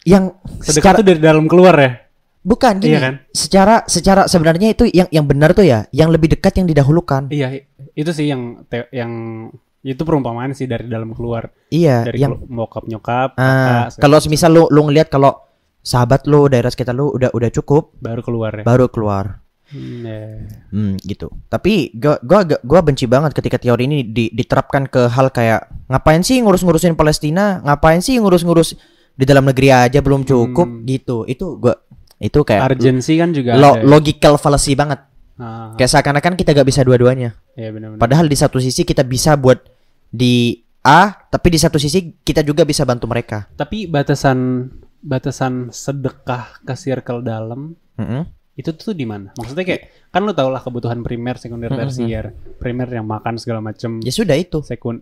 yang 0.03 0.35
sedekah 0.59 0.95
secara 0.95 0.97
tuh 0.99 1.05
dari 1.05 1.19
dalam 1.19 1.45
keluar 1.45 1.75
ya 1.75 1.91
bukan 2.39 2.79
gini. 2.79 2.95
Iya 2.95 2.99
kan? 3.03 3.13
Secara 3.35 3.75
secara 3.85 4.21
sebenarnya 4.25 4.71
itu 4.71 4.88
yang 4.89 5.12
yang 5.12 5.25
benar 5.27 5.51
tuh 5.51 5.67
ya, 5.67 5.85
yang 5.91 6.07
lebih 6.09 6.31
dekat 6.31 6.55
yang 6.55 6.67
didahulukan. 6.71 7.27
iya 7.29 7.51
itu 7.93 8.12
sih 8.15 8.31
yang 8.31 8.63
te- 8.71 8.88
yang 8.95 9.12
itu 9.79 10.01
perumpamaan 10.03 10.51
sih 10.51 10.67
dari 10.67 10.88
dalam 10.91 11.15
keluar 11.15 11.51
Iya, 11.71 12.03
dari 12.03 12.19
yang 12.19 12.35
bokap 12.35 12.83
nyokap 12.88 13.35
kakak, 13.35 13.95
kalau 13.99 14.17
semisal 14.19 14.51
lu 14.51 14.63
lu 14.71 14.88
ngelihat 14.88 15.07
kalau 15.07 15.39
sahabat 15.79 16.27
lu 16.27 16.51
daerah 16.51 16.67
sekitar 16.67 16.91
lu 16.91 17.12
udah 17.12 17.31
udah 17.31 17.49
cukup 17.51 17.95
baru 17.99 18.19
keluar 18.23 18.51
ya 18.55 18.63
baru 18.63 18.88
keluar. 18.91 19.25
Hmm, 19.69 20.01
ya. 20.01 20.49
Hmm, 20.73 20.97
gitu. 21.05 21.29
Tapi 21.45 21.93
gua 21.93 22.17
gua 22.25 22.41
gua 22.65 22.81
benci 22.81 23.05
banget 23.05 23.38
ketika 23.38 23.62
teori 23.62 23.85
ini 23.85 24.01
di- 24.01 24.33
diterapkan 24.33 24.89
ke 24.89 25.05
hal 25.12 25.29
kayak 25.29 25.69
ngapain 25.85 26.25
sih 26.25 26.41
ngurus-ngurusin 26.41 26.97
Palestina? 26.97 27.62
Ngapain 27.62 28.01
sih 28.01 28.17
ngurus-ngurus 28.17 28.73
di 29.19 29.27
dalam 29.27 29.43
negeri 29.43 29.67
aja 29.67 29.99
belum 29.99 30.23
cukup 30.23 30.63
Hmm. 30.65 30.88
gitu. 30.88 31.27
Itu 31.27 31.60
gua 31.60 31.75
itu 32.17 32.39
kayak 32.39 32.71
urgency 32.71 33.15
kan 33.15 33.32
juga 33.32 33.55
lo- 33.55 33.75
ada 33.75 33.84
ya. 33.84 33.86
logical 33.86 34.34
fallacy 34.36 34.73
banget. 34.73 35.03
Ah, 35.36 35.71
Kayak 35.75 35.91
seakan-akan 35.93 36.36
kita 36.36 36.51
gak 36.51 36.67
bisa 36.67 36.84
dua-duanya. 36.84 37.32
ya 37.53 37.71
Padahal 37.95 38.27
di 38.27 38.36
satu 38.36 38.60
sisi 38.60 38.84
kita 38.84 39.03
bisa 39.03 39.36
buat 39.36 39.60
di 40.05 40.55
A, 40.82 41.12
tapi 41.12 41.47
di 41.49 41.55
satu 41.55 41.75
sisi 41.75 42.15
kita 42.17 42.39
juga 42.39 42.63
bisa 42.63 42.84
bantu 42.84 43.03
mereka. 43.05 43.47
tapi 43.53 43.84
batasan 43.86 44.67
batasan 44.99 45.67
sedekah 45.69 46.60
ke 46.60 46.73
circle 46.73 47.19
dalam 47.21 47.71
Mm-mm. 47.95 48.27
itu 48.53 48.71
tuh 48.73 48.91
di 48.91 49.03
mana? 49.03 49.32
Maksudnya 49.34 49.63
kayak 49.65 49.82
kan 50.10 50.19
lu 50.21 50.32
tau 50.34 50.47
lah 50.47 50.60
kebutuhan 50.60 50.99
primer, 50.99 51.36
sekunder, 51.36 51.67
tersier. 51.69 52.36
Primer 52.58 52.88
yang 52.89 53.03
makan 53.05 53.36
segala 53.36 53.60
macem. 53.62 53.99
Ya 53.99 54.12
sudah 54.12 54.36
itu. 54.36 54.60
Sekun 54.60 54.99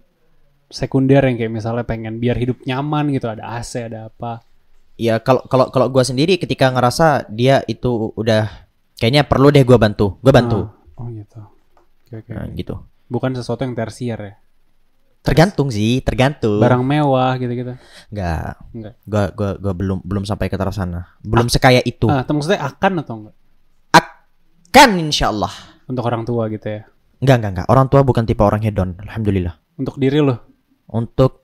sekunder 0.68 1.24
yang 1.24 1.40
kayak 1.40 1.54
misalnya 1.54 1.84
pengen 1.88 2.20
biar 2.20 2.36
hidup 2.36 2.60
nyaman 2.68 3.12
gitu, 3.16 3.28
ada 3.32 3.58
AC, 3.60 3.88
ada 3.88 4.12
apa. 4.12 4.44
Ya 4.98 5.22
kalau 5.22 5.46
kalau 5.46 5.70
kalau 5.70 5.88
gua 5.94 6.02
sendiri 6.02 6.42
ketika 6.42 6.74
ngerasa 6.74 7.30
dia 7.30 7.62
itu 7.70 8.12
udah 8.18 8.50
kayaknya 8.98 9.30
perlu 9.30 9.54
deh 9.54 9.62
gua 9.62 9.78
bantu. 9.78 10.18
Gua 10.26 10.34
bantu. 10.34 10.60
Ah, 10.98 11.06
oh 11.06 11.08
gitu. 11.14 11.40
Oke 12.08 12.14
oke. 12.26 12.32
Nah, 12.34 12.50
gitu. 12.58 12.76
Bukan 13.08 13.38
sesuatu 13.38 13.62
yang 13.62 13.78
tersier 13.78 14.18
ya. 14.18 14.34
Tergantung 15.22 15.70
sih, 15.70 16.02
tergantung. 16.02 16.58
Barang 16.58 16.82
mewah 16.82 17.38
gitu-gitu. 17.38 17.78
Enggak. 18.10 18.58
Enggak. 18.74 18.94
Gua 19.06 19.24
gua 19.38 19.52
gua 19.62 19.74
belum 19.78 20.00
belum 20.02 20.24
sampai 20.26 20.50
ke 20.50 20.58
taraf 20.58 20.74
sana. 20.74 21.14
Belum 21.22 21.46
sekaya 21.46 21.84
itu. 21.86 22.10
Ah, 22.10 22.26
maksudnya 22.26 22.66
akan 22.66 22.92
atau 23.06 23.14
enggak? 23.22 23.36
Akan 23.94 24.90
insyaallah. 24.98 25.54
Untuk 25.86 26.04
orang 26.10 26.26
tua 26.26 26.50
gitu 26.50 26.68
ya. 26.68 26.82
Enggak 27.22 27.36
enggak 27.38 27.52
enggak. 27.54 27.68
Orang 27.70 27.86
tua 27.92 28.02
bukan 28.02 28.26
tipe 28.26 28.42
orang 28.42 28.66
hedon. 28.66 28.98
Alhamdulillah. 28.98 29.54
Untuk 29.78 30.02
diri 30.02 30.26
lo. 30.26 30.47
Untuk 30.88 31.44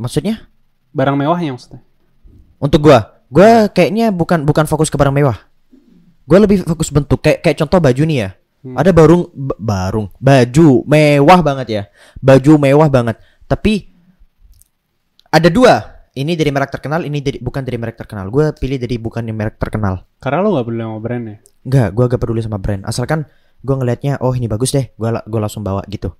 maksudnya 0.00 0.48
Barang 0.94 1.18
mewahnya 1.18 1.50
maksudnya. 1.50 1.82
Untuk 2.62 2.86
gua, 2.86 3.18
gua 3.26 3.66
kayaknya 3.66 4.14
bukan 4.14 4.46
bukan 4.46 4.64
fokus 4.70 4.86
ke 4.86 4.94
barang 4.94 5.10
mewah. 5.10 5.36
Gua 6.24 6.38
lebih 6.38 6.62
fokus 6.62 6.88
bentuk 6.94 7.18
kayak 7.18 7.42
kayak 7.42 7.58
contoh 7.58 7.82
baju 7.82 8.02
nih 8.06 8.18
ya. 8.22 8.30
Hmm. 8.64 8.78
Ada 8.78 8.94
barung 8.94 9.28
barung, 9.58 10.06
baju 10.22 10.86
mewah 10.86 11.40
banget 11.42 11.66
ya. 11.68 11.82
Baju 12.22 12.52
mewah 12.56 12.88
banget. 12.88 13.18
Tapi 13.50 13.90
ada 15.34 15.50
dua. 15.50 15.74
Ini 16.14 16.38
dari 16.38 16.54
merek 16.54 16.70
terkenal, 16.70 17.02
ini 17.02 17.18
dari 17.18 17.42
bukan 17.42 17.66
dari 17.66 17.74
merek 17.74 17.98
terkenal. 17.98 18.30
Gua 18.30 18.54
pilih 18.54 18.78
dari 18.78 18.94
bukan 19.02 19.26
yang 19.26 19.34
merek 19.34 19.58
terkenal. 19.58 20.06
Karena 20.22 20.46
lo 20.46 20.54
gak 20.54 20.70
peduli 20.70 20.86
sama 20.86 21.02
brand 21.02 21.24
ya. 21.26 21.36
Enggak, 21.66 21.88
gua 21.90 22.04
gak 22.06 22.20
peduli 22.22 22.40
sama 22.40 22.58
brand. 22.62 22.82
Asalkan 22.86 23.26
gua 23.66 23.82
ngelihatnya 23.82 24.22
oh 24.22 24.30
ini 24.30 24.46
bagus 24.46 24.70
deh, 24.70 24.94
gua 24.94 25.18
la- 25.18 25.26
gua 25.26 25.50
langsung 25.50 25.66
bawa 25.66 25.82
gitu. 25.90 26.14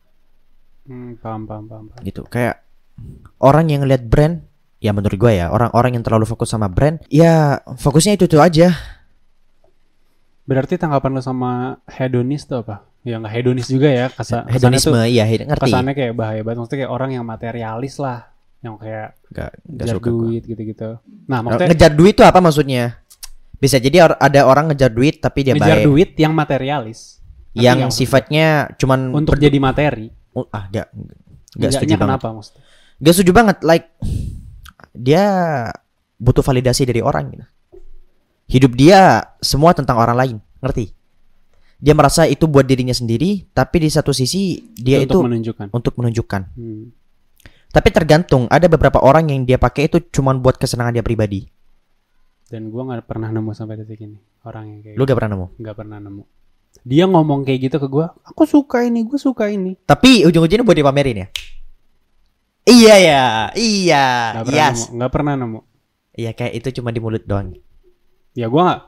Hmm, 0.85 1.17
paham, 1.17 1.49
paham, 1.49 1.65
paham, 1.65 1.85
paham. 1.89 2.03
Gitu. 2.05 2.23
Kayak 2.29 2.61
orang 3.41 3.67
yang 3.69 3.81
ngelihat 3.83 4.05
brand 4.05 4.45
ya 4.79 4.93
menurut 4.93 5.17
gua 5.17 5.33
ya, 5.33 5.47
orang-orang 5.49 5.97
yang 5.97 6.05
terlalu 6.05 6.29
fokus 6.29 6.53
sama 6.53 6.69
brand, 6.69 7.01
ya 7.09 7.57
fokusnya 7.65 8.15
itu-itu 8.15 8.37
aja. 8.37 8.77
Berarti 10.45 10.77
tanggapan 10.77 11.17
lo 11.17 11.23
sama 11.25 11.81
hedonis 11.89 12.45
tuh 12.45 12.61
apa? 12.61 12.85
Ya 13.01 13.17
nggak 13.17 13.33
hedonis 13.33 13.69
juga 13.69 13.89
ya, 13.89 14.07
kasa, 14.13 14.45
hedonisme 14.49 14.93
tuh- 14.97 15.09
iya 15.09 15.25
hed- 15.25 15.45
ngerti 15.45 15.69
kesannya 15.69 15.93
kayak 15.93 16.13
bahaya 16.17 16.41
banget. 16.41 16.57
Maksudnya 16.61 16.79
kayak 16.85 16.93
orang 16.93 17.11
yang 17.13 17.25
materialis 17.25 17.95
lah, 17.97 18.29
yang 18.61 18.77
kayak 18.77 19.09
Gak, 19.29 19.51
gak 19.51 19.51
ngejar 19.65 19.97
suka 19.97 20.11
duit 20.11 20.43
gitu-gitu. 20.45 20.91
Nah, 21.29 21.39
maksudnya 21.41 21.69
Ngejar 21.73 21.93
duit 21.93 22.15
itu 22.17 22.25
apa 22.25 22.39
maksudnya? 22.41 22.85
Bisa 23.57 23.77
jadi 23.77 23.97
or- 24.05 24.21
ada 24.21 24.41
orang 24.45 24.69
ngejar 24.69 24.93
duit 24.93 25.21
tapi 25.21 25.45
dia 25.45 25.53
ngejar 25.53 25.81
baik. 25.81 25.87
duit 25.89 26.11
yang 26.17 26.33
materialis. 26.33 27.21
Yang 27.57 27.79
maksud 27.89 27.99
sifatnya 27.99 28.47
cuman 28.77 29.01
gue? 29.07 29.17
untuk 29.17 29.37
jadi 29.37 29.57
materi. 29.57 30.09
Oh, 30.35 30.47
ah 30.51 30.67
gak 30.69 30.91
gak 31.55 31.71
setuju 31.71 31.95
banget. 31.95 32.19
kenapa 32.19 32.29
maksudnya? 32.35 32.63
Gak 32.99 33.15
setuju 33.15 33.33
banget 33.35 33.57
like 33.63 33.87
dia 34.95 35.25
butuh 36.19 36.43
validasi 36.43 36.87
dari 36.87 37.03
orang 37.03 37.25
gitu. 37.35 37.47
Hidup 38.45 38.73
dia 38.77 39.25
semua 39.41 39.73
tentang 39.73 39.97
orang 39.97 40.17
lain, 40.19 40.37
ngerti? 40.61 40.93
Dia 41.81 41.93
merasa 41.97 42.25
itu 42.29 42.45
buat 42.47 42.65
dirinya 42.65 42.93
sendiri, 42.93 43.51
tapi 43.53 43.83
di 43.83 43.91
satu 43.91 44.13
sisi 44.13 44.73
dia 44.73 45.01
itu 45.01 45.17
untuk 45.17 45.27
menunjukkan. 45.27 45.67
untuk 45.73 45.93
menunjukkan. 46.01 46.43
Hmm. 46.55 46.85
Tapi 47.75 47.89
tergantung, 47.91 48.47
ada 48.47 48.71
beberapa 48.71 49.03
orang 49.03 49.35
yang 49.35 49.43
dia 49.43 49.59
pakai 49.59 49.91
itu 49.91 49.99
cuman 50.15 50.39
buat 50.39 50.55
kesenangan 50.57 50.95
dia 50.95 51.05
pribadi. 51.05 51.45
Dan 52.47 52.71
gua 52.71 52.87
nggak 52.87 53.09
pernah 53.11 53.33
nemu 53.35 53.51
sampai 53.51 53.75
detik 53.81 53.99
ini 54.05 54.21
orang 54.47 54.65
yang 54.71 54.81
kayak 54.85 54.97
Lu 55.01 55.03
gak 55.09 55.17
pernah 55.19 55.31
nemu. 55.35 55.47
nggak 55.59 55.77
pernah 55.77 55.99
nemu. 55.99 56.23
Dia 56.83 57.07
ngomong 57.07 57.47
kayak 57.47 57.71
gitu 57.71 57.77
ke 57.79 57.87
gua, 57.87 58.13
aku 58.27 58.43
suka 58.45 58.83
ini, 58.83 59.07
gue 59.07 59.17
suka 59.17 59.49
ini. 59.49 59.79
Tapi 59.87 60.27
ujung-ujungnya 60.27 60.67
buat 60.67 60.77
dipamerin 60.77 61.23
ya. 61.23 61.29
Iya 62.65 62.95
ya, 62.97 63.25
iya, 63.61 64.07
Nggak 64.41 64.45
pernah 64.49 64.57
yes. 64.57 64.81
nemu, 64.89 64.97
nggak 64.97 65.13
pernah 65.13 65.33
nemu. 65.37 65.61
Iya 66.15 66.31
kayak 66.33 66.53
itu 66.57 66.69
cuma 66.81 66.89
di 66.95 67.01
mulut 67.05 67.25
doang. 67.29 67.53
Ya 68.33 68.49
gua 68.49 68.63
nggak, 68.65 68.81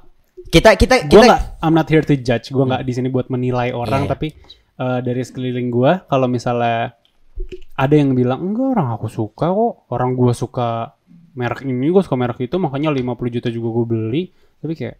Kita 0.47 0.71
kita 0.79 0.95
kita 1.11 1.25
nggak, 1.27 1.43
I'm 1.61 1.75
not 1.77 1.89
here 1.91 2.01
to 2.01 2.17
judge. 2.17 2.49
Gua 2.55 2.65
nggak 2.65 2.83
di 2.89 2.93
sini 2.97 3.09
buat 3.13 3.29
menilai 3.29 3.77
orang, 3.77 4.05
Iya, 4.05 4.09
iya. 4.09 4.13
tapi 4.17 4.29
eh, 4.81 5.01
dari 5.05 5.23
sekeliling 5.25 5.69
gua, 5.69 6.09
kalau 6.09 6.25
misalnya 6.25 6.97
ada 7.77 7.95
yang 7.95 8.17
bilang 8.17 8.41
enggak 8.53 8.81
orang 8.81 8.97
aku 8.97 9.13
suka 9.13 9.53
kok, 9.53 9.89
orang 9.93 10.17
gua 10.17 10.33
suka 10.33 10.97
merek 11.37 11.69
ini, 11.69 11.89
gua 11.93 12.01
suka 12.01 12.17
merek 12.17 12.49
itu, 12.49 12.57
makanya 12.57 12.89
50 12.93 13.29
juta 13.29 13.49
juga 13.53 13.69
gua 13.77 13.85
beli. 13.85 14.33
Tapi 14.57 14.73
kayak, 14.73 14.97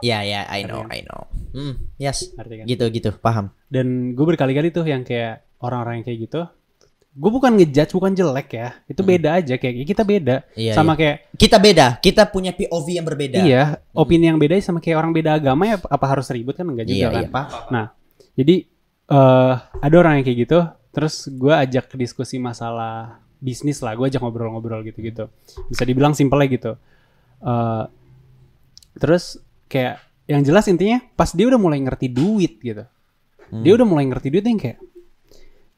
Iya 0.00 0.18
ya, 0.24 0.40
I 0.48 0.60
know, 0.64 0.84
I 0.88 1.00
know. 1.04 1.22
Hmm, 1.52 1.74
yes. 2.00 2.32
kan? 2.36 2.66
Gitu 2.66 2.84
gitu, 2.90 3.10
paham. 3.20 3.52
Dan 3.68 4.16
gue 4.16 4.26
berkali-kali 4.26 4.72
tuh 4.72 4.84
yang 4.84 5.04
kayak 5.04 5.44
orang-orang 5.60 6.00
yang 6.00 6.06
kayak 6.08 6.18
gitu, 6.28 6.40
gue 7.10 7.30
bukan 7.30 7.52
ngejudge, 7.58 7.92
bukan 7.92 8.12
jelek 8.14 8.48
ya. 8.54 8.68
Itu 8.86 9.02
beda 9.02 9.42
aja 9.42 9.54
kayak 9.58 9.74
kita 9.82 10.02
beda. 10.06 10.36
Hmm. 10.46 10.60
Iya, 10.60 10.72
sama 10.72 10.92
kayak 10.94 11.34
Kita 11.34 11.56
beda, 11.58 11.86
kita 11.98 12.22
punya 12.30 12.52
POV 12.54 12.86
yang 12.96 13.06
berbeda. 13.06 13.38
iya, 13.42 13.62
opini 13.92 14.30
yang 14.30 14.38
beda 14.38 14.54
sama 14.62 14.78
kayak 14.78 14.96
orang 15.00 15.12
beda 15.12 15.36
agama 15.36 15.66
ya 15.66 15.76
apa 15.80 16.06
harus 16.06 16.30
ribut 16.30 16.54
kan 16.54 16.66
enggak 16.68 16.86
juga 16.86 16.96
iya, 16.96 17.08
kan. 17.10 17.24
iya. 17.26 17.42
Nah, 17.72 17.86
jadi 18.38 18.56
eh 19.10 19.54
ada 19.58 19.94
orang 19.98 20.20
yang 20.20 20.24
kayak 20.24 20.38
gitu, 20.46 20.58
terus 20.94 21.26
gue 21.26 21.50
ajak 21.50 21.90
ke 21.90 21.96
diskusi 21.98 22.38
masalah 22.38 23.18
bisnis 23.42 23.80
lah, 23.82 23.96
gue 23.96 24.06
ajak 24.06 24.22
ngobrol-ngobrol 24.22 24.84
gitu-gitu. 24.86 25.26
Bisa 25.66 25.82
dibilang 25.82 26.14
simpelnya 26.14 26.46
gitu. 26.46 26.72
Eh 27.42 27.84
terus 29.00 29.38
kayak 29.70 30.02
yang 30.26 30.42
jelas 30.42 30.66
intinya 30.66 30.98
pas 31.14 31.30
dia 31.30 31.46
udah 31.46 31.58
mulai 31.58 31.78
ngerti 31.78 32.10
duit 32.10 32.58
gitu. 32.58 32.82
Hmm. 33.50 33.62
Dia 33.62 33.72
udah 33.74 33.86
mulai 33.86 34.06
ngerti 34.06 34.28
duit 34.30 34.42
yang 34.42 34.58
kayak 34.58 34.78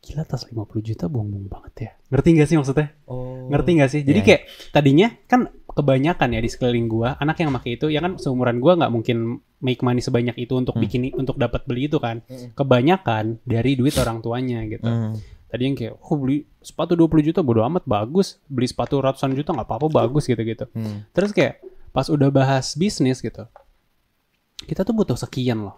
gila 0.03 0.27
tas 0.27 0.43
50 0.51 0.59
juta 0.83 1.07
buang-buang 1.07 1.47
banget 1.47 1.75
ya. 1.79 1.91
Ngerti 2.11 2.29
gak 2.35 2.49
sih 2.51 2.57
maksudnya? 2.59 2.91
Oh. 3.07 3.47
Ngerti 3.47 3.71
gak 3.79 3.91
sih? 3.93 4.03
Jadi 4.03 4.19
Iya. 4.19 4.27
kayak 4.27 4.43
tadinya 4.75 5.09
kan 5.31 5.41
kebanyakan 5.73 6.29
ya 6.35 6.41
di 6.43 6.51
sekeliling 6.51 6.91
gua 6.91 7.15
anak 7.17 7.39
yang 7.39 7.55
pakai 7.55 7.79
itu 7.79 7.87
ya 7.87 8.03
kan 8.03 8.19
seumuran 8.19 8.59
gua 8.59 8.77
nggak 8.77 8.93
mungkin 8.93 9.41
make 9.63 9.81
money 9.81 10.03
sebanyak 10.03 10.35
itu 10.37 10.53
untuk 10.53 10.75
Hmm. 10.75 10.83
bikin 10.83 11.01
untuk 11.15 11.39
dapat 11.39 11.63
beli 11.65 11.87
itu 11.87 12.03
kan. 12.03 12.19
Hmm. 12.27 12.51
Kebanyakan 12.53 13.41
dari 13.47 13.79
duit 13.79 13.95
orang 13.95 14.19
tuanya 14.21 14.67
gitu. 14.67 14.85
Hmm. 14.85 15.15
Tadi 15.47 15.63
yang 15.63 15.77
kayak 15.79 15.95
oh 16.03 16.17
beli 16.19 16.45
sepatu 16.59 16.99
20 16.99 17.23
juta 17.23 17.41
bodo 17.41 17.63
amat 17.63 17.87
bagus, 17.87 18.43
beli 18.51 18.67
sepatu 18.67 18.99
ratusan 18.99 19.39
juta 19.39 19.55
nggak 19.55 19.69
apa-apa 19.71 19.87
bagus 19.87 20.27
gitu-gitu. 20.27 20.67
Hmm. 20.75 21.07
Terus 21.15 21.31
kayak 21.31 21.63
pas 21.95 22.11
udah 22.11 22.27
bahas 22.29 22.75
bisnis 22.75 23.23
gitu. 23.23 23.47
Kita 24.65 24.83
tuh 24.83 24.95
butuh 24.95 25.17
sekian 25.17 25.63
loh. 25.63 25.77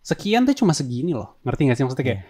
Sekian 0.00 0.46
tuh 0.46 0.54
cuma 0.54 0.70
segini 0.70 1.12
loh. 1.12 1.34
Ngerti 1.42 1.66
gak 1.66 1.76
sih 1.76 1.84
maksudnya 1.84 2.06
kayak 2.06 2.20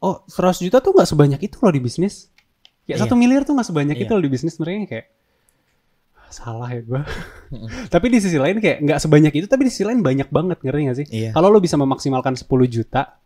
Oh 0.00 0.24
100 0.24 0.64
juta 0.64 0.80
tuh 0.80 0.96
nggak 0.96 1.08
sebanyak 1.08 1.40
itu 1.44 1.56
loh 1.60 1.68
di 1.68 1.80
bisnis. 1.80 2.32
Kayak 2.88 3.04
satu 3.04 3.14
miliar 3.14 3.44
tuh 3.44 3.52
nggak 3.52 3.68
sebanyak 3.68 3.96
Iya. 4.00 4.04
itu 4.08 4.12
loh 4.16 4.22
di 4.24 4.30
bisnis 4.32 4.56
mereka 4.56 4.96
kayak 4.96 5.06
"Ah, 6.16 6.30
salah 6.32 6.68
ya 6.72 6.80
gue. 6.80 7.00
tapi 7.92 8.06
di 8.08 8.18
sisi 8.18 8.40
lain 8.40 8.64
kayak 8.64 8.80
nggak 8.80 8.96
sebanyak 8.98 9.32
itu 9.36 9.46
tapi 9.46 9.68
di 9.68 9.72
sisi 9.72 9.84
lain 9.84 10.00
banyak 10.00 10.32
banget 10.32 10.58
ngerti 10.64 10.80
gak 10.88 10.96
sih? 11.04 11.06
Iya. 11.12 11.30
Kalau 11.36 11.52
lo 11.52 11.60
bisa 11.60 11.76
memaksimalkan 11.76 12.32
10 12.32 12.48
juta 12.64 13.20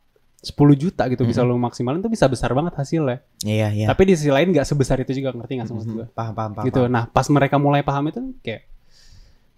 10 0.44 0.76
juta 0.76 1.08
gitu 1.08 1.24
bisa 1.24 1.40
lo 1.40 1.56
maksimalin 1.56 2.02
tuh 2.02 2.10
bisa 2.12 2.26
besar 2.28 2.52
banget 2.52 2.74
hasilnya. 2.76 3.22
Iya, 3.40 3.70
iya. 3.72 3.86
Tapi 3.88 4.02
di 4.04 4.12
sisi 4.18 4.28
lain 4.28 4.50
nggak 4.52 4.66
sebesar 4.66 4.98
itu 5.00 5.14
juga 5.14 5.30
ngerti 5.32 5.52
gak 5.56 5.66
sih 5.70 5.74
maksud 5.78 5.90
gue? 5.94 6.06
paham, 6.12 6.34
paham, 6.34 6.50
paham. 6.52 6.66
gitu. 6.68 6.80
paham. 6.84 6.92
Nah 6.92 7.04
pas 7.06 7.26
mereka 7.30 7.56
mulai 7.56 7.80
paham 7.80 8.10
itu 8.10 8.20
kayak 8.42 8.66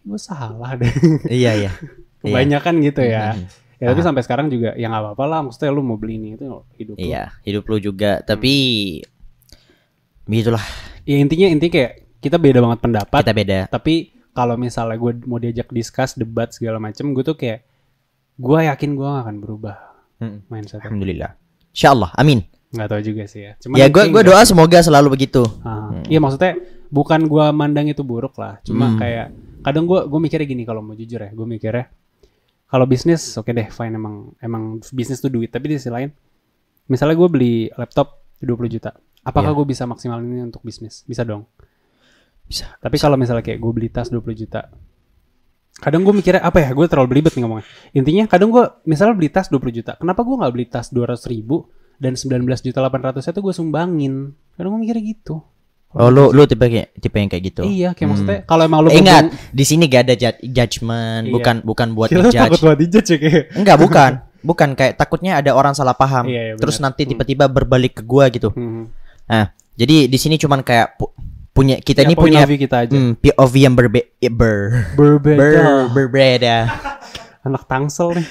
gue 0.05 0.21
salah 0.21 0.77
deh. 0.77 0.93
Iya, 1.27 1.53
iya. 1.59 1.71
Kebanyakan 2.27 2.75
gitu 2.83 3.01
ya. 3.03 3.33
Mhm. 3.33 3.47
Ya 3.77 3.87
tapi 3.87 4.01
sampai 4.01 4.23
sekarang 4.23 4.47
juga 4.49 4.73
ya 4.73 4.87
nggak 4.87 5.03
apa-apa 5.05 5.25
lah. 5.27 5.41
Maksudnya 5.43 5.69
lu 5.69 5.81
mau 5.81 5.95
beli 5.95 6.17
ini 6.17 6.29
itu 6.35 6.49
hidup. 6.75 6.95
lu. 6.95 7.03
Iya, 7.03 7.25
hidup 7.43 7.65
lu 7.65 7.77
juga, 7.79 8.21
tapi 8.21 8.55
begitulah 10.25 10.63
Ya 11.05 11.17
intinya 11.17 11.47
intinya 11.47 11.73
kayak 11.73 11.93
kita 12.19 12.37
beda 12.37 12.59
banget 12.59 12.79
pendapat. 12.81 13.21
kita 13.23 13.31
beda. 13.33 13.59
Tapi 13.69 13.95
kalau 14.33 14.59
misalnya 14.59 14.97
gue 14.97 15.13
mau 15.23 15.39
diajak 15.39 15.71
discuss, 15.71 16.13
debat 16.13 16.51
segala 16.51 16.77
macem, 16.77 17.15
gue 17.15 17.23
tuh 17.23 17.35
kayak 17.35 17.63
gue 18.37 18.59
yakin 18.61 18.91
gue 18.93 19.07
gak 19.07 19.23
akan 19.23 19.37
berubah 19.39 19.77
Hmm. 20.17 20.41
mindset. 20.47 20.81
Alhamdulillah. 20.81 21.37
Insyaallah, 21.71 22.11
amin. 22.17 22.41
Nggak 22.67 22.89
tahu 22.89 23.01
juga 23.05 23.23
sih 23.25 23.45
ya. 23.45 23.53
Cuman 23.57 23.77
Ya 23.77 23.87
gue 23.87 24.03
gue 24.09 24.23
doa 24.25 24.43
semoga 24.43 24.81
selalu 24.81 25.15
begitu. 25.15 25.45
Ah, 25.63 25.93
Iya 26.05 26.19
maksudnya 26.19 26.57
bukan 26.89 27.27
gua 27.27 27.51
mandang 27.51 27.85
itu 27.85 28.01
buruk 28.01 28.35
lah, 28.35 28.59
cuma 28.63 28.89
Hmm. 28.89 28.99
kayak 28.99 29.27
kadang 29.61 29.85
gua 29.85 30.05
gua 30.05 30.19
mikirnya 30.19 30.43
gini 30.45 30.63
kalau 30.63 30.81
mau 30.81 30.93
jujur 30.93 31.19
ya, 31.19 31.31
gua 31.31 31.45
mikirnya 31.45 31.87
kalau 32.67 32.85
bisnis 32.85 33.23
oke 33.35 33.51
deh 33.51 33.71
fine 33.71 33.95
emang 33.95 34.35
emang 34.43 34.63
bisnis 34.91 35.23
tuh 35.23 35.31
duit, 35.31 35.49
tapi 35.49 35.71
di 35.71 35.79
sisi 35.79 35.91
lain 35.91 36.11
misalnya 36.87 37.15
gue 37.19 37.29
beli 37.31 37.55
laptop 37.75 38.23
20 38.39 38.69
juta, 38.69 38.91
apakah 39.23 39.51
Iya. 39.51 39.59
gue 39.59 39.67
bisa 39.67 39.83
maksimalin 39.87 40.27
ini 40.27 40.43
untuk 40.45 40.63
bisnis? 40.63 41.03
Bisa 41.03 41.25
dong. 41.25 41.47
Bisa. 42.47 42.79
Tapi 42.79 42.95
kalau 43.01 43.19
misalnya 43.19 43.43
kayak 43.43 43.59
gue 43.59 43.73
beli 43.75 43.89
tas 43.91 44.07
20 44.07 44.23
juta, 44.39 44.71
kadang 45.83 46.07
gue 46.07 46.15
mikirnya 46.15 46.45
apa 46.47 46.63
ya? 46.63 46.71
Gue 46.77 46.87
terlalu 46.87 47.19
belibet 47.19 47.35
nih 47.35 47.43
ngomongnya. 47.43 47.67
Intinya 47.91 48.25
kadang 48.31 48.55
gue 48.55 48.65
misalnya 48.87 49.19
beli 49.19 49.31
tas 49.33 49.51
20 49.51 49.73
juta, 49.73 49.93
kenapa 49.99 50.23
gue 50.23 50.37
nggak 50.37 50.53
beli 50.55 50.67
tas 50.71 50.93
200 50.95 51.27
ribu 51.27 51.67
dan 51.99 52.15
19 52.15 52.45
juta 52.61 52.79
800 52.85 53.25
itu 53.25 53.41
gue 53.43 53.55
sumbangin? 53.57 54.15
Kadang 54.55 54.71
gue 54.77 54.81
mikirnya 54.87 55.05
gitu. 55.11 55.43
Oh, 55.93 56.09
lu 56.09 56.29
lu 56.29 56.45
tipe 56.45 56.61
kayak 56.63 56.93
tipe 56.95 57.15
yang 57.15 57.27
kayak 57.27 57.45
gitu. 57.47 57.63
Iya, 57.63 57.89
kayak 57.91 58.01
Hmm. 58.01 58.09
maksudnya 58.11 58.39
kalau 58.45 58.63
emang 58.63 58.81
lu 58.83 58.89
Eh, 58.91 58.99
Ingat, 58.99 59.25
berhubung- 59.29 59.55
di 59.55 59.65
sini 59.65 59.85
gak 59.87 60.03
ada 60.03 60.15
ju- 60.15 60.43
judgement, 60.45 61.23
Iya. 61.23 61.33
bukan 61.33 61.57
bukan 61.63 61.89
buat 61.93 62.09
Kita 62.09 62.21
takut 62.21 62.33
ngejudge. 62.53 62.63
buat 62.63 62.79
dijudge 62.79 63.09
ya 63.09 63.19
kayak. 63.19 63.45
Enggak, 63.55 63.77
bukan. 63.79 64.13
Bukan 64.47 64.69
kayak 64.73 64.95
takutnya 64.95 65.33
ada 65.37 65.51
orang 65.51 65.75
salah 65.75 65.91
paham. 65.93 66.31
Iya, 66.31 66.43
iya, 66.43 66.55
terus 66.55 66.79
nanti 66.79 67.03
tiba-tiba 67.03 67.47
berbalik 67.47 67.99
ke 67.99 68.03
gua 68.03 68.31
gitu. 68.31 68.55
Hmm. 68.55 68.87
Nah, 69.27 69.51
jadi 69.75 70.07
di 70.07 70.19
sini 70.21 70.37
cuman 70.37 70.63
kayak 70.63 70.95
pu- 70.95 71.11
punya 71.51 71.75
kita 71.77 72.01
Ya, 72.01 72.07
ini 72.07 72.15
punya 72.15 72.47
view 72.47 72.55
kita 72.57 72.87
aja. 72.87 72.95
hmm, 72.95 73.19
POV 73.19 73.55
yang 73.59 73.75
berbe 73.75 74.07
ber, 74.31 74.87
Berbeda. 74.95 75.35
ber- 75.35 75.89
berbeda. 75.91 76.57
Anak 77.43 77.63
Tangsel 77.65 78.23
nih, 78.23 78.27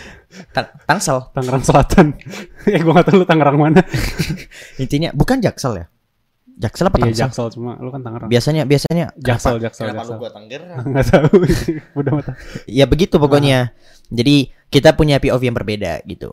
Ta- 0.52 0.72
Tangsel. 0.86 1.20
Tangerang 1.32 1.64
Selatan. 1.64 2.16
ya 2.70 2.80
gua 2.80 3.00
gak 3.00 3.12
tahu 3.12 3.16
lu 3.20 3.26
Tangerang 3.28 3.58
mana. 3.58 3.82
Intinya 4.82 5.12
bukan 5.12 5.40
Jaksel 5.40 5.74
ya? 5.76 5.86
Jaksel 6.56 6.88
apa 6.88 6.98
Iya, 6.98 7.04
Tangsel? 7.12 7.22
Jaksel 7.28 7.48
cuma 7.52 7.72
lu 7.78 7.92
kan 7.92 8.00
Tangerang. 8.00 8.30
Biasanya 8.32 8.64
biasanya 8.64 9.06
Jaksel, 9.14 9.60
Kenapa- 9.60 9.64
Jaksel, 9.68 9.84
kenapa 9.86 9.98
Jaksel. 10.00 10.16
lu 10.16 10.22
gua 10.24 10.32
Tangerang? 10.32 10.84
Enggak 10.88 11.06
tahu. 11.12 11.30
Udah 12.00 12.12
mata. 12.16 12.32
Ya 12.66 12.86
begitu 12.86 13.16
pokoknya. 13.18 13.76
Jadi 14.08 14.36
kita 14.70 14.96
punya 14.96 15.20
POV 15.20 15.42
yang 15.44 15.54
berbeda 15.54 16.00
gitu. 16.04 16.32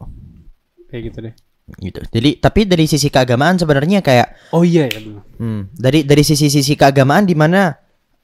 Kayak 0.86 1.02
gitu 1.10 1.18
deh. 1.20 1.34
Gitu. 1.78 2.00
Jadi 2.04 2.30
tapi 2.36 2.60
dari 2.64 2.86
sisi 2.86 3.06
keagamaan 3.06 3.56
sebenarnya 3.56 3.98
kayak 3.98 4.50
Oh 4.50 4.62
iya 4.62 4.86
ya 4.86 4.98
benar. 4.98 5.22
hmm, 5.38 5.60
dari 5.72 6.02
dari 6.02 6.22
sisi-sisi 6.22 6.74
keagamaan 6.74 7.22
di 7.22 7.34
mana 7.34 7.74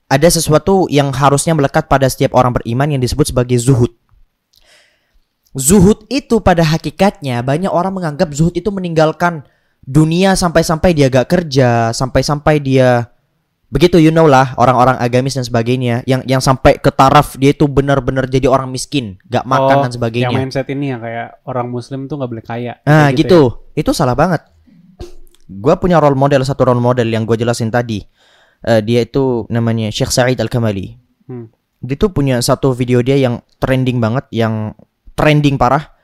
ada 0.07 0.29
sesuatu 0.29 0.87
yang 0.87 1.11
harusnya 1.11 1.53
melekat 1.53 1.87
pada 1.87 2.07
setiap 2.07 2.33
orang 2.33 2.53
beriman 2.53 2.95
yang 2.95 3.01
disebut 3.01 3.31
sebagai 3.31 3.57
zuhud. 3.57 3.91
Zuhud 5.57 6.05
itu 6.09 6.39
pada 6.39 6.63
hakikatnya 6.63 7.41
banyak 7.41 7.69
orang 7.69 7.91
menganggap 7.91 8.31
zuhud 8.31 8.53
itu 8.53 8.69
meninggalkan 8.69 9.43
dunia 9.89 10.37
sampai-sampai 10.37 10.93
dia 10.93 11.09
gak 11.09 11.33
kerja, 11.33 11.97
sampai-sampai 11.97 12.61
dia 12.61 13.09
begitu 13.69 14.01
you 14.01 14.09
know 14.09 14.25
lah 14.25 14.57
orang-orang 14.57 14.97
agamis 14.97 15.37
dan 15.37 15.45
sebagainya 15.45 16.01
yang 16.09 16.25
yang 16.25 16.41
sampai 16.41 16.81
ke 16.81 16.89
taraf 16.89 17.37
dia 17.37 17.53
itu 17.53 17.69
benar-benar 17.69 18.29
jadi 18.29 18.45
orang 18.53 18.69
miskin, 18.69 19.17
gak 19.25 19.49
makan 19.49 19.81
Oh, 19.81 19.83
dan 19.89 19.93
sebagainya. 19.97 20.29
Yang 20.29 20.37
mindset 20.45 20.69
ini 20.69 20.93
ya 20.93 21.01
kayak 21.01 21.29
orang 21.49 21.73
muslim 21.73 22.05
tuh 22.05 22.21
nggak 22.21 22.31
boleh 22.37 22.45
kaya. 22.45 22.73
Nah 22.85 23.09
Kayak 23.09 23.17
gitu, 23.25 23.41
itu 23.73 23.91
salah 23.97 24.13
banget. 24.13 24.45
Gua 25.49 25.81
punya 25.81 25.97
role 25.97 26.17
model 26.17 26.45
satu 26.45 26.69
role 26.69 26.85
model 26.85 27.09
yang 27.09 27.25
gue 27.25 27.41
jelasin 27.41 27.73
tadi. 27.73 28.05
Eh, 28.61 28.85
dia 28.85 29.01
itu 29.09 29.49
namanya 29.49 29.89
Syekh 29.89 30.13
Said 30.13 30.37
Al 30.37 30.53
Kamali. 30.53 30.85
ya. 30.85 30.93
Hmm. 31.33 31.47
Dia 31.81 31.97
tuh 31.97 32.11
punya 32.13 32.43
satu 32.45 32.77
video 32.77 33.01
dia 33.01 33.17
yang 33.17 33.41
trending 33.57 33.97
banget, 34.03 34.29
yang 34.35 34.77
trending 35.17 35.57
parah. 35.57 35.97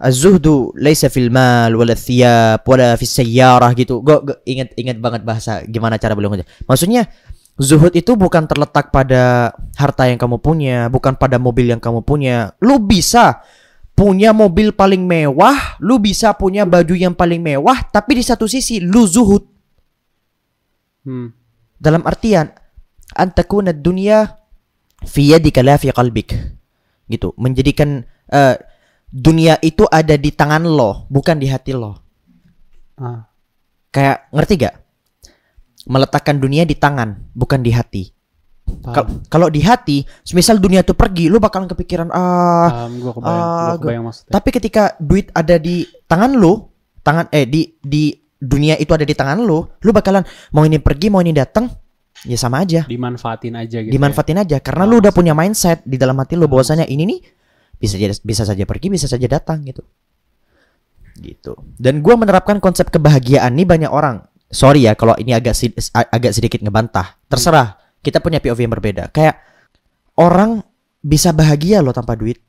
Az-zuhdu 0.00 0.72
laisa 0.80 1.12
fil 1.12 1.28
mal 1.28 1.68
wala 1.76 1.92
thiyab 1.92 2.64
wala 2.64 2.96
fis 2.96 3.12
sayyarah 3.12 3.76
gitu. 3.76 4.00
Gue 4.00 4.16
inget 4.48 4.72
inget 4.80 4.96
banget 4.96 5.20
bahasa 5.28 5.60
gimana 5.68 6.00
cara 6.00 6.16
beliau 6.16 6.32
ngomong. 6.32 6.48
Maksudnya 6.64 7.04
zuhud 7.60 7.92
itu 7.92 8.16
bukan 8.16 8.48
terletak 8.48 8.88
pada 8.88 9.52
harta 9.76 10.08
yang 10.08 10.16
kamu 10.16 10.40
punya, 10.40 10.88
bukan 10.88 11.20
pada 11.20 11.36
mobil 11.36 11.68
yang 11.68 11.78
kamu 11.78 12.00
punya. 12.00 12.56
Lu 12.64 12.80
bisa 12.80 13.44
punya 13.92 14.32
mobil 14.32 14.72
paling 14.72 15.04
mewah, 15.04 15.76
lu 15.84 16.00
bisa 16.00 16.32
punya 16.32 16.64
baju 16.64 16.96
yang 16.96 17.12
paling 17.12 17.44
mewah, 17.44 17.84
tapi 17.92 18.16
di 18.16 18.24
satu 18.24 18.48
sisi 18.48 18.80
lu 18.80 19.04
zuhud. 19.04 19.44
Hmm. 21.04 21.28
Dalam 21.76 22.00
artian 22.08 22.48
antakuna 23.12 23.76
dunia 23.76 24.24
fi 25.04 25.36
yadika 25.36 25.60
la 25.60 25.76
fi 25.76 25.92
qalbik. 25.92 26.32
Gitu, 27.10 27.36
menjadikan 27.36 28.00
eh, 28.32 28.56
dunia 29.10 29.58
itu 29.60 29.84
ada 29.90 30.14
di 30.14 30.30
tangan 30.30 30.62
lo, 30.62 31.10
bukan 31.10 31.36
di 31.36 31.50
hati 31.50 31.74
lo. 31.74 31.98
Ah. 32.94 33.26
Kayak 33.90 34.30
ngerti 34.30 34.54
gak? 34.62 34.74
Meletakkan 35.90 36.38
dunia 36.38 36.62
di 36.62 36.78
tangan, 36.78 37.18
bukan 37.34 37.60
di 37.60 37.74
hati. 37.74 38.04
Kalau 39.26 39.50
di 39.50 39.60
hati, 39.66 40.06
misal 40.30 40.62
dunia 40.62 40.86
tuh 40.86 40.94
pergi, 40.94 41.26
lu 41.26 41.42
bakalan 41.42 41.66
kepikiran 41.66 42.08
ah. 42.14 42.70
Paham, 42.70 42.90
gua 43.02 43.12
kebayang, 43.18 43.42
ah, 43.42 43.66
gua 43.74 43.78
kebayang 43.82 44.04
maksudnya. 44.06 44.30
Tapi 44.30 44.48
ketika 44.54 44.82
duit 45.02 45.26
ada 45.34 45.58
di 45.58 45.82
tangan 46.06 46.38
lu, 46.38 46.70
tangan 47.02 47.26
eh 47.34 47.50
di 47.50 47.66
di 47.82 48.14
dunia 48.38 48.78
itu 48.78 48.94
ada 48.94 49.02
di 49.02 49.10
tangan 49.10 49.42
lu, 49.42 49.66
lu 49.66 49.90
bakalan 49.90 50.22
mau 50.54 50.62
ini 50.62 50.78
pergi, 50.78 51.10
mau 51.10 51.18
ini 51.18 51.34
datang, 51.34 51.66
ya 52.22 52.38
sama 52.38 52.62
aja. 52.62 52.86
Dimanfaatin 52.86 53.58
aja 53.58 53.78
gitu. 53.82 53.90
ya. 53.90 53.92
Dimanfaatin 53.92 54.38
aja 54.38 54.56
karena 54.62 54.86
Ah, 54.86 54.88
lu 54.88 55.02
udah 55.02 55.12
punya 55.12 55.34
mindset 55.34 55.82
di 55.82 55.98
dalam 55.98 56.14
hati 56.22 56.38
lu 56.38 56.46
bahwasanya 56.46 56.86
ini 56.86 57.02
nih 57.10 57.20
bisa 57.80 57.96
jadi 57.96 58.12
bisa 58.20 58.44
saja 58.44 58.68
pergi, 58.68 58.92
bisa 58.92 59.08
saja 59.08 59.24
datang 59.24 59.64
gitu. 59.64 59.80
Gitu. 61.16 61.56
Dan 61.80 62.04
gua 62.04 62.20
menerapkan 62.20 62.60
konsep 62.60 62.92
kebahagiaan 62.92 63.56
nih 63.56 63.64
banyak 63.64 63.90
orang. 63.90 64.20
Sorry 64.52 64.84
ya 64.84 64.92
kalau 64.92 65.16
ini 65.16 65.32
agak 65.32 65.56
agak 65.90 66.32
sedikit 66.36 66.60
ngebantah. 66.60 67.16
Terserah. 67.26 67.80
Kita 68.00 68.20
punya 68.20 68.40
POV 68.40 68.68
yang 68.68 68.72
berbeda. 68.76 69.08
Kayak 69.12 69.40
orang 70.20 70.60
bisa 71.00 71.32
bahagia 71.32 71.80
loh 71.80 71.96
tanpa 71.96 72.16
duit. 72.16 72.40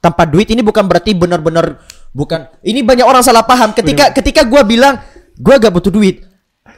Tanpa 0.00 0.26
duit 0.26 0.48
ini 0.50 0.64
bukan 0.64 0.88
berarti 0.88 1.12
benar-benar 1.12 1.80
bukan. 2.16 2.48
Ini 2.64 2.80
banyak 2.80 3.06
orang 3.06 3.20
salah 3.20 3.44
paham 3.44 3.76
ketika 3.76 4.10
ketika 4.16 4.42
gua 4.48 4.64
bilang 4.64 4.96
gua 5.36 5.60
gak 5.60 5.72
butuh 5.72 5.92
duit. 5.92 6.31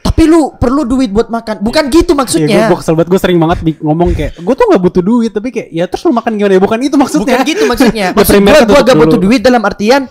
Tapi 0.05 0.21
lu 0.23 0.53
perlu 0.53 0.85
duit 0.85 1.09
buat 1.09 1.27
makan. 1.27 1.59
Bukan 1.59 1.89
gitu 1.89 2.13
Iya, 2.13 2.19
maksudnya. 2.21 2.57
gue 2.69 2.77
kesel 2.77 2.93
banget, 2.93 3.09
gue 3.09 3.19
sering 3.19 3.39
banget 3.41 3.57
ngomong 3.81 4.13
kayak, 4.13 4.37
gue 4.37 4.53
tuh 4.53 4.65
gak 4.69 4.77
butuh 4.79 5.01
duit, 5.01 5.31
tapi 5.33 5.49
kayak, 5.49 5.69
ya 5.69 5.83
terus 5.85 6.05
lu 6.05 6.13
makan 6.13 6.37
gimana 6.37 6.53
ya? 6.53 6.61
Bukan 6.61 6.79
itu 6.79 6.95
maksudnya. 6.95 7.35
Bukan 7.35 7.41
gitu 7.43 7.63
maksudnya. 7.65 7.93
Ya, 8.05 8.09
Maksud 8.13 8.37
tutup 8.37 8.69
gua 8.69 8.81
gak 8.83 8.97
butuh 8.97 9.19
duit 9.19 9.41
dalam 9.41 9.61
artian 9.61 10.05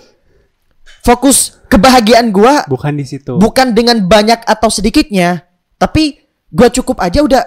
fokus 1.01 1.61
kebahagiaan 1.67 2.31
gua 2.31 2.65
Bukan 2.67 2.95
di 2.95 3.05
situ. 3.05 3.37
bukan 3.37 3.71
dengan 3.71 4.03
banyak 4.03 4.43
atau 4.43 4.69
sedikitnya, 4.69 5.45
tapi 5.77 6.19
gua 6.49 6.69
cukup 6.69 6.99
aja 6.99 7.21
udah 7.21 7.43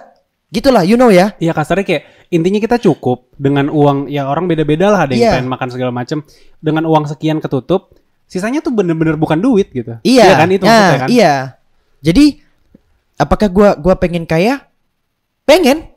gitulah, 0.48 0.82
you 0.82 0.96
know 0.96 1.10
ya. 1.10 1.36
Iya 1.38 1.52
kasarnya 1.52 1.84
kayak 1.84 2.04
intinya 2.30 2.60
kita 2.60 2.78
cukup 2.78 3.32
dengan 3.34 3.68
uang 3.68 4.08
ya 4.08 4.28
orang 4.28 4.46
beda-beda 4.46 4.88
lah 4.88 5.04
ada 5.04 5.12
yang 5.12 5.24
Iya. 5.24 5.32
pengen 5.40 5.50
makan 5.50 5.68
segala 5.68 5.92
macem 5.92 6.24
dengan 6.58 6.84
uang 6.84 7.08
sekian 7.08 7.40
ketutup 7.40 7.96
sisanya 8.24 8.60
tuh 8.60 8.72
bener-bener 8.72 9.16
bukan 9.16 9.40
duit 9.40 9.72
gitu 9.72 9.96
Iya, 10.02 10.36
kan 10.36 10.48
itu 10.48 10.64
nah, 10.64 10.72
maksudnya 10.72 11.00
kan 11.00 11.10
Iya. 11.10 11.34
Jadi 12.08 12.40
apakah 13.20 13.52
gua 13.52 13.70
gua 13.76 14.00
pengen 14.00 14.24
kaya? 14.24 14.64
Pengen. 15.44 15.92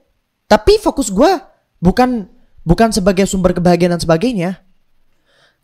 Tapi 0.50 0.82
fokus 0.82 1.14
gua 1.14 1.38
bukan 1.78 2.26
bukan 2.66 2.90
sebagai 2.90 3.30
sumber 3.30 3.54
kebahagiaan 3.54 3.94
dan 3.94 4.02
sebagainya. 4.02 4.58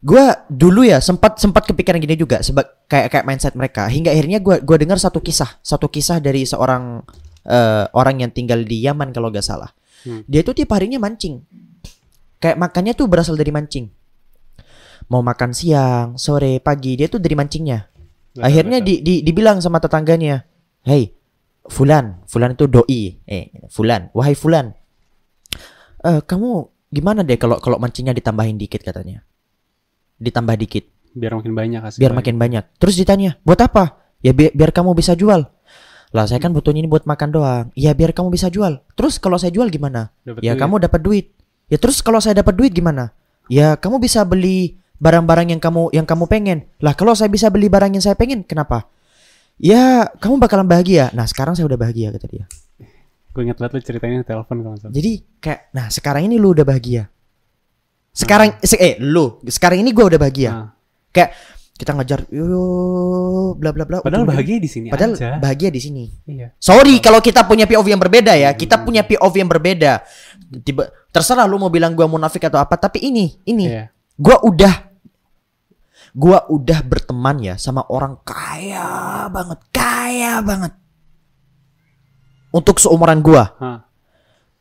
Gua 0.07 0.47
dulu 0.47 0.87
ya 0.87 1.03
sempat 1.03 1.43
sempat 1.43 1.67
kepikiran 1.67 1.99
gini 1.99 2.15
juga 2.15 2.39
seba 2.47 2.63
kayak 2.87 3.11
kayak 3.11 3.25
mindset 3.27 3.59
mereka 3.59 3.91
hingga 3.91 4.15
akhirnya 4.15 4.39
gua 4.39 4.63
gua 4.63 4.79
dengar 4.79 5.03
satu 5.03 5.19
kisah, 5.19 5.59
satu 5.67 5.91
kisah 5.91 6.23
dari 6.23 6.47
seorang 6.47 7.03
eh, 7.43 7.85
orang 7.91 8.23
yang 8.23 8.31
tinggal 8.31 8.63
di 8.63 8.87
Yaman 8.87 9.11
kalau 9.11 9.35
gak 9.35 9.43
salah. 9.43 9.75
Hmm. 10.07 10.23
Dia 10.31 10.47
tuh 10.47 10.55
tiap 10.55 10.71
harinya 10.79 11.03
mancing. 11.03 11.43
Kayak 12.39 12.63
makannya 12.63 12.93
tuh 12.95 13.11
berasal 13.11 13.35
dari 13.35 13.51
mancing. 13.51 13.91
Mau 15.11 15.23
makan 15.23 15.55
siang, 15.55 16.19
sore, 16.19 16.59
pagi, 16.59 16.99
dia 16.99 17.07
tuh 17.07 17.23
dari 17.23 17.39
mancingnya. 17.39 17.87
Akhirnya 18.43 18.79
di, 18.85 19.01
di 19.01 19.25
dibilang 19.25 19.63
sama 19.65 19.81
tetangganya, 19.81 20.45
"Hei, 20.85 21.17
Fulan, 21.67 22.23
Fulan 22.31 22.55
itu 22.55 22.67
doi. 22.71 23.19
Eh, 23.27 23.51
Fulan, 23.71 24.11
wahai 24.15 24.35
Fulan. 24.39 24.71
Eh, 26.07 26.21
kamu 26.23 26.51
gimana 26.95 27.27
deh 27.27 27.35
kalau 27.35 27.59
kalau 27.59 27.83
mancingnya 27.83 28.15
ditambahin 28.15 28.55
dikit 28.57 28.87
katanya. 28.87 29.27
Ditambah 30.17 30.57
dikit 30.57 30.85
biar 31.17 31.33
makin 31.33 31.53
banyak 31.57 31.81
hasilnya 31.81 32.01
biar 32.01 32.13
makin 32.13 32.37
banyak. 32.37 32.65
Terus 32.77 32.95
ditanya, 33.01 33.41
"Buat 33.43 33.67
apa?" 33.67 33.85
"Ya 34.21 34.37
bi- 34.37 34.53
biar 34.53 34.71
kamu 34.71 34.93
bisa 34.95 35.17
jual." 35.17 35.49
Lah, 36.15 36.25
saya 36.25 36.39
kan 36.39 36.55
butuhnya 36.55 36.87
ini 36.87 36.89
buat 36.89 37.05
makan 37.05 37.29
doang. 37.35 37.65
"Ya 37.75 37.91
biar 37.97 38.15
kamu 38.15 38.31
bisa 38.31 38.47
jual." 38.53 38.81
"Terus 38.95 39.19
kalau 39.19 39.41
saya 39.41 39.51
jual 39.51 39.67
gimana?" 39.73 40.15
Dapet 40.23 40.45
"Ya 40.45 40.55
duit. 40.55 40.61
kamu 40.63 40.75
dapat 40.87 41.01
duit." 41.03 41.27
"Ya 41.67 41.77
terus 41.83 41.99
kalau 42.05 42.23
saya 42.23 42.39
dapat 42.39 42.55
duit 42.55 42.71
gimana?" 42.73 43.11
"Ya 43.51 43.75
kamu 43.75 43.99
bisa 43.99 44.23
beli 44.23 44.79
barang-barang 44.97 45.53
yang 45.53 45.61
kamu 45.61 45.93
yang 45.93 46.05
kamu 46.05 46.25
pengen." 46.27 46.59
"Lah, 46.79 46.93
kalau 46.93 47.13
saya 47.13 47.29
bisa 47.29 47.49
beli 47.49 47.67
barang 47.67 47.93
yang 47.93 48.05
saya 48.05 48.15
pengen, 48.15 48.43
kenapa?" 48.43 48.89
"Ya, 49.57 50.09
kamu 50.17 50.37
bakalan 50.39 50.65
bahagia." 50.65 51.09
Nah, 51.13 51.25
sekarang 51.25 51.55
saya 51.55 51.65
udah 51.67 51.77
bahagia 51.77 52.13
kata 52.13 52.27
dia. 52.27 52.47
gue 53.31 53.45
inget 53.45 53.61
banget 53.61 53.77
lu 53.77 53.81
ceritain 53.85 54.17
di 54.17 54.25
telepon 54.25 54.65
kalau 54.65 54.77
salah. 54.81 54.97
Jadi 54.97 55.13
kayak 55.45 55.69
nah, 55.71 55.93
sekarang 55.93 56.25
ini 56.25 56.41
lu 56.41 56.57
udah 56.57 56.65
bahagia. 56.65 57.13
Sekarang 58.09 58.57
se- 58.65 58.81
eh 58.81 58.97
lu, 58.97 59.45
sekarang 59.45 59.85
ini 59.85 59.93
gua 59.93 60.09
udah 60.09 60.17
bahagia. 60.17 60.51
Nah, 60.51 60.69
Kayak 61.13 61.37
kita 61.77 61.93
ngejar 61.93 62.25
yo 62.33 63.53
bla 63.53 63.69
bla 63.77 63.85
bla. 63.85 64.01
padahal 64.01 64.25
bahagia 64.25 64.57
di 64.57 64.65
sini 64.65 64.89
Padahal 64.89 65.13
aja 65.13 65.37
bahagia 65.37 65.69
di 65.69 65.77
sini. 65.77 66.05
iya 66.25 66.57
Sorry 66.57 66.97
kalau 67.05 67.21
kita 67.21 67.45
punya 67.45 67.69
POV 67.69 67.93
yang 67.93 68.01
berbeda 68.01 68.33
ya. 68.33 68.57
Kita 68.57 68.81
punya 68.81 69.05
POV 69.05 69.35
yang 69.37 69.51
berbeda. 69.53 70.01
Tiba 70.65 70.89
terserah 71.13 71.45
lu 71.45 71.61
mau 71.61 71.69
bilang 71.69 71.93
gua 71.93 72.09
munafik 72.09 72.49
atau 72.49 72.57
apa, 72.57 72.81
tapi 72.81 73.05
ini 73.05 73.37
ini 73.45 73.69
iya 73.69 73.93
gua 74.17 74.41
udah 74.41 74.86
gua 76.17 76.49
udah 76.49 76.81
berteman 76.81 77.37
ya 77.45 77.61
sama 77.61 77.85
orang 77.93 78.17
kaya 78.25 79.29
banget, 79.29 79.61
kaya 79.69 80.41
banget. 80.41 80.73
Untuk 82.57 82.81
seumuran 82.81 83.21
gua, 83.21 83.53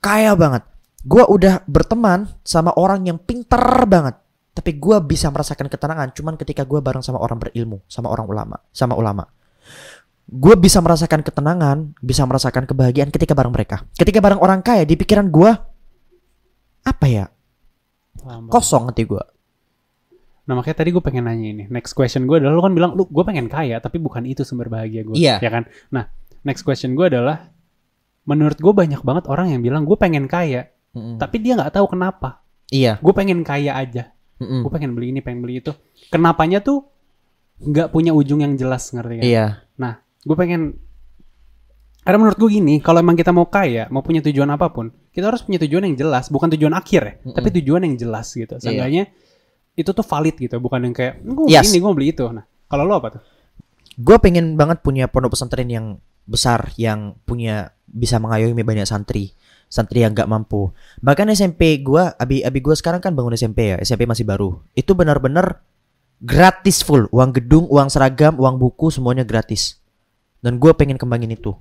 kaya 0.03 0.35
banget. 0.35 0.67
Gua 1.07 1.23
udah 1.31 1.63
berteman 1.63 2.27
sama 2.43 2.75
orang 2.75 3.07
yang 3.07 3.15
pinter 3.15 3.63
banget. 3.87 4.19
Tapi 4.51 4.75
gua 4.75 4.99
bisa 4.99 5.31
merasakan 5.31 5.71
ketenangan 5.71 6.11
cuman 6.11 6.35
ketika 6.35 6.67
gua 6.67 6.83
bareng 6.83 6.99
sama 6.99 7.23
orang 7.23 7.39
berilmu, 7.39 7.79
sama 7.87 8.11
orang 8.11 8.27
ulama, 8.27 8.59
sama 8.75 8.99
ulama. 8.99 9.23
Gue 10.25 10.57
bisa 10.57 10.81
merasakan 10.81 11.21
ketenangan, 11.21 11.93
bisa 12.01 12.25
merasakan 12.25 12.65
kebahagiaan 12.65 13.13
ketika 13.13 13.37
bareng 13.37 13.53
mereka. 13.53 13.85
Ketika 13.93 14.17
bareng 14.17 14.41
orang 14.41 14.65
kaya, 14.65 14.81
di 14.81 14.97
pikiran 14.97 15.29
gua 15.29 15.53
apa 16.81 17.05
ya? 17.05 17.29
Paham. 18.17 18.49
Kosong 18.49 18.89
hati 18.89 19.05
gua. 19.05 19.21
Nah 20.45 20.53
makanya 20.53 20.77
tadi 20.85 20.89
gue 20.93 21.01
pengen 21.01 21.25
nanya 21.25 21.47
ini. 21.49 21.63
Next 21.73 21.97
question 21.97 22.29
gue 22.29 22.37
adalah 22.37 22.53
lu 22.53 22.61
kan 22.61 22.73
bilang 22.77 22.91
lu 22.93 23.09
gue 23.09 23.23
pengen 23.25 23.49
kaya 23.49 23.81
tapi 23.81 23.97
bukan 23.97 24.29
itu 24.29 24.45
sumber 24.45 24.69
bahagia 24.69 25.01
gue. 25.01 25.17
Iya. 25.17 25.41
Ya 25.41 25.49
kan. 25.49 25.65
Nah 25.89 26.09
next 26.45 26.61
question 26.61 26.93
gue 26.93 27.09
adalah 27.09 27.49
menurut 28.29 28.57
gue 28.57 28.73
banyak 28.73 29.01
banget 29.01 29.25
orang 29.29 29.53
yang 29.53 29.61
bilang 29.65 29.85
gue 29.85 29.97
pengen 29.97 30.29
kaya 30.29 30.69
Mm-mm. 30.93 31.17
tapi 31.17 31.41
dia 31.41 31.57
nggak 31.57 31.73
tahu 31.73 31.89
kenapa. 31.97 32.45
Iya. 32.69 33.01
Gue 33.01 33.13
pengen 33.13 33.41
kaya 33.41 33.73
aja. 33.73 34.13
Mm-mm. 34.37 34.61
Gue 34.61 34.71
pengen 34.71 34.93
beli 34.93 35.13
ini 35.13 35.19
pengen 35.25 35.41
beli 35.41 35.65
itu. 35.65 35.73
Kenapanya 36.13 36.61
tuh 36.61 36.85
nggak 37.65 37.89
punya 37.89 38.13
ujung 38.13 38.45
yang 38.45 38.53
jelas 38.53 38.93
ngerti 38.93 39.21
kan? 39.21 39.25
Iya. 39.25 39.45
Nah 39.81 39.97
gue 40.01 40.37
pengen 40.37 40.77
karena 42.05 42.21
menurut 42.21 42.37
gue 42.37 42.61
gini, 42.61 42.77
kalau 42.85 43.01
emang 43.01 43.17
kita 43.17 43.33
mau 43.33 43.49
kaya, 43.49 43.89
mau 43.89 44.05
punya 44.05 44.21
tujuan 44.21 44.45
apa 44.53 44.69
pun, 44.69 44.93
kita 45.09 45.25
harus 45.25 45.41
punya 45.41 45.57
tujuan 45.65 45.89
yang 45.89 45.97
jelas, 45.97 46.29
bukan 46.29 46.53
tujuan 46.53 46.77
akhir 46.77 47.01
ya, 47.01 47.13
Mm-mm. 47.17 47.33
tapi 47.33 47.49
tujuan 47.49 47.81
yang 47.81 47.97
jelas 47.97 48.29
gitu. 48.29 48.61
Iya. 48.61 48.61
Seenggaknya 48.61 49.03
itu 49.75 49.91
tuh 49.91 50.05
valid 50.07 50.35
gitu, 50.39 50.55
bukan 50.57 50.87
yang 50.89 50.95
kayak 50.95 51.19
gue 51.21 51.45
Yes. 51.51 51.71
ini 51.71 51.83
gue 51.83 51.91
beli 51.91 52.07
itu. 52.15 52.25
Nah, 52.31 52.47
kalau 52.71 52.87
lo 52.87 52.95
apa 52.97 53.19
tuh? 53.19 53.21
Gue 53.95 54.17
pengen 54.19 54.55
banget 54.55 54.83
punya 54.83 55.07
pondok 55.11 55.35
pesantren 55.35 55.67
yang 55.67 55.99
besar, 56.25 56.73
yang 56.75 57.15
punya 57.23 57.75
bisa 57.85 58.17
mengayomi 58.17 58.65
banyak 58.65 58.83
santri, 58.89 59.31
santri 59.69 60.01
yang 60.01 60.11
gak 60.17 60.27
mampu. 60.27 60.73
Bahkan 60.99 61.31
SMP 61.31 61.79
gua, 61.79 62.17
abi 62.17 62.41
abi 62.41 62.59
gua 62.59 62.73
sekarang 62.73 62.99
kan 62.99 63.13
bangun 63.13 63.37
SMP 63.37 63.71
ya, 63.71 63.77
SMP 63.79 64.09
masih 64.09 64.25
baru. 64.25 64.59
Itu 64.73 64.97
benar-benar 64.97 65.61
gratis 66.19 66.81
full, 66.81 67.05
uang 67.13 67.31
gedung, 67.35 67.65
uang 67.69 67.87
seragam, 67.87 68.35
uang 68.41 68.57
buku 68.57 68.89
semuanya 68.89 69.23
gratis. 69.23 69.79
Dan 70.41 70.57
gue 70.61 70.71
pengen 70.77 70.97
kembangin 70.97 71.33
itu. 71.33 71.53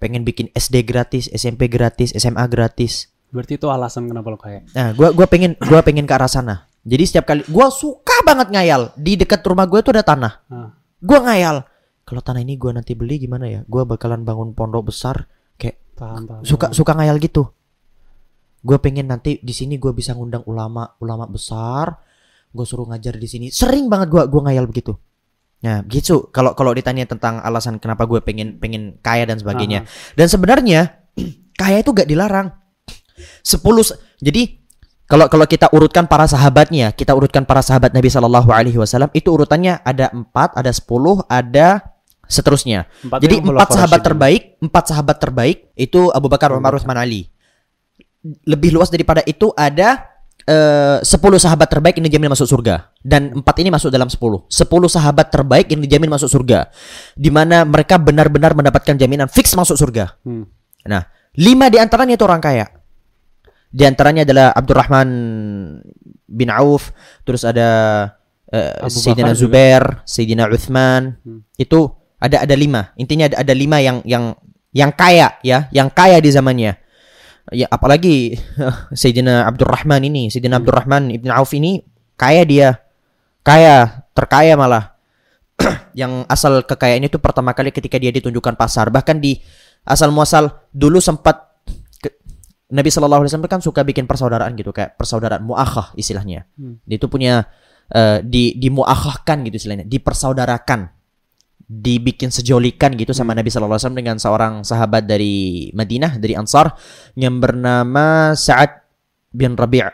Pengen 0.00 0.24
bikin 0.24 0.48
SD 0.56 0.88
gratis, 0.88 1.28
SMP 1.28 1.68
gratis, 1.68 2.16
SMA 2.16 2.48
gratis. 2.48 3.12
Berarti 3.30 3.60
itu 3.60 3.68
alasan 3.68 4.08
kenapa 4.08 4.28
lo 4.32 4.38
kaya. 4.40 4.64
Nah, 4.74 4.90
gua 4.96 5.12
gua 5.12 5.26
pengen 5.28 5.54
gua 5.60 5.84
pengen 5.84 6.08
ke 6.08 6.14
arah 6.16 6.26
sana. 6.26 6.66
Jadi 6.80 7.04
setiap 7.04 7.28
kali 7.28 7.42
gua 7.46 7.68
suka 7.68 8.24
banget 8.24 8.48
ngayal. 8.50 8.92
Di 8.96 9.14
dekat 9.14 9.44
rumah 9.44 9.68
gue 9.68 9.80
tuh 9.80 9.92
ada 9.92 10.00
tanah. 10.00 10.32
Nah, 10.48 10.70
Gua 10.96 11.18
ngayal. 11.24 11.64
Kalau 12.04 12.20
tanah 12.20 12.40
ini 12.40 12.56
gua 12.56 12.72
nanti 12.72 12.96
beli 12.96 13.20
gimana 13.20 13.46
ya? 13.46 13.60
Gua 13.68 13.84
bakalan 13.84 14.24
bangun 14.24 14.52
pondok 14.52 14.88
besar 14.88 15.28
kayak 15.56 15.76
paham, 15.94 16.24
paham. 16.24 16.42
suka 16.42 16.72
suka 16.72 16.92
ngayal 16.96 17.20
gitu. 17.20 17.52
Gua 18.60 18.76
pengen 18.76 19.08
nanti 19.08 19.40
di 19.40 19.52
sini 19.52 19.76
gua 19.76 19.92
bisa 19.92 20.12
ngundang 20.12 20.44
ulama 20.44 20.96
ulama 20.98 21.24
besar. 21.24 22.00
gue 22.50 22.66
suruh 22.66 22.82
ngajar 22.82 23.14
di 23.14 23.30
sini 23.30 23.46
sering 23.46 23.86
banget 23.86 24.10
gue 24.10 24.26
gua 24.26 24.50
ngayal 24.50 24.66
begitu 24.66 24.98
Nah, 25.62 25.86
gitu. 25.86 26.32
Kalau 26.32 26.56
kalau 26.56 26.74
ditanya 26.74 27.06
tentang 27.06 27.38
alasan 27.38 27.76
kenapa 27.78 28.08
gue 28.10 28.18
pengen 28.18 28.58
pengen 28.58 28.96
kaya 28.98 29.22
dan 29.22 29.38
sebagainya. 29.38 29.84
Dan 30.16 30.26
sebenarnya 30.26 31.04
kaya 31.60 31.78
itu 31.78 31.92
gak 31.92 32.08
dilarang. 32.08 32.50
10 33.44 33.60
se- 33.84 34.00
jadi 34.18 34.56
kalau 35.10 35.26
kalau 35.26 35.42
kita 35.42 35.66
urutkan 35.74 36.06
para 36.06 36.22
sahabatnya, 36.30 36.94
kita 36.94 37.10
urutkan 37.18 37.42
para 37.42 37.58
sahabat 37.66 37.90
Nabi 37.90 38.06
Shallallahu 38.06 38.46
alaihi 38.54 38.78
wasallam 38.78 39.10
itu 39.10 39.34
urutannya 39.34 39.82
ada 39.82 40.06
4, 40.14 40.30
ada 40.54 40.70
10, 40.70 41.26
ada 41.26 41.66
seterusnya. 42.30 42.86
Empat 43.02 43.18
Jadi 43.26 43.42
empat 43.42 43.68
sahabat 43.74 44.00
terbaik, 44.06 44.42
empat 44.62 44.84
sahabat 44.94 45.16
terbaik 45.18 45.74
itu 45.74 46.14
Abu 46.14 46.30
Bakar, 46.30 46.54
Umar, 46.54 46.78
Utsman, 46.78 46.94
Ali. 46.94 47.26
Lebih 48.22 48.70
luas 48.70 48.86
daripada 48.86 49.26
itu 49.26 49.50
ada 49.58 50.06
eh, 50.46 51.02
10 51.02 51.10
sahabat 51.42 51.66
terbaik 51.66 51.98
yang 51.98 52.06
dijamin 52.06 52.30
masuk 52.30 52.46
surga 52.46 52.94
dan 53.02 53.34
empat 53.34 53.58
ini 53.58 53.74
masuk 53.74 53.90
dalam 53.90 54.06
10. 54.06 54.14
10 54.14 54.46
sahabat 54.94 55.26
terbaik 55.26 55.74
yang 55.74 55.82
dijamin 55.82 56.06
masuk 56.06 56.30
surga. 56.30 56.70
Di 57.18 57.34
mana 57.34 57.66
mereka 57.66 57.98
benar-benar 57.98 58.54
mendapatkan 58.54 58.94
jaminan 58.94 59.26
fix 59.26 59.58
masuk 59.58 59.74
surga. 59.74 60.14
Hmm. 60.22 60.46
Nah, 60.86 61.02
lima 61.34 61.66
di 61.66 61.82
antaranya 61.82 62.14
itu 62.14 62.22
orang 62.22 62.38
kaya. 62.38 62.79
Di 63.70 63.86
antaranya 63.86 64.26
adalah 64.26 64.50
Abdurrahman 64.50 65.08
bin 66.26 66.48
Auf, 66.50 66.90
terus 67.22 67.46
ada 67.46 67.68
Abu 68.50 68.90
Sayyidina 68.90 69.30
Bakar 69.30 69.38
juga. 69.38 69.46
Zubair, 69.46 69.82
Sayyidina 70.02 70.44
Uthman. 70.50 71.02
Hmm. 71.22 71.46
Itu 71.54 71.94
ada 72.18 72.42
ada 72.42 72.54
lima. 72.58 72.90
Intinya 72.98 73.30
ada, 73.30 73.46
ada 73.46 73.54
lima 73.54 73.78
yang 73.78 74.02
yang 74.02 74.34
yang 74.74 74.90
kaya 74.90 75.38
ya, 75.46 75.70
yang 75.70 75.86
kaya 75.90 76.18
di 76.18 76.30
zamannya. 76.34 76.74
Ya 77.50 77.66
apalagi 77.70 78.38
Sayyidina 79.00 79.46
Abdurrahman 79.46 80.02
ini, 80.02 80.30
Sayyidina 80.30 80.58
Hmm. 80.58 80.62
Abdurrahman 80.66 81.02
ibn 81.14 81.30
Auf 81.30 81.54
ini 81.54 81.86
kaya 82.18 82.42
dia. 82.42 82.82
Kaya, 83.40 84.04
terkaya 84.12 84.52
malah. 84.58 85.00
yang 86.00 86.24
asal 86.28 86.64
kekayaannya 86.64 87.08
itu 87.08 87.20
pertama 87.20 87.52
kali 87.52 87.72
ketika 87.72 87.96
dia 87.96 88.12
ditunjukkan 88.12 88.56
pasar. 88.56 88.88
Bahkan 88.92 89.20
di 89.20 89.40
asal 89.84 90.12
muasal 90.12 90.68
dulu 90.72 91.00
sempat 91.00 91.49
Nabi 92.70 92.88
Shallallahu 92.88 93.26
Alaihi 93.26 93.30
Wasallam 93.34 93.50
kan 93.50 93.62
suka 93.62 93.82
bikin 93.82 94.06
persaudaraan 94.06 94.54
gitu 94.54 94.70
kayak 94.70 94.94
persaudaraan 94.94 95.42
muakhah 95.42 95.90
istilahnya. 95.98 96.46
Hmm. 96.54 96.78
Dia 96.86 96.96
itu 97.02 97.10
punya 97.10 97.50
eh, 97.90 98.22
di 98.22 98.54
dimuakhahkan 98.54 99.42
gitu 99.50 99.58
istilahnya, 99.58 99.86
dipersaudarakan, 99.90 100.86
dibikin 101.66 102.30
sejolikan 102.30 102.94
gitu 102.94 103.10
sama 103.10 103.34
Nabi 103.34 103.50
Shallallahu 103.50 103.74
Alaihi 103.74 103.84
Wasallam 103.86 104.00
dengan 104.02 104.16
seorang 104.22 104.54
sahabat 104.62 105.06
dari 105.06 105.68
Madinah 105.74 106.18
dari 106.22 106.38
Ansar 106.38 106.74
yang 107.18 107.42
bernama 107.42 108.38
Sa'ad 108.38 108.86
bin 109.34 109.58
Rabi'. 109.58 109.86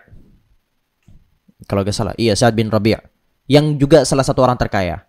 Kalau 1.64 1.80
gak 1.82 1.96
salah, 1.96 2.14
iya 2.20 2.36
Sa'ad 2.36 2.52
bin 2.52 2.68
Rabi' 2.68 2.96
yang 3.48 3.80
juga 3.80 4.04
salah 4.04 4.22
satu 4.22 4.44
orang 4.44 4.60
terkaya. 4.60 5.04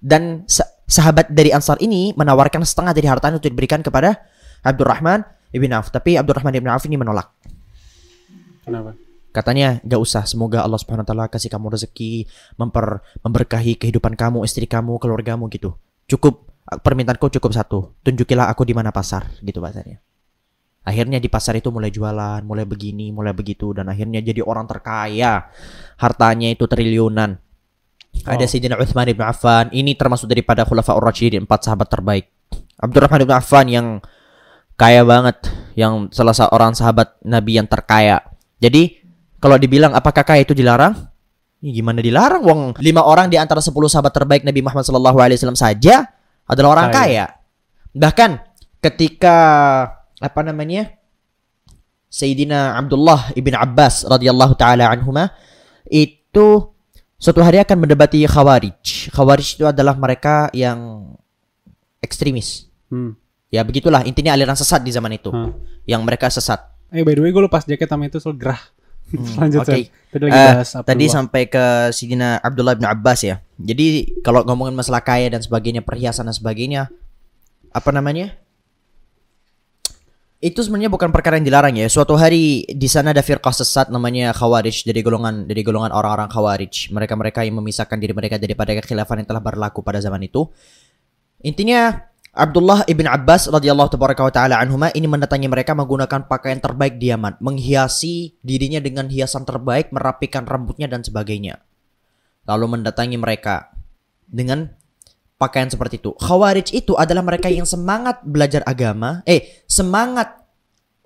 Dan 0.00 0.44
sa- 0.44 0.68
sahabat 0.84 1.32
dari 1.32 1.52
Ansar 1.52 1.80
ini 1.80 2.12
menawarkan 2.12 2.60
setengah 2.64 2.92
dari 2.92 3.08
hartanya 3.08 3.40
untuk 3.40 3.48
diberikan 3.48 3.80
kepada 3.80 4.20
Abdurrahman 4.60 5.24
ibn 5.54 5.70
Auf. 5.70 5.94
Tapi 5.94 6.18
Abdurrahman 6.18 6.58
ibn 6.58 6.68
Auf 6.68 6.84
ini 6.90 6.98
menolak. 6.98 7.30
Kenapa? 8.66 8.98
Katanya 9.34 9.82
gak 9.82 10.00
usah. 10.02 10.26
Semoga 10.26 10.62
Allah 10.62 10.78
Subhanahu 10.78 11.06
Wa 11.06 11.10
Taala 11.10 11.26
kasih 11.30 11.50
kamu 11.50 11.74
rezeki, 11.74 12.26
memper, 12.58 13.02
memberkahi 13.22 13.78
kehidupan 13.78 14.14
kamu, 14.18 14.42
istri 14.46 14.66
kamu, 14.66 14.98
keluargamu 14.98 15.46
gitu. 15.50 15.74
Cukup 16.06 16.50
permintaanku 16.64 17.30
cukup 17.38 17.50
satu. 17.50 17.78
Tunjukilah 18.02 18.50
aku 18.50 18.62
di 18.66 18.74
mana 18.74 18.94
pasar 18.94 19.30
gitu 19.42 19.58
bahasanya. 19.58 19.98
Akhirnya 20.84 21.16
di 21.16 21.32
pasar 21.32 21.56
itu 21.56 21.72
mulai 21.72 21.88
jualan, 21.88 22.44
mulai 22.44 22.68
begini, 22.68 23.08
mulai 23.08 23.32
begitu 23.32 23.72
dan 23.72 23.88
akhirnya 23.88 24.20
jadi 24.20 24.44
orang 24.44 24.68
terkaya. 24.68 25.48
Hartanya 25.96 26.52
itu 26.52 26.68
triliunan. 26.68 27.40
Ada 28.22 28.46
Wow. 28.46 28.50
Sayyidina 28.52 28.76
Uthman 28.78 29.08
ibn 29.10 29.24
Affan. 29.26 29.66
Ini 29.74 29.98
termasuk 29.98 30.30
daripada 30.30 30.62
Khulafaur 30.62 31.02
Rasyidin, 31.02 31.48
empat 31.48 31.66
sahabat 31.66 31.88
terbaik. 31.90 32.30
Abdurrahman 32.78 33.26
ibn 33.26 33.34
Affan 33.34 33.66
yang 33.66 33.86
kaya 34.74 35.06
banget, 35.06 35.38
yang 35.78 36.10
salah 36.10 36.34
seorang 36.34 36.74
sahabat 36.74 37.18
Nabi 37.22 37.58
yang 37.58 37.66
terkaya. 37.66 38.22
Jadi 38.58 39.02
kalau 39.42 39.58
dibilang 39.58 39.92
apakah 39.92 40.24
kaya 40.24 40.46
itu 40.46 40.56
dilarang? 40.56 40.94
Ini 41.64 41.70
gimana 41.80 42.00
dilarang? 42.00 42.42
Wong 42.44 42.60
lima 42.80 43.04
orang 43.04 43.32
di 43.32 43.40
antara 43.40 43.60
10 43.60 43.72
sahabat 43.88 44.12
terbaik 44.12 44.42
Nabi 44.44 44.60
Muhammad 44.60 44.84
SAW 44.84 45.56
saja 45.56 46.04
adalah 46.44 46.80
orang 46.80 46.88
Kaya. 46.92 47.00
kaya. 47.00 47.26
Bahkan 47.96 48.30
ketika 48.84 49.36
apa 50.20 50.40
namanya? 50.44 50.92
Sayyidina 52.14 52.78
Abdullah 52.78 53.34
ibn 53.34 53.58
Abbas 53.58 54.06
radhiyallahu 54.06 54.54
taala 54.54 54.86
anhuma 54.86 55.34
itu 55.90 56.70
suatu 57.18 57.42
hari 57.42 57.58
akan 57.58 57.82
mendebati 57.82 58.22
Khawarij. 58.22 59.10
Khawarij 59.10 59.58
itu 59.58 59.66
adalah 59.66 59.98
mereka 59.98 60.46
yang 60.54 61.10
ekstremis. 61.98 62.70
Hmm. 62.86 63.18
Ya 63.54 63.62
begitulah 63.62 64.02
intinya 64.02 64.34
aliran 64.34 64.58
sesat 64.58 64.82
di 64.82 64.90
zaman 64.90 65.14
itu. 65.14 65.30
Hmm. 65.30 65.54
Yang 65.86 66.02
mereka 66.02 66.26
sesat. 66.26 66.58
Eh 66.90 67.06
by 67.06 67.14
the 67.14 67.22
way 67.22 67.30
gue 67.30 67.42
lepas 67.46 67.62
jaket 67.62 67.86
sama 67.86 68.10
itu 68.10 68.18
soal 68.18 68.34
gerah. 68.34 68.58
Lanjut 69.38 69.62
Oke. 69.62 69.70
Sen. 69.70 69.82
Tadi 70.10 70.24
Eh, 70.26 70.30
bahas 70.34 70.68
Tadi 70.74 71.04
sampai 71.06 71.42
ke 71.46 71.64
Sidina 71.94 72.42
Abdullah 72.42 72.74
bin 72.74 72.86
Abbas 72.90 73.22
ya. 73.22 73.38
Jadi 73.58 74.18
kalau 74.26 74.42
ngomongin 74.42 74.74
masalah 74.74 75.06
kaya 75.06 75.30
dan 75.30 75.38
sebagainya, 75.38 75.86
perhiasan 75.86 76.26
dan 76.26 76.34
sebagainya, 76.34 76.90
apa 77.70 77.90
namanya? 77.94 78.34
Itu 80.44 80.60
sebenarnya 80.60 80.92
bukan 80.92 81.08
perkara 81.08 81.40
yang 81.40 81.46
dilarang 81.48 81.72
ya. 81.72 81.88
Suatu 81.88 82.20
hari 82.20 82.68
di 82.68 82.84
sana 82.84 83.16
ada 83.16 83.24
firqah 83.24 83.54
sesat 83.54 83.88
namanya 83.88 84.28
Khawarij 84.36 84.84
dari 84.84 85.00
golongan 85.00 85.48
dari 85.48 85.64
golongan 85.64 85.88
orang-orang 85.88 86.28
Khawarij. 86.28 86.92
Mereka-mereka 86.92 87.48
yang 87.48 87.56
memisahkan 87.64 87.96
diri 87.96 88.12
mereka 88.12 88.36
daripada 88.36 88.76
kekhilafan 88.76 89.24
yang 89.24 89.28
telah 89.30 89.40
berlaku 89.40 89.80
pada 89.80 90.04
zaman 90.04 90.20
itu. 90.20 90.44
Intinya 91.40 91.96
Abdullah 92.34 92.82
ibn 92.90 93.06
Abbas 93.06 93.46
radhiyallahu 93.46 93.94
tabaraka 93.94 94.26
taala 94.34 94.58
anhuma 94.58 94.90
ini 94.90 95.06
mendatangi 95.06 95.46
mereka 95.46 95.70
menggunakan 95.72 96.26
pakaian 96.26 96.58
terbaik 96.58 96.98
di 96.98 97.14
Yaman, 97.14 97.38
menghiasi 97.38 98.34
dirinya 98.42 98.82
dengan 98.82 99.06
hiasan 99.06 99.46
terbaik, 99.46 99.94
merapikan 99.94 100.42
rambutnya 100.42 100.90
dan 100.90 101.06
sebagainya. 101.06 101.62
Lalu 102.44 102.78
mendatangi 102.78 103.16
mereka 103.16 103.70
dengan 104.26 104.66
pakaian 105.40 105.70
seperti 105.70 106.02
itu. 106.02 106.10
Khawarij 106.18 106.74
itu 106.74 106.98
adalah 106.98 107.22
mereka 107.22 107.46
yang 107.48 107.64
semangat 107.64 108.20
belajar 108.26 108.66
agama, 108.66 109.22
eh 109.24 109.64
semangat 109.70 110.43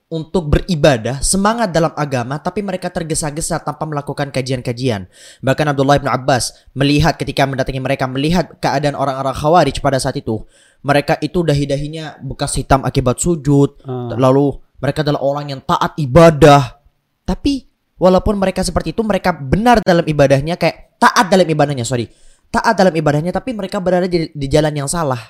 untuk 0.09 0.49
beribadah, 0.49 1.21
semangat 1.21 1.69
dalam 1.69 1.93
agama, 1.93 2.41
tapi 2.41 2.65
mereka 2.65 2.89
tergesa-gesa 2.89 3.61
tanpa 3.61 3.85
melakukan 3.85 4.33
kajian-kajian. 4.33 5.05
Bahkan 5.45 5.67
Abdullah 5.69 6.01
bin 6.01 6.09
Abbas 6.09 6.65
melihat 6.73 7.21
ketika 7.21 7.45
mendatangi 7.45 7.77
mereka, 7.77 8.09
melihat 8.09 8.57
keadaan 8.57 8.97
orang-orang 8.97 9.37
Khawarij 9.37 9.77
pada 9.85 10.01
saat 10.01 10.17
itu, 10.17 10.41
mereka 10.81 11.21
itu 11.21 11.45
dahi-dahinya 11.45 12.25
bekas 12.25 12.57
hitam 12.57 12.89
akibat 12.89 13.21
sujud, 13.21 13.85
Ah. 13.85 14.17
lalu 14.17 14.57
mereka 14.81 15.05
adalah 15.05 15.21
orang 15.21 15.53
yang 15.53 15.61
taat 15.61 15.93
ibadah. 16.01 16.81
Tapi 17.29 17.69
walaupun 18.01 18.41
mereka 18.41 18.65
seperti 18.65 18.97
itu, 18.97 19.05
mereka 19.05 19.37
benar 19.37 19.85
dalam 19.85 20.09
ibadahnya 20.09 20.57
kayak 20.57 20.97
taat 20.97 21.29
dalam 21.29 21.45
ibadahnya, 21.45 21.85
sorry. 21.85 22.09
Taat 22.49 22.81
dalam 22.81 22.97
ibadahnya 22.97 23.29
tapi 23.29 23.53
mereka 23.53 23.77
berada 23.77 24.09
di, 24.09 24.33
di 24.33 24.47
jalan 24.49 24.73
yang 24.73 24.89
salah. 24.89 25.21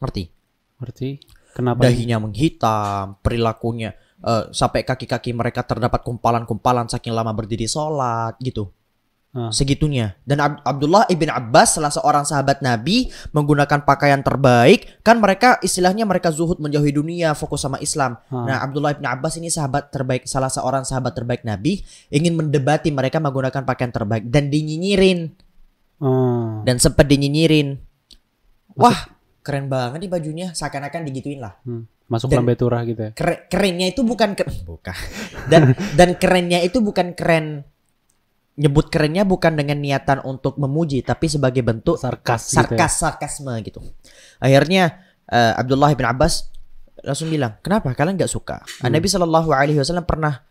Ngerti? 0.00 0.24
Berarti 0.80 1.41
kenapa? 1.52 1.84
Dahinya 1.84 2.18
menghitam, 2.18 3.20
perilakunya 3.20 3.94
eh, 4.24 4.44
sampai 4.50 4.82
kaki-kaki 4.82 5.36
mereka 5.36 5.62
terdapat 5.62 6.00
kumpalan-kumpalan 6.02 6.88
saking 6.88 7.12
lama 7.12 7.30
berdiri 7.36 7.68
sholat 7.68 8.34
gitu. 8.40 8.72
Ah. 9.32 9.48
Segitunya. 9.48 10.12
Dan 10.28 10.44
Ab- 10.44 10.60
Abdullah 10.60 11.08
ibn 11.08 11.24
Abbas 11.32 11.80
salah 11.80 11.88
seorang 11.88 12.28
sahabat 12.28 12.60
Nabi 12.60 13.08
menggunakan 13.32 13.80
pakaian 13.80 14.20
terbaik. 14.20 15.00
Kan 15.00 15.24
mereka 15.24 15.56
istilahnya 15.64 16.04
mereka 16.04 16.28
zuhud 16.28 16.60
menjauhi 16.60 16.92
dunia, 16.92 17.32
fokus 17.32 17.64
sama 17.64 17.80
Islam. 17.80 18.20
Ah. 18.28 18.44
Nah 18.44 18.56
Abdullah 18.60 18.92
ibn 18.92 19.08
Abbas 19.08 19.40
ini 19.40 19.48
sahabat 19.48 19.88
terbaik, 19.88 20.28
salah 20.28 20.52
seorang 20.52 20.84
sahabat 20.84 21.16
terbaik 21.16 21.48
Nabi 21.48 21.80
ingin 22.12 22.36
mendebati 22.36 22.92
mereka 22.92 23.24
menggunakan 23.24 23.64
pakaian 23.64 23.88
terbaik 23.88 24.28
dan 24.28 24.52
dinyinyirin 24.52 25.32
Ah. 25.96 26.60
dan 26.68 26.76
sempat 26.76 27.08
dinyinyirin. 27.08 27.80
Wah 28.76 29.16
keren 29.42 29.66
banget 29.66 29.98
nih 30.00 30.10
bajunya, 30.10 30.46
seakan-akan 30.50 31.02
digituin 31.04 31.38
lah. 31.38 31.58
Hmm. 31.62 31.84
Masuk 32.06 32.28
Dan- 32.28 32.40
lambe 32.40 32.54
turah 32.54 32.82
gitu 32.82 33.00
ya. 33.00 33.10
Keren, 33.12 33.38
kerennya 33.46 33.86
itu 33.88 34.00
bukan 34.00 34.32
ke- 34.32 34.48
bukan 34.62 34.94
dan 35.50 35.62
dan 35.92 36.14
kerennya 36.14 36.60
itu 36.60 36.78
bukan 36.78 37.12
keren 37.12 37.64
nyebut 38.52 38.86
kerennya 38.86 39.24
bukan 39.24 39.52
dengan 39.54 39.76
niatan 39.76 40.20
untuk 40.22 40.54
memuji 40.56 41.00
tapi 41.00 41.24
sebagai 41.24 41.60
bentuk 41.60 41.96
Sarkas 41.96 42.52
gitu 42.52 42.76
ya. 42.76 42.84
sarkas 42.84 42.92
sarkasme 43.00 43.54
gitu 43.62 43.80
akhirnya 44.36 45.00
eh, 45.24 45.52
Abdullah 45.56 45.88
bin 45.90 46.04
Abbas 46.04 46.52
langsung 47.00 47.32
bilang 47.32 47.56
kenapa 47.58 47.90
kalian 47.90 48.14
nggak 48.14 48.28
suka 48.28 48.60
Hmm. 48.78 48.92
Nabi 48.92 49.08
Shallallahu 49.08 49.48
Alaihi 49.50 49.80
Wasallam 49.80 50.04
pernah 50.04 50.44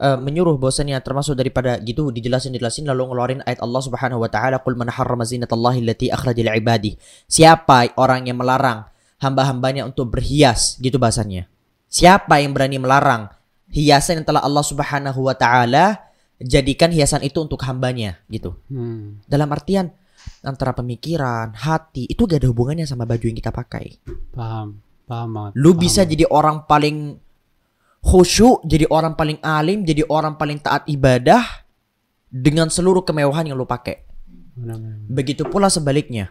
eh, 0.00 0.18
menyuruh 0.18 0.56
bahwasanya 0.60 1.00
termasuk 1.00 1.36
daripada 1.36 1.80
gitu 1.80 2.12
dijelasin 2.12 2.52
dijelasin 2.54 2.86
lalu 2.88 3.12
ngeluarin 3.12 3.40
ayat 3.44 3.60
Allah 3.60 3.82
Subhanahu 3.82 4.22
wa 4.22 4.30
taala 4.30 4.60
qul 4.60 4.76
man 4.76 4.92
harrama 4.92 5.24
zinatallahi 5.24 5.82
allati 5.84 6.06
akhraja 6.12 6.40
li 6.40 6.52
ibadi 6.56 6.92
siapa 7.26 7.92
orang 7.96 8.28
yang 8.28 8.38
melarang 8.38 8.86
hamba-hambanya 9.20 9.88
untuk 9.88 10.12
berhias 10.12 10.76
gitu 10.78 11.00
bahasanya 11.00 11.48
siapa 11.88 12.40
yang 12.40 12.52
berani 12.52 12.80
melarang 12.80 13.32
hiasan 13.70 14.22
yang 14.22 14.26
telah 14.26 14.42
Allah 14.44 14.64
Subhanahu 14.64 15.26
wa 15.26 15.34
taala 15.34 16.06
jadikan 16.40 16.92
hiasan 16.92 17.24
itu 17.24 17.40
untuk 17.40 17.60
hambanya 17.64 18.20
gitu. 18.28 18.56
Hmm. 18.68 19.20
Dalam 19.24 19.48
artian 19.52 19.88
antara 20.44 20.76
pemikiran, 20.76 21.54
hati 21.56 22.06
itu 22.10 22.26
gak 22.26 22.42
ada 22.42 22.48
hubungannya 22.50 22.84
sama 22.84 23.08
baju 23.08 23.24
yang 23.24 23.38
kita 23.38 23.52
pakai. 23.54 24.00
Paham. 24.34 24.82
Paham 25.06 25.28
banget. 25.32 25.52
Lu 25.54 25.70
paham 25.72 25.82
bisa 25.86 26.02
banget. 26.02 26.12
jadi 26.18 26.24
orang 26.28 26.56
paling 26.66 26.96
khusyuk, 28.06 28.62
jadi 28.62 28.86
orang 28.86 29.18
paling 29.18 29.42
alim, 29.42 29.82
jadi 29.82 30.06
orang 30.06 30.38
paling 30.38 30.62
taat 30.62 30.86
ibadah 30.86 31.42
dengan 32.30 32.70
seluruh 32.70 33.02
kemewahan 33.02 33.50
yang 33.50 33.58
lu 33.58 33.66
pakai. 33.66 34.06
Begitu 35.10 35.42
pula 35.44 35.66
sebaliknya. 35.66 36.30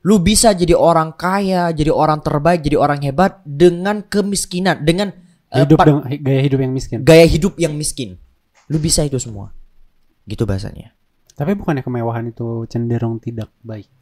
Lu 0.00 0.16
bisa 0.16 0.56
jadi 0.56 0.72
orang 0.72 1.12
kaya, 1.12 1.68
jadi 1.76 1.92
orang 1.92 2.24
terbaik, 2.24 2.64
jadi 2.64 2.80
orang 2.80 3.04
hebat 3.04 3.44
dengan 3.44 4.00
kemiskinan, 4.00 4.80
dengan 4.80 5.12
eh, 5.52 5.60
hidup 5.60 5.76
pa- 5.76 5.84
dengan 5.84 6.02
gaya 6.08 6.40
hidup 6.40 6.58
yang 6.64 6.72
miskin. 6.72 6.98
gaya 7.04 7.26
hidup 7.28 7.54
yang 7.60 7.76
miskin. 7.76 8.16
Lu 8.72 8.80
bisa 8.80 9.04
itu 9.04 9.20
semua. 9.20 9.52
Gitu 10.24 10.48
bahasanya. 10.48 10.96
Tapi 11.36 11.52
bukannya 11.52 11.84
kemewahan 11.84 12.32
itu 12.32 12.64
cenderung 12.64 13.20
tidak 13.20 13.52
baik. 13.60 13.92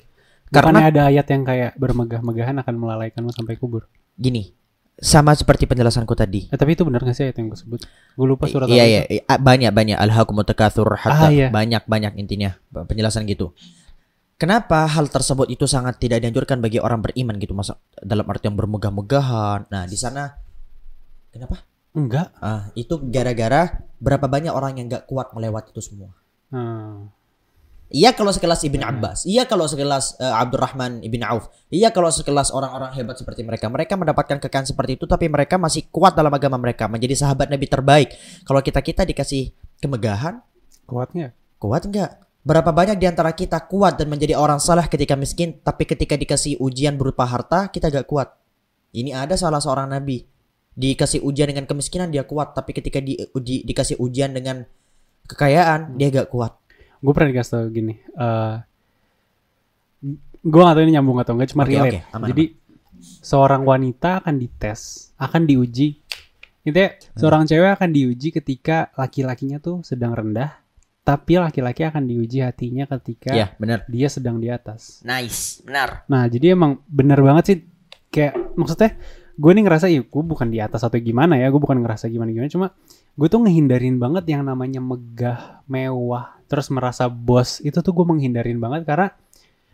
Karena- 0.55 0.81
Bukannya 0.81 0.87
ada 0.87 1.03
ayat 1.11 1.27
yang 1.29 1.43
kayak 1.43 1.71
bermegah-megahan 1.77 2.57
akan 2.63 2.75
melalaikanmu 2.79 3.35
sampai 3.35 3.59
kubur. 3.59 3.91
Gini, 4.15 4.55
sama 4.99 5.31
seperti 5.31 5.71
penjelasanku 5.71 6.11
tadi. 6.19 6.51
Eh, 6.51 6.59
tapi 6.59 6.75
itu 6.75 6.83
benar 6.83 7.07
gak 7.07 7.15
sih 7.15 7.31
ayat 7.31 7.39
yang 7.39 7.55
gue 7.55 7.59
sebut? 7.59 7.81
Gue 8.19 8.27
lupa 8.27 8.51
surat 8.51 8.67
Iya 8.67 8.85
iya, 8.85 9.03
iya. 9.07 9.23
Ah, 9.31 9.39
banyak 9.39 9.71
banyak 9.71 9.95
alhaakumut 9.95 10.43
takatsur 10.43 10.91
hatta 10.99 11.27
Ah, 11.27 11.31
iya. 11.31 11.49
banyak 11.55 11.87
banyak 11.87 12.19
intinya 12.19 12.59
penjelasan 12.75 13.23
gitu. 13.31 13.55
Kenapa 14.39 14.87
hal 14.87 15.11
tersebut 15.11 15.51
itu 15.51 15.67
sangat 15.71 15.99
tidak 16.03 16.23
dianjurkan 16.23 16.59
bagi 16.63 16.79
orang 16.79 17.03
beriman 17.03 17.39
gitu 17.39 17.55
masa 17.55 17.79
dalam 18.03 18.27
arti 18.27 18.51
yang 18.51 18.59
bermegah-megahan. 18.59 19.71
Nah, 19.71 19.87
di 19.87 19.99
sana 19.99 20.35
kenapa? 21.31 21.63
Enggak. 21.95 22.35
Ah, 22.39 22.71
itu 22.75 22.99
gara-gara 23.11 23.83
berapa 23.99 24.27
banyak 24.27 24.51
orang 24.55 24.79
yang 24.79 24.87
gak 24.91 25.07
kuat 25.11 25.31
melewati 25.35 25.75
itu 25.75 25.83
semua. 25.83 26.15
Hmm. 26.51 27.11
Iya 27.89 28.13
kalau 28.13 28.29
sekelas 28.29 28.69
Ibn 28.69 28.83
Abbas, 28.85 29.25
iya 29.25 29.49
kalau 29.49 29.65
sekelas 29.65 30.21
eh, 30.21 30.29
Abdurrahman 30.29 31.01
Ibn 31.01 31.23
Auf, 31.25 31.49
iya 31.73 31.89
kalau 31.89 32.13
sekelas 32.13 32.53
orang-orang 32.53 32.93
hebat 32.93 33.17
seperti 33.17 33.41
mereka, 33.41 33.73
mereka 33.73 33.97
mendapatkan 33.97 34.37
kekayaan 34.45 34.69
seperti 34.69 35.01
itu, 35.01 35.09
tapi 35.09 35.25
mereka 35.33 35.57
masih 35.57 35.89
kuat 35.89 36.13
dalam 36.13 36.29
agama 36.29 36.61
mereka, 36.61 36.85
menjadi 36.85 37.17
sahabat 37.17 37.49
Nabi 37.49 37.65
terbaik. 37.65 38.13
Kalau 38.45 38.61
kita 38.61 38.85
kita 38.85 39.09
dikasih 39.09 39.57
kemegahan, 39.81 40.45
Kuat 40.85 41.17
nggak? 41.17 41.33
kuat 41.57 41.89
nggak? 41.89 42.11
Berapa 42.45 42.73
banyak 42.73 42.97
di 42.97 43.05
antara 43.09 43.33
kita 43.33 43.69
kuat 43.69 44.01
dan 44.01 44.09
menjadi 44.09 44.37
orang 44.37 44.61
salah 44.61 44.85
ketika 44.89 45.17
miskin, 45.17 45.57
tapi 45.61 45.85
ketika 45.85 46.17
dikasih 46.17 46.61
ujian 46.61 46.97
berupa 46.97 47.25
harta, 47.29 47.69
kita 47.73 47.89
gak 47.93 48.09
kuat. 48.09 48.37
Ini 48.93 49.13
ada 49.13 49.37
salah 49.37 49.61
seorang 49.61 49.93
nabi 49.93 50.25
dikasih 50.73 51.21
ujian 51.25 51.51
dengan 51.53 51.65
kemiskinan 51.65 52.09
dia 52.09 52.25
kuat, 52.25 52.53
tapi 52.57 52.73
ketika 52.73 53.01
di, 53.01 53.17
di- 53.45 53.65
dikasih 53.65 53.97
ujian 54.01 54.33
dengan 54.33 54.65
kekayaan 55.29 55.97
dia 55.97 56.09
gak 56.09 56.29
kuat. 56.33 56.57
Gue 56.99 57.13
pernah 57.13 57.31
dikasih 57.31 57.53
tau 57.53 57.67
gini. 57.69 57.95
eh 57.97 58.57
gue 60.39 60.61
gak 60.61 60.75
tau 60.75 60.83
ini 60.83 60.95
nyambung 60.95 61.19
atau 61.19 61.35
enggak, 61.35 61.51
cuma 61.51 61.63
Oke, 61.63 61.75
relate. 61.75 62.01
oke, 62.01 62.15
aman, 62.15 62.27
Jadi 62.31 62.45
seorang 62.99 63.63
wanita 63.63 64.23
akan 64.23 64.35
dites, 64.37 64.81
akan 65.17 65.43
diuji. 65.45 65.99
Intinya 66.63 66.91
Hmm. 66.91 67.17
seorang 67.17 67.43
cewek 67.45 67.71
akan 67.75 67.91
diuji 67.91 68.29
ketika 68.31 68.95
laki-lakinya 68.95 69.59
tuh 69.59 69.83
sedang 69.83 70.13
rendah, 70.13 70.63
tapi 71.03 71.37
laki-laki 71.37 71.83
akan 71.83 72.05
diuji 72.05 72.39
hatinya 72.39 72.87
ketika 72.89 73.33
Ya 73.33 73.47
benar. 73.57 73.83
dia 73.87 74.07
sedang 74.07 74.37
di 74.37 74.47
atas. 74.47 75.03
Nice, 75.03 75.59
benar. 75.61 76.07
Nah, 76.07 76.27
jadi 76.27 76.53
emang 76.53 76.79
bener 76.87 77.19
banget 77.19 77.45
sih 77.45 77.59
kayak 78.09 78.55
maksudnya 78.55 78.95
gue 79.35 79.51
nih 79.51 79.65
ngerasa 79.65 79.87
ya 79.87 80.01
gue 80.01 80.23
bukan 80.25 80.49
di 80.49 80.59
atas 80.59 80.83
atau 80.83 80.99
gimana 80.99 81.35
ya, 81.35 81.49
gue 81.49 81.59
bukan 81.59 81.79
ngerasa 81.79 82.07
gimana-gimana, 82.07 82.47
cuma 82.49 82.67
gue 83.13 83.27
tuh 83.27 83.41
ngehindarin 83.41 83.97
banget 83.97 84.25
yang 84.29 84.43
namanya 84.43 84.79
megah, 84.79 85.41
mewah, 85.65 86.38
terus 86.49 86.73
merasa 86.73 87.07
bos 87.07 87.61
itu 87.61 87.79
tuh 87.79 87.93
gue 87.93 88.07
menghindarin 88.09 88.59
banget 88.59 88.89
karena 88.89 89.13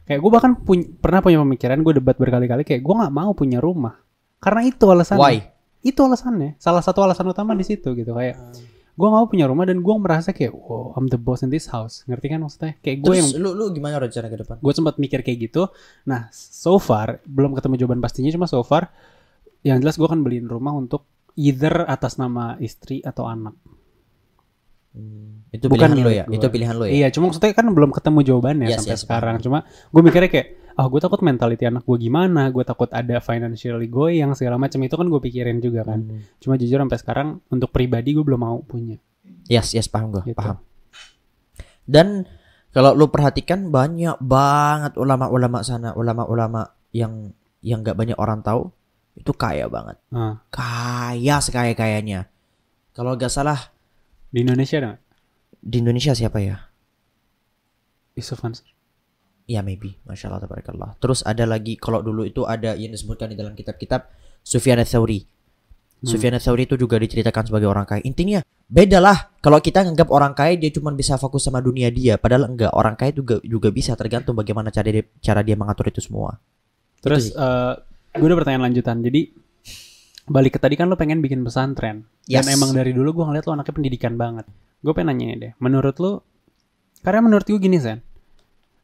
kayak 0.05 0.21
gue 0.21 0.31
bahkan 0.31 0.53
puny- 0.59 0.91
pernah 1.01 1.25
punya 1.25 1.41
pemikiran 1.41 1.81
gue 1.81 2.03
debat 2.03 2.19
berkali-kali 2.19 2.67
kayak 2.67 2.83
gue 2.83 2.95
nggak 2.95 3.15
mau 3.15 3.33
punya 3.33 3.63
rumah 3.63 4.05
karena 4.45 4.61
itu 4.69 4.85
alasannya. 4.85 5.25
Why? 5.25 5.37
Itu 5.81 6.05
alasannya. 6.05 6.61
Salah 6.61 6.85
satu 6.85 7.01
alasan 7.01 7.25
utama 7.33 7.57
di 7.57 7.65
situ 7.65 7.97
gitu 7.97 8.13
kayak 8.13 8.37
gue 8.95 9.07
gak 9.11 9.19
mau 9.19 9.27
punya 9.27 9.51
rumah 9.51 9.67
dan 9.67 9.83
gue 9.83 9.95
merasa 9.99 10.31
kayak 10.31 10.55
wow 10.55 10.95
I'm 10.95 11.11
the 11.11 11.19
boss 11.19 11.43
in 11.43 11.51
this 11.51 11.67
house 11.67 12.07
ngerti 12.07 12.31
kan 12.31 12.39
maksudnya 12.47 12.79
kayak 12.79 13.03
gue 13.03 13.15
yang 13.19 13.27
lu 13.43 13.51
lu 13.51 13.75
gimana 13.75 13.99
rencana 13.99 14.31
ke 14.31 14.39
depan? 14.39 14.57
gue 14.63 14.71
sempat 14.71 15.03
mikir 15.03 15.27
kayak 15.27 15.51
gitu 15.51 15.67
nah 16.07 16.31
so 16.31 16.79
far 16.79 17.19
belum 17.27 17.59
ketemu 17.59 17.75
jawaban 17.83 17.99
pastinya 17.99 18.31
cuma 18.31 18.47
so 18.47 18.63
far 18.63 18.95
yang 19.67 19.83
jelas 19.83 19.99
gue 19.99 20.07
akan 20.07 20.23
beliin 20.23 20.47
rumah 20.47 20.71
untuk 20.79 21.11
either 21.35 21.83
atas 21.91 22.23
nama 22.23 22.55
istri 22.63 23.03
atau 23.03 23.27
anak 23.27 23.59
Hmm, 24.95 25.43
itu 25.51 25.67
Bukan 25.67 25.75
pilihan 25.91 25.93
milik 25.99 26.15
ya. 26.15 26.25
gua. 26.25 26.35
Itu 26.35 26.47
pilihan 26.49 26.75
lu 26.75 26.85
ya. 26.87 26.93
iya 26.95 27.07
cuma 27.11 27.27
maksudnya 27.27 27.51
kan 27.51 27.67
belum 27.67 27.91
ketemu 27.91 28.19
jawabannya 28.25 28.67
Yes, 28.69 28.79
sampai 28.81 28.95
yes, 28.95 29.03
sekarang 29.03 29.37
cuma 29.39 29.59
gue 29.67 30.01
mikirnya 30.01 30.31
kayak 30.31 30.49
ah 30.73 30.87
gue 30.87 30.99
takut 30.99 31.21
mentality 31.21 31.65
anak 31.65 31.83
gue 31.83 31.99
gimana 32.01 32.47
gue 32.49 32.63
takut 32.63 32.87
ada 32.89 33.19
financially 33.19 33.87
goyang 33.87 34.33
segala 34.33 34.55
macam 34.55 34.79
itu 34.81 34.91
kan 34.93 35.05
gue 35.05 35.21
pikirin 35.21 35.59
juga 35.59 35.83
kan 35.83 35.99
Hmm. 36.01 36.23
cuma 36.39 36.55
jujur 36.55 36.79
sampai 36.79 36.95
sekarang 36.97 37.29
untuk 37.49 37.69
pribadi 37.69 38.11
gue 38.13 38.23
belum 38.23 38.39
mau 38.41 38.59
punya 38.61 38.99
Yes, 39.45 39.71
yes 39.73 39.87
paham 39.87 40.09
gua, 40.11 40.23
Gitu. 40.23 40.35
paham. 40.35 40.63
Dan 41.85 42.25
kalau 42.71 42.93
lu 42.93 43.07
perhatikan 43.07 43.69
banyak 43.69 44.17
banget 44.19 44.97
ulama-ulama 44.97 45.61
sana, 45.61 45.93
ulama-ulama 45.93 46.65
yang 46.91 47.35
yang 47.61 47.81
nggak 47.81 47.95
banyak 47.95 48.17
orang 48.17 48.41
tahu 48.41 48.73
itu 49.15 49.31
kaya 49.33 49.69
banget. 49.69 50.01
Ah, 50.09 50.41
Kaya 50.49 51.39
sekaya-kayanya. 51.39 52.27
Kalau 52.91 53.15
gak 53.15 53.29
salah 53.29 53.74
di 54.35 54.43
Indonesia 54.43 54.83
ada 54.83 54.93
di 55.63 55.77
Indonesia 55.79 56.11
siapa 56.11 56.43
ya? 56.43 56.59
Yusuf 58.19 58.43
Mansur 58.43 58.75
Ya 59.45 59.61
maybe, 59.61 60.01
masya 60.09 60.33
Allah 60.33 60.49
tabarakallah. 60.49 60.97
Terus 60.97 61.21
ada 61.21 61.45
lagi 61.45 61.77
kalau 61.77 62.01
dulu 62.01 62.25
itu 62.25 62.49
ada 62.49 62.73
yang 62.73 62.97
disebutkan 62.97 63.29
di 63.29 63.37
dalam 63.37 63.53
kitab-kitab 63.53 64.09
Sufyan 64.41 64.81
ats-Tsauri. 64.81 65.21
Hmm. 65.21 66.09
Sufyan 66.09 66.33
ats-Tsauri 66.41 66.65
itu 66.65 66.81
juga 66.81 66.97
diceritakan 66.97 67.53
sebagai 67.53 67.69
orang 67.69 67.85
kaya. 67.85 68.01
Intinya 68.09 68.41
beda 68.73 69.05
lah. 69.05 69.37
Kalau 69.45 69.61
kita 69.61 69.85
nganggap 69.85 70.09
orang 70.09 70.33
kaya 70.33 70.57
dia 70.57 70.73
cuma 70.73 70.97
bisa 70.97 71.21
fokus 71.21 71.45
sama 71.45 71.61
dunia 71.61 71.93
dia, 71.93 72.17
padahal 72.17 72.49
enggak. 72.49 72.73
Orang 72.73 72.97
kaya 72.97 73.13
juga 73.13 73.37
juga 73.45 73.69
bisa 73.69 73.93
tergantung 74.01 74.33
bagaimana 74.33 74.73
cara 74.73 74.89
dia, 74.89 75.05
cara 75.21 75.45
dia 75.45 75.61
mengatur 75.61 75.93
itu 75.93 76.01
semua. 76.01 76.41
Terus 77.05 77.29
sih. 77.29 77.37
eh 77.37 77.73
gue 78.17 78.25
ada 78.25 78.37
pertanyaan 78.41 78.73
lanjutan. 78.73 78.97
Jadi 79.05 79.29
balik 80.25 80.57
ke 80.57 80.61
tadi 80.61 80.75
kan 80.75 80.89
lo 80.89 80.97
pengen 80.97 81.21
bikin 81.21 81.45
pesantren. 81.45 82.09
Yes. 82.25 82.45
Dan 82.45 82.57
emang 82.57 82.73
dari 82.73 82.97
dulu 82.97 83.13
gue 83.13 83.25
ngeliat 83.29 83.45
lo 83.45 83.53
anaknya 83.61 83.75
pendidikan 83.77 84.15
banget. 84.17 84.49
Gue 84.81 84.93
pengen 84.97 85.17
nanya 85.17 85.37
deh, 85.37 85.53
menurut 85.61 85.97
lo, 86.01 86.25
karena 87.05 87.25
menurut 87.25 87.45
gue 87.49 87.57
gini 87.57 87.81
Sen, 87.81 88.05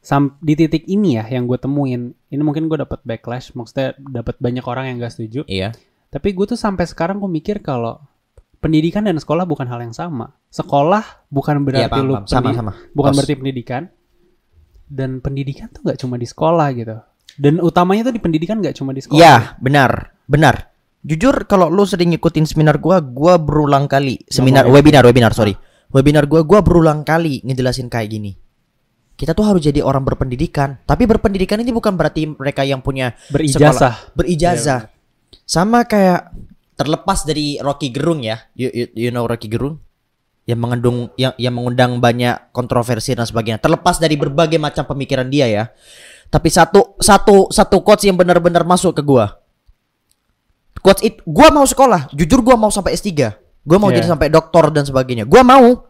sam 0.00 0.36
di 0.40 0.56
titik 0.56 0.88
ini 0.88 1.20
ya 1.20 1.24
yang 1.28 1.44
gue 1.44 1.60
temuin, 1.60 2.16
ini 2.32 2.42
mungkin 2.44 2.68
gue 2.72 2.80
dapat 2.80 3.04
backlash, 3.04 3.52
maksudnya 3.52 3.96
dapat 4.00 4.40
banyak 4.40 4.64
orang 4.64 4.88
yang 4.88 4.96
gak 5.00 5.12
setuju. 5.12 5.44
Iya. 5.44 5.76
Tapi 6.08 6.32
gue 6.32 6.46
tuh 6.48 6.58
sampai 6.60 6.88
sekarang 6.88 7.20
gue 7.20 7.28
mikir 7.28 7.60
kalau 7.60 8.00
pendidikan 8.60 9.04
dan 9.04 9.16
sekolah 9.16 9.44
bukan 9.44 9.68
hal 9.68 9.80
yang 9.80 9.96
sama. 9.96 10.36
Sekolah 10.52 11.28
bukan 11.32 11.64
berarti 11.64 11.84
Iya, 11.84 11.92
paham, 11.92 12.06
lo 12.08 12.12
paham. 12.20 12.26
Sama, 12.28 12.48
sama. 12.56 12.72
bukan 12.92 13.12
Bos. 13.12 13.16
berarti 13.20 13.34
pendidikan. 13.36 13.82
Dan 14.90 15.22
pendidikan 15.22 15.68
tuh 15.70 15.86
gak 15.86 16.00
cuma 16.00 16.16
di 16.20 16.26
sekolah 16.26 16.68
gitu. 16.74 16.96
Dan 17.40 17.62
utamanya 17.62 18.10
tuh 18.10 18.14
di 18.16 18.20
pendidikan 18.20 18.58
gak 18.60 18.76
cuma 18.76 18.90
di 18.92 19.00
sekolah. 19.04 19.20
Iya, 19.20 19.54
benar, 19.62 20.16
benar. 20.26 20.69
Jujur 21.00 21.48
kalau 21.48 21.72
lu 21.72 21.88
sering 21.88 22.12
ngikutin 22.12 22.44
seminar 22.44 22.76
gua, 22.76 23.00
gua 23.00 23.40
berulang 23.40 23.88
kali 23.88 24.20
seminar 24.28 24.68
Ngomongin. 24.68 24.84
webinar, 24.84 25.02
webinar, 25.08 25.32
sorry. 25.32 25.56
Webinar 25.88 26.28
gua 26.28 26.44
gua 26.44 26.60
berulang 26.60 27.08
kali 27.08 27.40
ngejelasin 27.40 27.88
kayak 27.88 28.12
gini. 28.12 28.36
Kita 29.16 29.32
tuh 29.32 29.48
harus 29.48 29.60
jadi 29.64 29.80
orang 29.84 30.04
berpendidikan, 30.04 30.80
tapi 30.84 31.04
berpendidikan 31.04 31.60
ini 31.60 31.72
bukan 31.72 31.96
berarti 31.96 32.24
mereka 32.36 32.64
yang 32.64 32.80
punya 32.80 33.16
Berijazah. 33.32 34.12
berijazah. 34.16 34.88
Sama 35.44 35.84
kayak 35.84 36.32
terlepas 36.76 37.28
dari 37.28 37.60
Rocky 37.60 37.92
Gerung 37.92 38.24
ya. 38.24 38.40
You, 38.56 38.72
you, 38.72 38.86
you 38.96 39.10
know 39.12 39.28
Rocky 39.28 39.48
Gerung? 39.48 39.80
Yang 40.48 40.60
mengandung 40.60 40.98
yang 41.20 41.32
yang 41.36 41.52
mengundang 41.52 42.00
banyak 42.00 42.52
kontroversi 42.52 43.12
dan 43.12 43.28
sebagainya. 43.28 43.60
Terlepas 43.60 44.00
dari 44.00 44.16
berbagai 44.16 44.56
macam 44.56 44.88
pemikiran 44.88 45.28
dia 45.28 45.48
ya. 45.48 45.64
Tapi 46.32 46.48
satu 46.48 46.96
satu 47.00 47.48
satu 47.52 47.76
quotes 47.84 48.08
yang 48.08 48.16
benar-benar 48.16 48.64
masuk 48.64 49.00
ke 49.00 49.02
gua. 49.04 49.39
Quotes 50.80 51.02
itu 51.02 51.20
gua 51.22 51.48
mau 51.50 51.62
sekolah, 51.62 52.08
jujur 52.10 52.40
gua 52.40 52.56
mau 52.56 52.68
sampai 52.68 52.92
S3. 52.92 53.36
Gua 53.60 53.76
mau 53.76 53.88
Iya. 53.88 54.00
jadi 54.00 54.06
sampai 54.08 54.28
doktor 54.28 54.68
dan 54.68 54.82
sebagainya. 54.82 55.24
Gua 55.24 55.40
mau. 55.42 55.86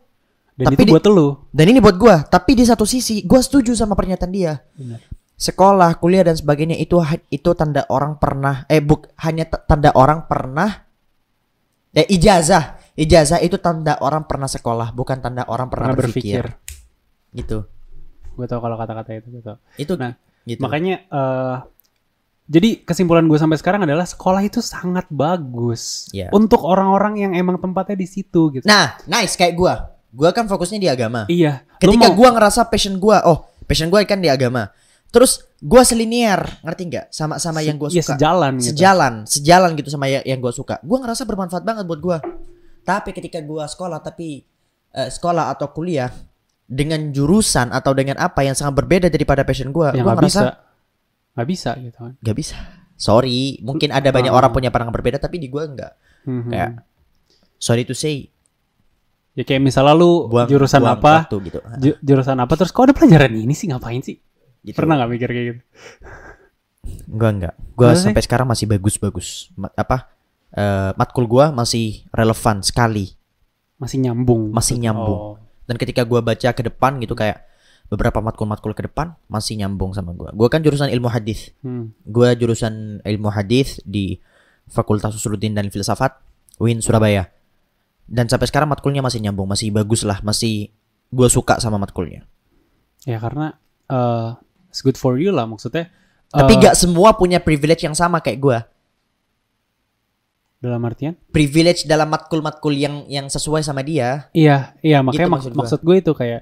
Dan 0.52 0.66
Tapi 0.66 0.74
itu 0.76 0.84
di- 0.84 0.92
buat 0.92 1.06
lu. 1.06 1.28
Dan 1.48 1.66
ini 1.66 1.78
buat 1.78 1.96
gua, 1.96 2.20
tapi 2.22 2.52
di 2.52 2.62
satu 2.62 2.82
sisi 2.82 3.22
gua 3.22 3.38
setuju 3.38 3.72
sama 3.72 3.94
pernyataan 3.94 4.28
dia 4.28 4.60
Benar. 4.72 5.00
sekolah, 5.32 5.96
kuliah 5.96 6.20
dan 6.22 6.34
sebagainya 6.34 6.76
itu 6.76 6.98
itu 7.28 7.50
tanda 7.54 7.88
orang 7.88 8.14
pernah 8.14 8.66
eh 8.66 8.78
buk 8.78 9.08
hanya 9.18 9.46
tanda 9.46 9.88
orang 9.90 10.26
pernah 10.26 10.84
eh 11.90 12.06
ijazah. 12.08 12.76
Ijazah 12.92 13.40
itu 13.40 13.56
tanda 13.56 13.96
orang 13.98 14.22
pernah 14.22 14.44
sekolah, 14.46 14.92
bukan 14.92 15.18
tanda 15.18 15.46
orang 15.46 15.66
pernah, 15.66 15.90
Pernah 15.90 16.00
berpikir. 16.04 16.44
berpikir. 16.44 17.32
Gitu. 17.32 17.58
Gue 18.30 18.46
tau 18.46 18.58
kalau 18.58 18.76
kata-kata 18.76 19.10
itu 19.14 19.28
gue 19.30 19.40
tau. 19.40 19.56
Itu 19.74 19.96
Nah, 19.96 20.12
gitu. 20.44 20.60
Makanya 20.60 20.94
eh 21.02 21.54
jadi 22.50 22.82
kesimpulan 22.82 23.22
gue 23.24 23.38
sampai 23.38 23.54
sekarang 23.54 23.86
adalah 23.86 24.02
sekolah 24.02 24.42
itu 24.42 24.58
sangat 24.58 25.06
bagus 25.08 26.10
Iya. 26.10 26.34
untuk 26.34 26.60
orang-orang 26.60 27.14
yang 27.16 27.32
emang 27.32 27.56
tempatnya 27.56 27.94
di 27.94 28.04
situ 28.04 28.50
gitu. 28.50 28.66
Nah, 28.66 28.98
nice 29.06 29.38
kayak 29.38 29.54
gua. 29.54 29.94
Gua 30.10 30.34
kan 30.34 30.44
fokusnya 30.44 30.76
di 30.76 30.90
agama. 30.90 31.30
Iya. 31.30 31.62
Ketika 31.78 32.10
mau- 32.10 32.16
gua 32.18 32.34
ngerasa 32.34 32.66
passion 32.66 32.98
gua, 32.98 33.22
oh, 33.22 33.46
passion 33.64 33.86
gua 33.86 34.02
kan 34.02 34.18
di 34.18 34.26
agama. 34.26 34.66
Terus 35.08 35.46
gua 35.58 35.82
selinier, 35.82 36.42
ngerti 36.60 36.82
nggak? 36.86 37.06
Sama 37.08 37.38
sama 37.38 37.62
yang 37.62 37.78
gua 37.78 37.86
Iya, 37.86 38.02
suka. 38.02 38.18
sejalan 38.18 38.52
gitu. 38.58 38.66
sejalan, 38.74 39.14
sejalan 39.22 39.70
gitu 39.78 39.88
sama 39.88 40.10
ya- 40.10 40.26
yang 40.26 40.42
gua 40.42 40.50
suka. 40.50 40.82
Gua 40.82 40.98
ngerasa 40.98 41.22
bermanfaat 41.22 41.62
banget 41.62 41.86
buat 41.86 42.02
gua. 42.02 42.18
Tapi 42.82 43.10
ketika 43.12 43.38
gua 43.40 43.70
sekolah 43.70 44.02
tapi 44.02 44.42
eh, 44.90 45.06
sekolah 45.06 45.54
atau 45.54 45.70
kuliah 45.70 46.10
dengan 46.66 47.14
jurusan 47.14 47.70
atau 47.70 47.94
dengan 47.94 48.18
apa 48.18 48.42
yang 48.42 48.54
sangat 48.54 48.74
berbeda 48.74 49.06
daripada 49.06 49.46
passion 49.46 49.70
gua, 49.70 49.94
Ya 49.94 50.02
bisa. 50.02 50.14
ngerasa 50.18 50.42
Nggak 51.32 51.48
bisa 51.48 51.70
gitu 51.76 51.98
kan. 52.00 52.12
nggak 52.16 52.36
bisa. 52.36 52.56
Sorry, 52.94 53.56
mungkin 53.60 53.90
ada 53.90 54.08
banyak 54.08 54.28
orang 54.28 54.50
punya 54.50 54.68
pandangan 54.68 54.92
berbeda 54.92 55.16
tapi 55.16 55.36
di 55.36 55.46
gua 55.46 55.64
nggak. 55.64 55.92
Mhm. 56.22 56.48
Kayak 56.48 56.70
sorry 57.56 57.82
to 57.82 57.92
say, 57.92 58.28
Ya 59.32 59.42
kayak 59.42 59.62
misalnya 59.62 59.94
lu 59.94 60.26
buang 60.26 60.44
jurusan 60.44 60.82
buang 60.82 60.96
apa? 60.96 61.12
waktu 61.24 61.36
gitu. 61.46 61.58
ju- 61.80 61.98
jurusan 62.02 62.34
apa 62.36 62.52
terus 62.52 62.70
kok 62.70 62.82
ada 62.82 62.92
pelajaran 62.92 63.30
ini 63.30 63.52
sih 63.52 63.66
ngapain 63.66 64.00
sih? 64.00 64.18
Gitu. 64.60 64.74
Pernah 64.74 64.98
nggak 64.98 65.10
mikir 65.10 65.28
kayak 65.28 65.46
gitu? 65.48 65.60
Enggak. 67.08 67.54
Gua 67.72 67.88
Masa 67.88 67.96
sih? 67.96 68.06
sampai 68.10 68.22
sekarang 68.22 68.46
masih 68.46 68.66
bagus-bagus. 68.66 69.28
Ma- 69.54 69.72
apa? 69.72 70.10
eh, 70.50 70.90
matkul 70.94 71.24
gua 71.24 71.54
masih 71.54 72.02
relevan 72.10 72.58
sekali, 72.60 73.14
Masih 73.78 74.02
nyambung. 74.02 74.50
masih 74.50 74.76
nyambung. 74.76 75.20
Oh. 75.32 75.34
Dan 75.62 75.78
ketika 75.78 76.02
gua 76.02 76.18
baca 76.20 76.50
ke 76.50 76.58
depan 76.60 76.98
gitu 76.98 77.14
kayak 77.14 77.46
beberapa 77.90 78.22
matkul-matkul 78.22 78.70
ke 78.70 78.86
depan 78.86 79.18
masih 79.26 79.58
nyambung 79.58 79.90
sama 79.90 80.14
gua. 80.14 80.30
Gua 80.30 80.46
kan 80.46 80.62
jurusan 80.62 80.88
ilmu 80.88 81.10
hadis. 81.10 81.50
Hmm. 81.60 81.90
Gua 82.02 82.32
jurusan 82.32 83.02
ilmu 83.02 83.28
hadis 83.28 83.82
di 83.82 84.22
Fakultas 84.66 85.10
Usuluddin 85.12 85.52
dan 85.52 85.66
Filsafat 85.68 86.14
UIN 86.56 86.78
Surabaya. 86.78 87.26
Dan 88.06 88.26
sampai 88.26 88.46
sekarang 88.46 88.70
matkulnya 88.70 89.02
masih 89.02 89.18
nyambung, 89.18 89.46
masih 89.46 89.70
bagus 89.70 90.06
lah, 90.06 90.22
masih 90.22 90.70
gua 91.10 91.26
suka 91.26 91.58
sama 91.58 91.76
matkulnya. 91.76 92.22
Ya 93.02 93.18
karena 93.18 93.58
eh 93.86 94.30
it's 94.70 94.80
good 94.80 94.94
for 94.94 95.18
you 95.18 95.30
lah 95.30 95.44
maksudnya. 95.44 95.90
Tapi 96.30 96.54
eh, 96.54 96.58
gak 96.62 96.78
semua 96.78 97.10
punya 97.12 97.42
privilege 97.42 97.82
yang 97.82 97.94
sama 97.94 98.22
kayak 98.22 98.38
gua. 98.38 98.58
dalam 100.60 100.84
artian? 100.84 101.16
Privilege 101.32 101.88
dalam 101.88 102.06
matkul-matkul 102.06 102.76
yang 102.76 103.08
yang 103.08 103.26
sesuai 103.26 103.64
sama 103.64 103.80
dia. 103.80 104.28
Iya, 104.30 104.76
iya 104.84 105.00
makanya 105.00 105.16
Gitu 105.16 105.26
mak- 105.26 105.36
maksud 105.40 105.50
gua. 105.50 105.60
maksud 105.64 105.80
gue 105.80 105.96
itu 105.96 106.12
kayak 106.12 106.40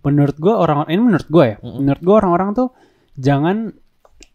menurut 0.00 0.36
gue 0.36 0.54
orang 0.54 0.88
ini 0.88 1.00
menurut 1.00 1.28
gue 1.28 1.44
ya. 1.44 1.56
Mm-mm. 1.60 1.84
Menurut 1.84 2.02
gue 2.02 2.14
orang-orang 2.14 2.50
tuh 2.56 2.68
jangan 3.16 3.72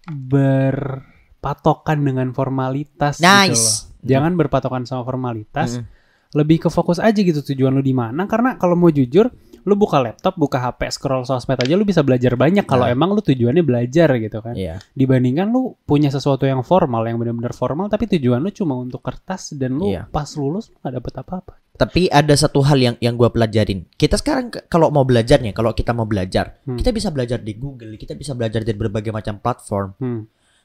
berpatokan 0.06 1.98
dengan 2.06 2.30
formalitas 2.34 3.18
gitu 3.18 3.26
loh. 3.26 3.50
Nice. 3.50 3.90
Jangan 4.06 4.38
berpatokan 4.38 4.86
sama 4.86 5.02
formalitas. 5.06 5.82
Mm-mm. 5.82 5.94
Lebih 6.36 6.68
ke 6.68 6.70
fokus 6.70 7.00
aja 7.00 7.16
gitu 7.16 7.40
tujuan 7.40 7.72
lu 7.72 7.80
di 7.80 7.96
mana 7.96 8.28
karena 8.28 8.60
kalau 8.60 8.76
mau 8.76 8.92
jujur 8.92 9.32
lu 9.66 9.74
buka 9.74 9.98
laptop, 9.98 10.38
buka 10.38 10.62
HP, 10.62 10.94
scroll 10.94 11.26
sosmed 11.26 11.58
aja 11.58 11.74
lu 11.74 11.82
bisa 11.82 12.06
belajar 12.06 12.38
banyak 12.38 12.64
kalau 12.64 12.86
Nah. 12.86 12.94
emang 12.94 13.12
lu 13.12 13.20
tujuannya 13.20 13.66
belajar 13.66 14.14
gitu 14.16 14.38
kan. 14.40 14.54
Iya. 14.54 14.78
Dibandingkan 14.94 15.50
lu 15.50 15.74
punya 15.82 16.08
sesuatu 16.08 16.46
yang 16.46 16.62
formal 16.62 17.02
yang 17.04 17.18
benar-benar 17.18 17.52
formal 17.52 17.90
tapi 17.90 18.06
tujuan 18.08 18.40
lu 18.40 18.50
cuma 18.50 18.78
untuk 18.78 19.02
kertas 19.02 19.58
dan 19.58 19.74
lu 19.74 19.90
Iya. 19.90 20.06
pas 20.08 20.30
lulus 20.34 20.70
lu 20.70 20.78
gak 20.80 20.94
dapet 20.94 21.14
apa-apa. 21.18 21.54
Tapi 21.76 22.08
ada 22.08 22.32
satu 22.32 22.62
hal 22.62 22.78
yang 22.78 22.96
yang 23.02 23.18
gua 23.18 23.28
pelajarin. 23.28 23.84
Kita 23.92 24.16
sekarang 24.16 24.48
kalau 24.70 24.88
mau 24.88 25.04
belajar 25.04 25.42
nih, 25.42 25.52
kalau 25.52 25.74
kita 25.74 25.92
mau 25.92 26.06
belajar, 26.06 26.62
Hmm. 26.64 26.78
kita 26.78 26.94
bisa 26.94 27.10
belajar 27.10 27.42
di 27.42 27.58
Google, 27.58 27.98
kita 27.98 28.14
bisa 28.14 28.32
belajar 28.32 28.62
dari 28.62 28.78
berbagai 28.78 29.12
macam 29.12 29.42
platform. 29.42 29.92
Hmm. 30.00 30.22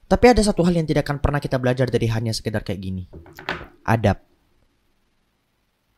Tapi 0.06 0.24
ada 0.26 0.38
satu 0.38 0.62
hal 0.62 0.74
yang 0.74 0.84
tidak 0.84 1.06
akan 1.06 1.18
pernah 1.18 1.38
kita 1.38 1.56
belajar 1.56 1.86
dari 1.86 2.06
hanya 2.06 2.30
sekedar 2.30 2.60
kayak 2.60 2.78
gini. 2.78 3.06
Adab. 3.82 4.18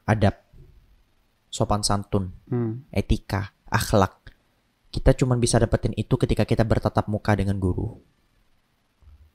Adab. 0.04 0.34
Sopan 1.52 1.84
santun, 1.84 2.32
Hmm. 2.48 2.88
etika, 2.88 3.52
akhlak. 3.68 4.32
Kita 4.88 5.12
cuma 5.12 5.36
bisa 5.36 5.56
dapetin 5.56 5.92
itu 5.94 6.16
ketika 6.16 6.42
kita 6.42 6.64
bertatap 6.64 7.04
muka 7.06 7.36
dengan 7.36 7.60
guru. 7.60 8.00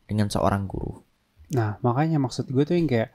Dengan 0.03 0.25
seorang 0.25 0.65
guru. 0.65 1.05
Nah, 1.49 1.77
makanya 1.79 2.17
maksud 2.17 2.49
gue 2.49 2.63
tuh 2.63 2.73
yang 2.73 2.87
kayak 2.87 3.13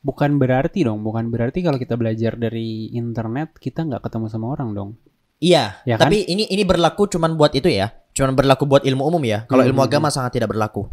bukan 0.00 0.40
berarti 0.40 0.82
dong, 0.82 1.04
bukan 1.04 1.28
berarti 1.28 1.60
kalau 1.60 1.76
kita 1.76 1.94
belajar 1.94 2.34
dari 2.34 2.88
internet 2.90 3.56
kita 3.56 3.84
nggak 3.84 4.08
ketemu 4.08 4.26
sama 4.26 4.46
orang 4.48 4.72
dong. 4.72 4.90
Iya, 5.36 5.80
Ya 5.84 5.96
kan? 5.96 6.08
tapi 6.08 6.24
ini 6.24 6.48
ini 6.48 6.64
berlaku 6.64 7.08
cuman 7.08 7.36
buat 7.36 7.52
itu 7.52 7.68
ya. 7.68 7.92
Cuman 8.12 8.32
berlaku 8.32 8.64
buat 8.64 8.84
ilmu 8.84 9.00
umum 9.02 9.22
ya. 9.22 9.44
Kalau 9.44 9.64
Hmm, 9.64 9.70
ilmu 9.72 9.80
agama 9.80 10.08
sangat 10.08 10.36
tidak 10.36 10.52
berlaku. 10.52 10.88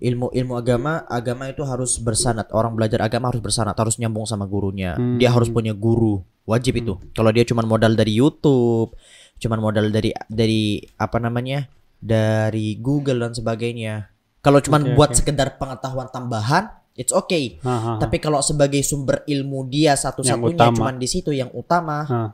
Ilmu 0.00 0.34
ilmu 0.34 0.54
agama, 0.58 1.06
agama 1.06 1.46
itu 1.48 1.62
harus 1.62 1.98
bersanad. 2.02 2.50
Orang 2.50 2.74
belajar 2.74 3.02
agama 3.04 3.30
harus 3.30 3.42
bersanad, 3.42 3.74
harus 3.78 3.98
nyambung 3.98 4.26
sama 4.26 4.44
gurunya. 4.44 4.98
Hmm. 4.98 5.16
Dia 5.18 5.30
harus 5.30 5.48
punya 5.48 5.74
guru. 5.74 6.22
Wajib 6.44 6.76
itu. 6.76 6.98
Kalau 7.16 7.30
dia 7.32 7.46
cuman 7.46 7.64
modal 7.64 7.96
dari 7.96 8.20
YouTube, 8.20 8.92
cuman 9.40 9.58
modal 9.62 9.88
dari 9.88 10.12
dari 10.28 10.82
apa 10.98 11.16
namanya? 11.22 11.64
dari 12.04 12.76
Google 12.76 13.24
dan 13.24 13.32
sebagainya. 13.32 14.12
Kalau 14.44 14.60
cuman 14.60 14.84
Oke, 14.84 14.92
buat 14.92 15.10
oke. 15.16 15.24
sekedar 15.24 15.56
pengetahuan 15.56 16.12
tambahan, 16.12 16.68
it's 16.92 17.16
okay. 17.16 17.56
Hahaha. 17.64 17.96
Tapi 17.96 18.20
kalau 18.20 18.44
sebagai 18.44 18.84
sumber 18.84 19.24
ilmu 19.24 19.64
dia 19.72 19.96
satu-satunya 19.96 20.68
cuman 20.68 21.00
di 21.00 21.08
situ 21.08 21.32
yang 21.32 21.48
utama, 21.56 22.04
Nah, 22.04 22.30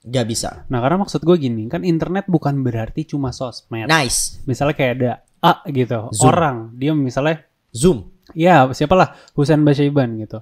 nggak 0.00 0.26
bisa. 0.26 0.64
nah, 0.72 0.80
karena 0.80 1.04
maksud 1.04 1.20
gue 1.20 1.36
gini, 1.36 1.68
kan 1.68 1.84
internet 1.84 2.24
bukan 2.24 2.64
berarti 2.64 3.04
cuma 3.04 3.36
sosmed. 3.36 3.84
Nice. 3.84 4.40
Misalnya 4.48 4.72
kayak 4.72 4.92
ada 4.96 5.12
A 5.42 5.66
gitu, 5.66 6.08
Zoom. 6.10 6.24
orang 6.24 6.56
dia 6.72 6.92
misalnya 6.92 7.42
Zoom. 7.68 8.08
ya 8.32 8.70
siapalah 8.70 9.18
Husain 9.32 9.58
Basyaiban 9.60 10.14
gitu. 10.16 10.38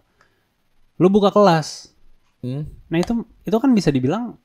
Lu 0.96 1.09
buka 1.09 1.28
kelas. 1.28 1.88
Hmm. 2.40 2.68
Nah, 2.86 2.98
itu 2.98 3.12
itu 3.42 3.57
kan 3.57 3.70
bisa 3.70 3.88
dibilang 3.88 4.36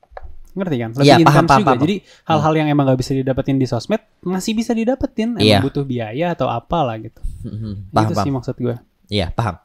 ngerti 0.51 0.75
kan? 0.77 0.89
Lebih 0.93 1.03
Iya, 1.03 1.15
paham, 1.17 1.27
intens 1.37 1.49
paham, 1.49 1.59
juga. 1.59 1.69
paham. 1.69 1.81
Jadi 1.83 1.95
hal-hal 2.23 2.53
yang 2.55 2.67
emang 2.69 2.85
gak 2.85 2.99
bisa 2.99 3.11
didapetin 3.11 3.55
di 3.55 3.67
sosmed 3.67 3.99
masih 4.21 4.55
bisa 4.55 4.71
didapetin. 4.71 5.35
Emang 5.35 5.43
Iya. 5.43 5.59
butuh 5.59 5.83
biaya 5.83 6.31
atau 6.31 6.47
apalah 6.47 6.95
gitu. 6.97 7.19
Hmm, 7.43 7.83
itu 7.83 7.91
Paham, 7.91 8.09
sih 8.09 8.15
paham. 8.17 8.33
maksud 8.33 8.55
gue. 8.55 8.75
Iya, 9.07 9.27
paham. 9.29 9.55